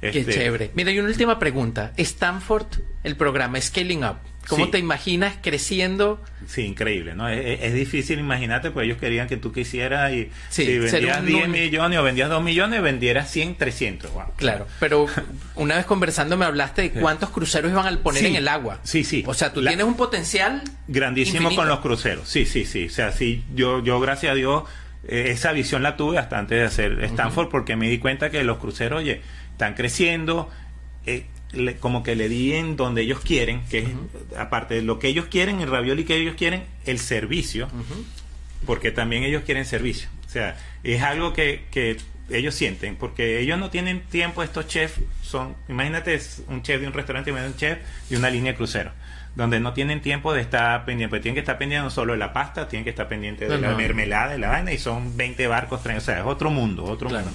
Qué 0.00 0.08
este, 0.08 0.32
chévere. 0.32 0.70
Mira, 0.74 0.90
y 0.90 0.98
una 0.98 1.08
última 1.08 1.38
pregunta. 1.38 1.92
Stanford, 1.96 2.66
el 3.04 3.16
programa 3.16 3.60
Scaling 3.60 4.04
Up, 4.04 4.16
¿cómo 4.48 4.70
te 4.70 4.78
imaginas 4.78 5.34
creciendo? 5.42 6.22
Sí, 6.46 6.62
increíble, 6.62 7.14
¿no? 7.14 7.28
Es, 7.28 7.72
difícil 7.74 8.18
imaginarte, 8.18 8.70
pues 8.70 8.86
ellos 8.86 8.98
querían 8.98 9.28
que 9.28 9.36
tú 9.36 9.52
quisieras 9.52 10.12
y 10.12 10.30
si 10.50 10.78
vendías 10.78 11.24
10 11.24 11.48
millones 11.48 11.98
o 11.98 12.02
vendías 12.02 12.28
2 12.28 12.42
millones, 12.42 12.82
vendieras 12.82 13.30
100, 13.30 13.56
300. 13.56 14.10
Claro, 14.36 14.66
pero 14.80 15.06
una 15.54 15.76
vez 15.76 15.86
conversando 15.86 16.36
me 16.36 16.44
hablaste 16.44 16.82
de 16.82 16.90
cuántos 16.90 17.30
cruceros 17.30 17.70
iban 17.70 17.86
a 17.86 17.98
poner 17.98 18.24
en 18.26 18.36
el 18.36 18.48
agua. 18.48 18.80
Sí, 18.82 19.04
sí. 19.04 19.24
O 19.26 19.34
sea, 19.34 19.52
tú 19.52 19.64
tienes 19.64 19.84
un 19.84 19.96
potencial 19.96 20.62
grandísimo 20.88 21.54
con 21.54 21.68
los 21.68 21.80
cruceros. 21.80 22.28
Sí, 22.28 22.46
sí, 22.46 22.64
sí. 22.64 22.86
O 22.86 22.90
sea, 22.90 23.12
sí, 23.12 23.44
yo, 23.54 23.82
yo 23.82 24.00
gracias 24.00 24.32
a 24.32 24.34
Dios, 24.34 24.64
eh, 25.06 25.28
esa 25.30 25.52
visión 25.52 25.82
la 25.82 25.96
tuve 25.96 26.18
hasta 26.18 26.38
antes 26.38 26.58
de 26.58 26.64
hacer 26.64 27.04
Stanford, 27.04 27.48
porque 27.48 27.76
me 27.76 27.88
di 27.88 27.98
cuenta 27.98 28.30
que 28.30 28.44
los 28.44 28.58
cruceros, 28.58 29.00
oye, 29.00 29.22
están 29.52 29.74
creciendo, 29.74 30.50
eh, 31.06 31.26
como 31.80 32.02
que 32.02 32.16
le 32.16 32.28
di 32.28 32.52
en 32.54 32.76
donde 32.76 33.02
ellos 33.02 33.20
quieren, 33.20 33.62
que 33.70 33.80
es, 33.80 33.88
aparte 34.36 34.74
de 34.74 34.82
lo 34.82 34.98
que 34.98 35.08
ellos 35.08 35.26
quieren, 35.26 35.60
el 35.60 35.70
ravioli 35.70 36.04
que 36.04 36.16
ellos 36.16 36.34
quieren, 36.36 36.64
el 36.86 36.98
servicio, 36.98 37.68
porque 38.66 38.90
también 38.90 39.22
ellos 39.22 39.42
quieren 39.44 39.64
servicio. 39.64 40.08
O 40.26 40.30
sea, 40.30 40.56
es 40.82 41.02
algo 41.02 41.32
que, 41.32 41.64
que 41.70 41.98
ellos 42.30 42.54
sienten, 42.54 42.96
porque 42.96 43.40
ellos 43.40 43.58
no 43.58 43.70
tienen 43.70 44.00
tiempo, 44.02 44.42
estos 44.42 44.66
chefs 44.66 45.00
son, 45.22 45.54
imagínate, 45.68 46.18
un 46.48 46.62
chef 46.62 46.80
de 46.80 46.86
un 46.86 46.92
restaurante 46.92 47.30
y 47.30 47.34
un 47.34 47.56
chef 47.56 47.78
de 48.08 48.16
una 48.16 48.30
línea 48.30 48.52
de 48.52 48.56
crucero 48.56 48.92
donde 49.34 49.60
no 49.60 49.72
tienen 49.72 50.02
tiempo 50.02 50.34
de 50.34 50.42
estar 50.42 50.84
pendiente, 50.84 51.08
pues 51.08 51.22
tienen 51.22 51.34
que 51.34 51.40
estar 51.40 51.56
pendientes 51.56 51.84
no 51.84 51.90
solo 51.90 52.12
de 52.12 52.18
la 52.18 52.34
pasta, 52.34 52.68
tienen 52.68 52.84
que 52.84 52.90
estar 52.90 53.08
pendientes 53.08 53.48
de 53.48 53.58
la 53.58 53.74
mermelada, 53.74 54.32
de 54.32 54.38
la 54.38 54.48
vaina, 54.50 54.72
y 54.72 54.78
son 54.78 55.16
20 55.16 55.46
barcos, 55.46 55.80
o 55.80 56.00
sea, 56.00 56.18
es 56.18 56.26
otro 56.26 56.50
mundo, 56.50 56.84
otro 56.84 57.08
mundo 57.08 57.30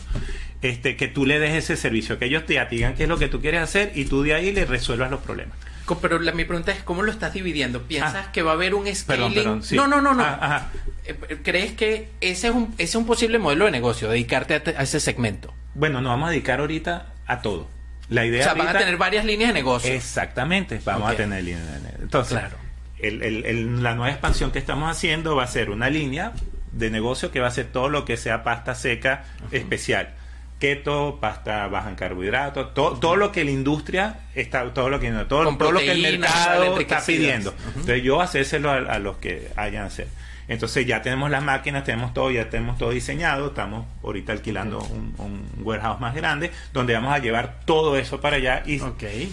este, 0.62 0.96
que 0.96 1.08
tú 1.08 1.26
le 1.26 1.40
des 1.40 1.54
ese 1.54 1.78
servicio, 1.78 2.18
que 2.18 2.26
ellos 2.26 2.46
te 2.46 2.64
digan 2.66 2.96
qué 2.96 3.04
es 3.04 3.10
lo 3.10 3.18
que 3.18 3.28
tú 3.28 3.42
quieres 3.42 3.62
hacer 3.62 3.92
y 3.96 4.06
tú 4.06 4.24
de 4.24 4.34
ahí 4.34 4.52
le 4.52 4.66
resuelvas 4.66 5.12
los 5.12 5.22
problemas. 5.22 5.58
Pero 6.02 6.20
la, 6.20 6.34
mi 6.34 6.44
pregunta 6.44 6.72
es, 6.72 6.84
¿cómo 6.84 7.02
lo 7.02 7.12
estás 7.12 7.34
dividiendo? 7.34 7.84
¿Piensas 7.84 8.26
ah. 8.28 8.32
que 8.32 8.42
va 8.42 8.52
a 8.52 8.54
haber 8.56 8.74
un 8.76 8.94
scaling? 8.94 9.62
No, 9.72 9.88
no, 9.88 10.02
no, 10.02 10.14
no. 10.14 10.24
Ah, 10.24 10.68
eh, 11.06 11.16
¿Crees 11.44 11.74
que 11.74 12.10
ese 12.20 12.48
es, 12.48 12.54
un, 12.54 12.74
ese 12.74 12.84
es 12.84 12.96
un 12.96 13.06
posible 13.06 13.40
modelo 13.40 13.66
de 13.66 13.72
negocio, 13.72 14.10
dedicarte 14.10 14.56
a, 14.56 14.84
ese 14.84 15.00
segmento? 15.00 15.54
Bueno, 15.76 16.02
nos 16.02 16.12
vamos 16.12 16.28
a 16.28 16.32
dedicar 16.32 16.60
ahorita 16.60 17.14
a 17.26 17.42
todo. 17.42 17.70
La 18.10 18.26
idea 18.26 18.42
o 18.42 18.44
sea, 18.44 18.54
van 18.54 18.76
a 18.76 18.80
tener 18.80 18.98
varias 18.98 19.24
líneas 19.24 19.50
de 19.50 19.54
negocio. 19.54 19.94
Exactamente, 19.94 20.82
vamos 20.84 21.12
a 21.12 21.16
tener 21.16 21.44
líneas 21.44 21.66
de 21.66 21.80
negocio. 21.80 22.04
Entonces, 22.04 22.38
claro. 22.38 22.58
el, 23.00 23.24
el, 23.24 23.84
la 23.84 23.96
nueva 23.96 24.12
expansión 24.12 24.52
que 24.52 24.60
estamos 24.60 24.90
haciendo 24.90 25.36
va 25.36 25.44
a 25.44 25.48
ser 25.48 25.70
una 25.70 25.90
línea 25.90 26.34
de 26.72 26.90
negocio 26.90 27.32
que 27.32 27.40
va 27.40 27.48
a 27.48 27.52
ser 27.52 27.68
todo 27.68 27.90
lo 27.90 28.04
que 28.06 28.18
sea 28.18 28.44
pasta 28.44 28.76
seca 28.76 29.24
especial 29.52 30.14
keto, 30.60 31.20
pasta 31.22 31.68
baja 31.68 31.90
en 31.90 31.96
carbohidratos, 31.96 32.74
todo, 32.74 33.16
lo 33.16 33.32
que 33.32 33.44
la 33.44 33.52
industria 33.52 34.22
está, 34.34 34.74
todo 34.74 34.90
lo 34.90 35.00
que 35.00 35.12
todo, 35.12 35.56
todo 35.58 35.72
lo 35.72 35.80
que 35.80 35.92
el 35.92 36.02
mercado 36.02 36.80
está 36.80 37.04
pidiendo. 37.06 37.54
Entonces 37.68 38.04
yo 38.04 38.22
hacérselo 38.22 38.72
a, 38.72 39.00
los 39.00 39.18
que 39.18 39.50
hayan 39.56 39.86
hacer. 39.86 40.08
Entonces 40.48 40.88
ya 40.88 41.02
tenemos 41.02 41.30
las 41.30 41.44
máquinas, 41.44 41.84
tenemos 41.84 42.14
todo, 42.14 42.32
ya 42.32 42.50
tenemos 42.50 42.78
todo 42.78 42.92
diseñado, 42.92 43.48
estamos 43.48 43.86
ahorita 44.02 44.32
alquilando 44.32 44.80
un, 44.80 45.46
warehouse 45.60 46.00
más 46.00 46.16
grande 46.16 46.52
donde 46.72 46.94
vamos 46.94 47.14
a 47.14 47.20
llevar 47.20 47.60
todo 47.66 47.98
eso 47.98 48.22
para 48.22 48.38
allá 48.38 48.64
y 48.66 48.82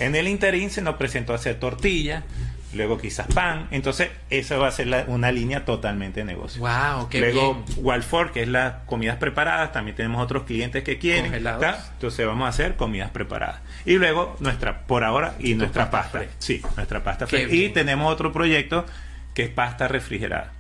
en 0.00 0.16
el 0.16 0.26
interín 0.26 0.70
se 0.70 0.82
nos 0.82 0.96
presentó 0.96 1.32
hacer 1.32 1.60
tortillas, 1.60 2.24
luego 2.74 2.98
quizás 2.98 3.26
pan. 3.26 3.68
Entonces, 3.70 4.10
eso 4.30 4.58
va 4.58 4.68
a 4.68 4.70
ser 4.70 5.06
una 5.08 5.32
línea 5.32 5.64
totalmente 5.64 6.20
de 6.20 6.26
negocio. 6.26 6.60
Wow, 6.60 7.08
qué 7.08 7.20
luego, 7.20 7.64
Walford, 7.76 8.32
que 8.32 8.42
es 8.42 8.48
las 8.48 8.74
comidas 8.86 9.16
preparadas, 9.16 9.72
también 9.72 9.96
tenemos 9.96 10.22
otros 10.22 10.44
clientes 10.44 10.82
que 10.84 10.98
quieren. 10.98 11.34
Entonces, 11.34 12.26
vamos 12.26 12.46
a 12.46 12.48
hacer 12.48 12.76
comidas 12.76 13.10
preparadas. 13.10 13.60
Y 13.84 13.94
luego, 13.94 14.36
nuestra, 14.40 14.86
por 14.86 15.04
ahora, 15.04 15.34
y 15.38 15.54
nuestra 15.54 15.90
pasta. 15.90 16.24
Sí, 16.38 16.62
nuestra 16.76 17.02
pasta 17.02 17.26
Y 17.50 17.70
tenemos 17.70 18.12
otro 18.12 18.32
proyecto 18.32 18.84
que 19.34 19.44
es 19.44 19.50
pasta 19.50 19.88
refrigerada, 19.88 20.52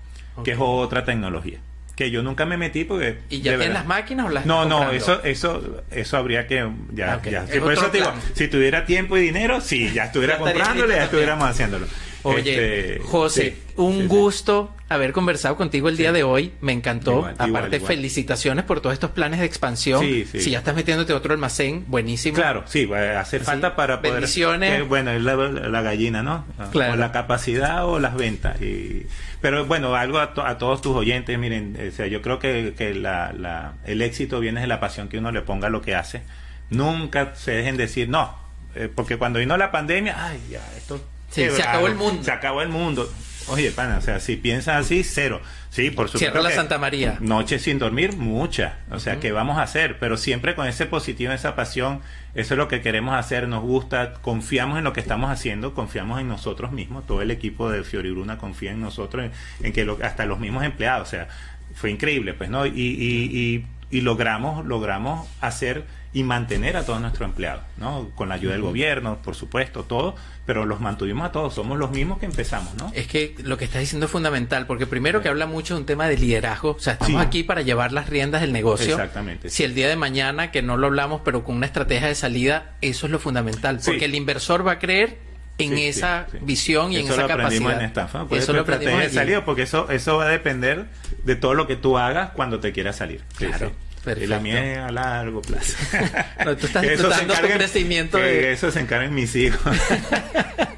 que 0.42 0.52
es 0.52 0.58
otra 0.60 1.04
tecnología 1.04 1.58
que 1.96 2.10
yo 2.10 2.22
nunca 2.22 2.44
me 2.44 2.56
metí 2.56 2.84
porque 2.84 3.18
y 3.30 3.40
ya 3.40 3.56
tienes 3.56 3.74
las 3.74 3.86
máquinas 3.86 4.26
o 4.26 4.28
las 4.28 4.46
no 4.46 4.64
no 4.64 4.90
eso 4.90 5.22
eso 5.22 5.82
eso 5.90 6.16
habría 6.16 6.46
que 6.46 6.68
ya, 6.92 7.20
ya. 7.22 7.46
por 7.60 7.72
eso 7.72 7.88
digo 7.90 8.12
si 8.34 8.48
tuviera 8.48 8.84
tiempo 8.84 9.16
y 9.16 9.20
dinero 9.20 9.60
sí 9.60 9.90
ya 9.92 10.06
estuviera 10.06 10.38
comprándole 10.38 10.96
ya 10.96 11.04
estuviéramos 11.04 11.48
haciéndolo 11.48 11.86
oye 12.24 12.94
este, 12.94 13.04
José 13.04 13.56
un 13.76 14.06
gusto 14.08 14.74
haber 14.88 15.12
conversado 15.12 15.56
contigo 15.56 15.88
el 15.88 15.96
día 15.96 16.12
de 16.12 16.22
hoy. 16.22 16.52
Me 16.60 16.72
encantó. 16.72 17.26
Aparte, 17.38 17.80
felicitaciones 17.80 18.64
por 18.64 18.80
todos 18.80 18.92
estos 18.92 19.10
planes 19.10 19.40
de 19.40 19.46
expansión. 19.46 20.04
Si 20.04 20.50
ya 20.50 20.58
estás 20.58 20.74
metiéndote 20.74 21.12
otro 21.12 21.32
almacén, 21.32 21.84
buenísimo. 21.88 22.36
Claro, 22.36 22.64
sí, 22.66 22.88
hace 22.92 23.40
falta 23.40 23.74
para 23.76 24.00
poder. 24.00 24.14
Bendiciones. 24.14 24.86
bueno, 24.88 25.10
es 25.10 25.22
la, 25.22 25.82
gallina, 25.82 26.22
¿no? 26.22 26.44
Claro. 26.70 26.94
O 26.94 26.96
la 26.96 27.12
capacidad 27.12 27.86
o 27.86 27.98
las 27.98 28.14
ventas. 28.14 28.60
Y, 28.62 29.06
pero 29.40 29.64
bueno, 29.66 29.94
algo 29.94 30.18
a, 30.18 30.58
todos 30.58 30.80
tus 30.80 30.94
oyentes, 30.94 31.38
miren, 31.38 31.76
o 31.88 31.94
sea, 31.94 32.06
yo 32.06 32.22
creo 32.22 32.38
que, 32.38 32.74
que 32.76 32.94
la, 32.94 33.74
el 33.84 34.02
éxito 34.02 34.40
viene 34.40 34.60
de 34.60 34.66
la 34.66 34.80
pasión 34.80 35.08
que 35.08 35.18
uno 35.18 35.32
le 35.32 35.42
ponga 35.42 35.66
a 35.66 35.70
lo 35.70 35.82
que 35.82 35.94
hace. 35.94 36.22
Nunca 36.70 37.34
se 37.34 37.52
dejen 37.52 37.76
decir, 37.76 38.08
no, 38.08 38.34
eh, 38.74 38.88
porque 38.92 39.16
cuando 39.18 39.38
vino 39.38 39.56
la 39.56 39.70
pandemia, 39.70 40.26
ay, 40.26 40.40
ya, 40.50 40.62
esto... 40.76 41.00
se 41.34 41.62
acabó 41.62 41.86
el 41.86 41.94
mundo. 41.94 42.22
Se 42.22 42.32
acabó 42.32 42.62
el 42.62 42.68
mundo. 42.68 43.10
Oye, 43.48 43.70
pana, 43.72 43.98
o 43.98 44.00
sea, 44.00 44.20
si 44.20 44.36
piensas 44.36 44.86
así, 44.86 45.04
cero. 45.04 45.40
Sí, 45.68 45.90
por 45.90 46.06
supuesto. 46.06 46.18
Cierra 46.18 46.40
la 46.40 46.50
Santa 46.50 46.78
María. 46.78 47.18
Noches 47.20 47.62
sin 47.62 47.78
dormir, 47.78 48.16
muchas. 48.16 48.74
O 48.90 48.98
sea, 48.98 49.20
¿qué 49.20 49.32
vamos 49.32 49.58
a 49.58 49.62
hacer? 49.62 49.98
Pero 49.98 50.16
siempre 50.16 50.54
con 50.54 50.66
ese 50.66 50.86
positivo, 50.86 51.32
esa 51.32 51.54
pasión, 51.54 52.00
eso 52.34 52.54
es 52.54 52.58
lo 52.58 52.68
que 52.68 52.80
queremos 52.80 53.14
hacer, 53.14 53.48
nos 53.48 53.62
gusta, 53.62 54.14
confiamos 54.14 54.78
en 54.78 54.84
lo 54.84 54.92
que 54.92 55.00
estamos 55.00 55.30
haciendo, 55.30 55.74
confiamos 55.74 56.20
en 56.20 56.28
nosotros 56.28 56.72
mismos, 56.72 57.06
todo 57.06 57.20
el 57.20 57.30
equipo 57.30 57.70
de 57.70 57.84
Fioribruna 57.84 58.38
confía 58.38 58.70
en 58.70 58.80
nosotros, 58.80 59.30
en, 59.60 59.72
que 59.72 59.96
hasta 60.02 60.24
los 60.24 60.38
mismos 60.38 60.64
empleados, 60.64 61.08
o 61.08 61.10
sea, 61.10 61.28
fue 61.74 61.90
increíble, 61.90 62.34
pues, 62.34 62.48
¿no? 62.48 62.64
Y, 62.66 62.70
y, 62.70 63.30
y, 63.32 63.66
y 63.90 64.00
logramos, 64.00 64.64
logramos 64.64 65.28
hacer 65.40 65.84
y 66.14 66.22
mantener 66.22 66.76
a 66.76 66.86
todos 66.86 67.00
nuestros 67.00 67.28
empleados, 67.28 67.64
¿no? 67.76 68.08
Con 68.14 68.28
la 68.28 68.36
ayuda 68.36 68.52
del 68.52 68.62
gobierno, 68.62 69.18
por 69.22 69.34
supuesto, 69.34 69.82
todo, 69.82 70.14
pero 70.46 70.64
los 70.64 70.80
mantuvimos 70.80 71.26
a 71.26 71.32
todos, 71.32 71.54
somos 71.54 71.76
los 71.76 71.90
mismos 71.90 72.18
que 72.18 72.26
empezamos, 72.26 72.72
¿no? 72.76 72.92
Es 72.94 73.08
que 73.08 73.34
lo 73.42 73.58
que 73.58 73.64
estás 73.64 73.80
diciendo 73.80 74.06
es 74.06 74.12
fundamental, 74.12 74.66
porque 74.66 74.86
primero 74.86 75.20
que 75.22 75.28
habla 75.28 75.46
mucho 75.46 75.74
de 75.74 75.80
un 75.80 75.86
tema 75.86 76.06
de 76.06 76.16
liderazgo, 76.16 76.70
o 76.70 76.78
sea, 76.78 76.92
estamos 76.92 77.20
aquí 77.20 77.42
para 77.42 77.62
llevar 77.62 77.90
las 77.90 78.08
riendas 78.08 78.42
del 78.42 78.52
negocio. 78.52 78.92
Exactamente. 78.92 79.50
Si 79.50 79.64
el 79.64 79.74
día 79.74 79.88
de 79.88 79.96
mañana, 79.96 80.52
que 80.52 80.62
no 80.62 80.76
lo 80.76 80.86
hablamos, 80.86 81.22
pero 81.24 81.42
con 81.42 81.56
una 81.56 81.66
estrategia 81.66 82.06
de 82.06 82.14
salida, 82.14 82.76
eso 82.80 83.06
es 83.06 83.12
lo 83.12 83.18
fundamental, 83.18 83.80
porque 83.84 84.04
el 84.04 84.14
inversor 84.14 84.64
va 84.64 84.72
a 84.72 84.78
creer 84.78 85.18
en 85.58 85.78
esa 85.78 86.28
visión 86.42 86.92
y 86.92 86.98
en 86.98 87.06
esa 87.06 87.26
capacidad. 87.26 87.80
En 87.80 87.86
estafa. 87.86 88.24
eso 88.30 88.52
lo 88.52 88.60
aprendimos 88.60 89.02
en 89.02 89.10
salida, 89.10 89.44
porque 89.44 89.62
eso 89.62 89.90
eso 89.90 90.18
va 90.18 90.26
a 90.26 90.28
depender 90.28 90.86
de 91.24 91.34
todo 91.34 91.54
lo 91.54 91.66
que 91.66 91.74
tú 91.74 91.98
hagas 91.98 92.30
cuando 92.30 92.60
te 92.60 92.72
quieras 92.72 92.94
salir. 92.96 93.22
Claro. 93.36 93.72
Y 94.20 94.26
la 94.26 94.40
mía 94.40 94.72
es 94.72 94.78
a 94.78 94.90
largo 94.90 95.42
plazo. 95.42 95.76
no, 96.44 96.56
tú 96.56 96.66
estás 96.66 96.82
disfrutando 96.82 97.34
tu 97.34 97.46
crecimiento. 97.46 98.18
De... 98.18 98.52
Eso 98.52 98.70
se 98.70 98.80
encarguen 98.80 99.14
mis 99.14 99.34
hijos. 99.34 99.76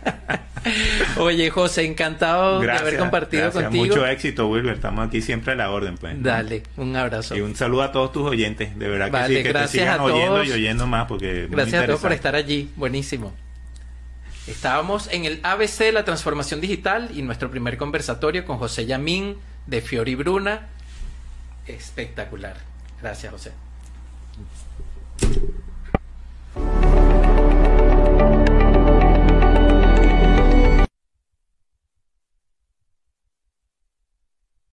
Oye, 1.18 1.50
José, 1.50 1.84
encantado 1.84 2.60
de 2.60 2.70
haber 2.70 2.98
compartido 2.98 3.50
contigo. 3.50 3.86
Mucho 3.86 4.06
éxito, 4.06 4.48
Wilber. 4.48 4.74
Estamos 4.74 5.06
aquí 5.06 5.22
siempre 5.22 5.52
a 5.52 5.56
la 5.56 5.70
orden, 5.70 5.96
pues. 5.96 6.20
Dale, 6.22 6.62
un 6.76 6.94
abrazo. 6.96 7.36
Y 7.36 7.40
un 7.40 7.54
saludo 7.54 7.82
a 7.82 7.92
todos 7.92 8.12
tus 8.12 8.22
oyentes. 8.22 8.76
De 8.78 8.88
verdad 8.88 9.10
que 9.10 9.28
sí, 9.28 9.42
que 9.42 9.48
gracias 9.48 9.72
te 9.72 9.78
sigan 9.78 10.00
oyendo 10.00 10.44
y 10.44 10.52
oyendo 10.52 10.86
más 10.86 11.06
porque 11.06 11.48
Gracias 11.50 11.82
a 11.82 11.86
todos 11.86 12.00
por 12.00 12.12
estar 12.12 12.34
allí. 12.34 12.70
Buenísimo. 12.76 13.32
Estábamos 14.46 15.08
en 15.10 15.24
el 15.24 15.40
ABC 15.42 15.78
de 15.78 15.92
la 15.92 16.04
transformación 16.04 16.60
digital 16.60 17.10
y 17.12 17.22
nuestro 17.22 17.50
primer 17.50 17.76
conversatorio 17.76 18.44
con 18.44 18.58
José 18.58 18.86
Yamín 18.86 19.36
de 19.66 19.80
Fiori 19.80 20.14
Bruna. 20.14 20.68
Espectacular. 21.66 22.56
Gracias, 23.00 23.32
José. 23.32 23.52